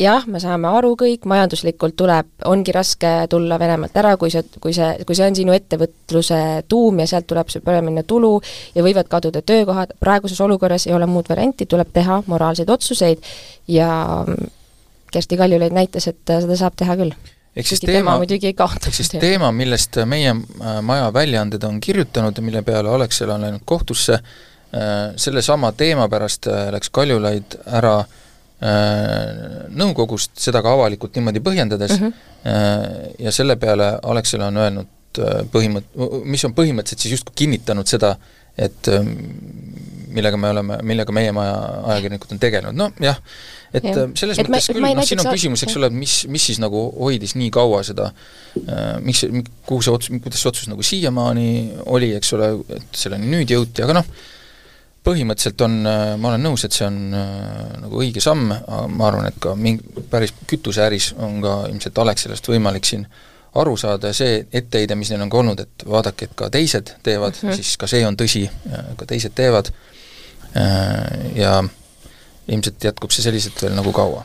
jah, 0.00 0.26
me 0.28 0.40
saame 0.42 0.68
aru 0.68 0.92
kõik, 1.00 1.24
majanduslikult 1.28 1.96
tuleb, 1.98 2.28
ongi 2.48 2.74
raske 2.74 3.12
tulla 3.32 3.58
Venemaalt 3.60 3.96
ära, 3.96 4.14
kui 4.20 4.32
see, 4.32 4.44
kui 4.60 4.74
see, 4.76 4.90
kui 5.08 5.16
see 5.16 5.28
on 5.30 5.38
sinu 5.38 5.56
ettevõtluse 5.56 6.40
tuum 6.68 7.00
ja 7.00 7.08
sealt 7.10 7.28
tuleb 7.30 7.50
see 7.52 7.64
peamine 7.64 8.04
tulu 8.08 8.34
ja 8.74 8.84
võivad 8.84 9.08
kaduda 9.12 9.42
töökohad, 9.46 9.96
praeguses 10.00 10.40
olukorras 10.44 10.86
ei 10.88 10.94
ole 10.96 11.08
muud 11.10 11.28
varianti, 11.32 11.68
tuleb 11.70 11.92
teha 11.96 12.22
moraalseid 12.26 12.70
otsuseid 12.70 13.24
ja 13.72 13.88
Kersti 15.12 15.36
Kaljulaid 15.38 15.72
näitas, 15.72 16.08
et 16.10 16.30
äh, 16.30 16.42
seda 16.44 16.58
saab 16.60 16.76
teha 16.76 16.98
küll. 16.98 17.14
Ehk 17.56 17.70
siis 17.70 17.80
teema, 17.82 18.16
ehk 18.20 18.98
siis 18.98 19.10
teema, 19.14 19.50
millest 19.56 19.98
meie 20.08 20.34
äh, 20.34 20.76
maja 20.84 21.08
väljaanded 21.14 21.64
on 21.68 21.80
kirjutanud 21.80 22.36
ja 22.36 22.44
mille 22.44 22.62
peale 22.66 22.92
Alexela 22.92 23.34
on 23.38 23.46
läinud 23.46 23.64
kohtusse, 23.64 24.20
äh, 24.20 24.94
sellesama 25.16 25.72
teema 25.72 26.08
pärast 26.12 26.50
läks 26.72 26.92
Kaljulaid 26.92 27.58
ära 27.66 27.98
nõukogust, 29.76 30.30
seda 30.40 30.62
ka 30.64 30.70
avalikult 30.72 31.12
niimoodi 31.18 31.42
põhjendades 31.44 31.98
mm, 31.98 32.06
-hmm. 32.06 33.10
ja 33.20 33.32
selle 33.32 33.58
peale 33.60 33.90
Alexela 34.00 34.46
on 34.48 34.56
öelnud 34.62 35.20
põhimõtt-, 35.52 35.90
mis 36.24 36.44
on 36.48 36.54
põhimõtteliselt 36.56 37.04
siis 37.04 37.18
justkui 37.18 37.36
kinnitanud 37.42 37.84
seda, 37.84 38.14
et 38.56 38.88
millega 40.16 40.38
me 40.40 40.50
oleme, 40.54 40.78
millega 40.86 41.14
meie 41.14 41.32
maja 41.36 41.56
ajakirjanikud 41.92 42.34
on 42.34 42.40
tegelenud, 42.42 42.78
noh 42.78 43.02
jah, 43.02 43.18
et 43.74 43.84
ja. 43.84 44.04
Äh, 44.04 44.14
selles 44.18 44.40
et 44.40 44.48
mõttes 44.48 44.70
ma, 44.70 44.76
küll, 44.78 45.00
noh 45.00 45.08
siin 45.08 45.22
on 45.22 45.28
küsimus, 45.32 45.64
eks 45.66 45.76
ole, 45.80 45.90
et 45.90 45.96
mis, 45.96 46.14
mis 46.32 46.46
siis 46.50 46.60
nagu 46.62 46.86
hoidis 46.96 47.36
nii 47.38 47.50
kaua 47.54 47.82
seda 47.86 48.08
äh,, 48.12 48.96
miks, 49.04 49.26
kuhu 49.68 49.84
see 49.84 49.92
otsus, 49.92 50.14
kuidas 50.24 50.42
see 50.42 50.52
otsus 50.52 50.70
nagu 50.72 50.86
siiamaani 50.86 51.50
oli, 51.92 52.14
eks 52.18 52.32
ole, 52.38 52.50
et 52.78 53.04
selleni 53.04 53.30
nüüd 53.32 53.52
jõuti, 53.52 53.84
aga 53.84 54.00
noh, 54.00 54.10
põhimõtteliselt 55.06 55.62
on, 55.66 55.78
äh, 55.86 56.08
ma 56.20 56.32
olen 56.32 56.46
nõus, 56.48 56.66
et 56.66 56.76
see 56.76 56.88
on 56.88 57.00
äh, 57.14 57.62
nagu 57.84 58.02
õige 58.02 58.24
samm, 58.24 58.50
ma 58.50 59.08
arvan, 59.10 59.28
et 59.30 59.40
ka 59.42 59.54
mingi, 59.58 60.04
päris 60.10 60.34
kütuseäris 60.48 61.12
on 61.20 61.40
ka 61.44 61.58
ilmselt 61.70 62.04
Alexelast 62.06 62.52
võimalik 62.52 62.88
siin 62.88 63.06
aru 63.60 63.76
saada 63.80 64.12
ja 64.12 64.16
see 64.16 64.38
etteheide, 64.52 64.96
mis 64.98 65.10
neil 65.12 65.24
on 65.24 65.32
ka 65.32 65.40
olnud, 65.40 65.60
et 65.64 65.84
vaadake, 65.88 66.28
et 66.28 66.36
ka 66.38 66.50
teised 66.52 66.92
teevad 67.02 67.34
mm, 67.34 67.48
-hmm. 67.48 67.56
siis 67.56 67.76
ka 67.80 67.88
see 67.90 68.06
on 68.06 68.16
tõsi, 68.16 68.46
ka 68.96 69.06
teised 69.06 69.34
teevad 69.34 69.70
äh, 70.56 71.36
ja 71.36 71.62
ilmselt 72.48 72.84
jätkub 72.84 73.10
see 73.10 73.24
selliselt 73.26 73.62
veel 73.62 73.74
nagu 73.76 73.92
kaua. 73.92 74.24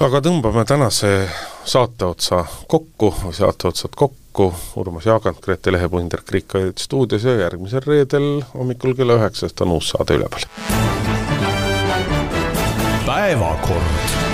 aga 0.00 0.20
tõmbame 0.20 0.64
tänase 0.68 1.28
saate 1.64 2.04
otsa 2.04 2.44
kokku, 2.68 3.14
saate 3.32 3.68
otsad 3.68 3.94
kokku, 3.96 4.52
Urmas 4.76 5.06
Jaagant, 5.06 5.40
Grete 5.40 5.72
Lehepunder, 5.72 6.22
Kriik 6.26 6.54
olid 6.54 6.78
stuudios 6.78 7.24
ja 7.24 7.36
järgmisel 7.38 7.86
reedel 7.86 8.42
hommikul 8.54 8.94
kella 8.94 9.20
üheksast 9.20 9.60
on 9.60 9.76
uus 9.78 9.94
saade 9.94 10.18
üleval. 10.18 10.48
päevakord 13.06 14.33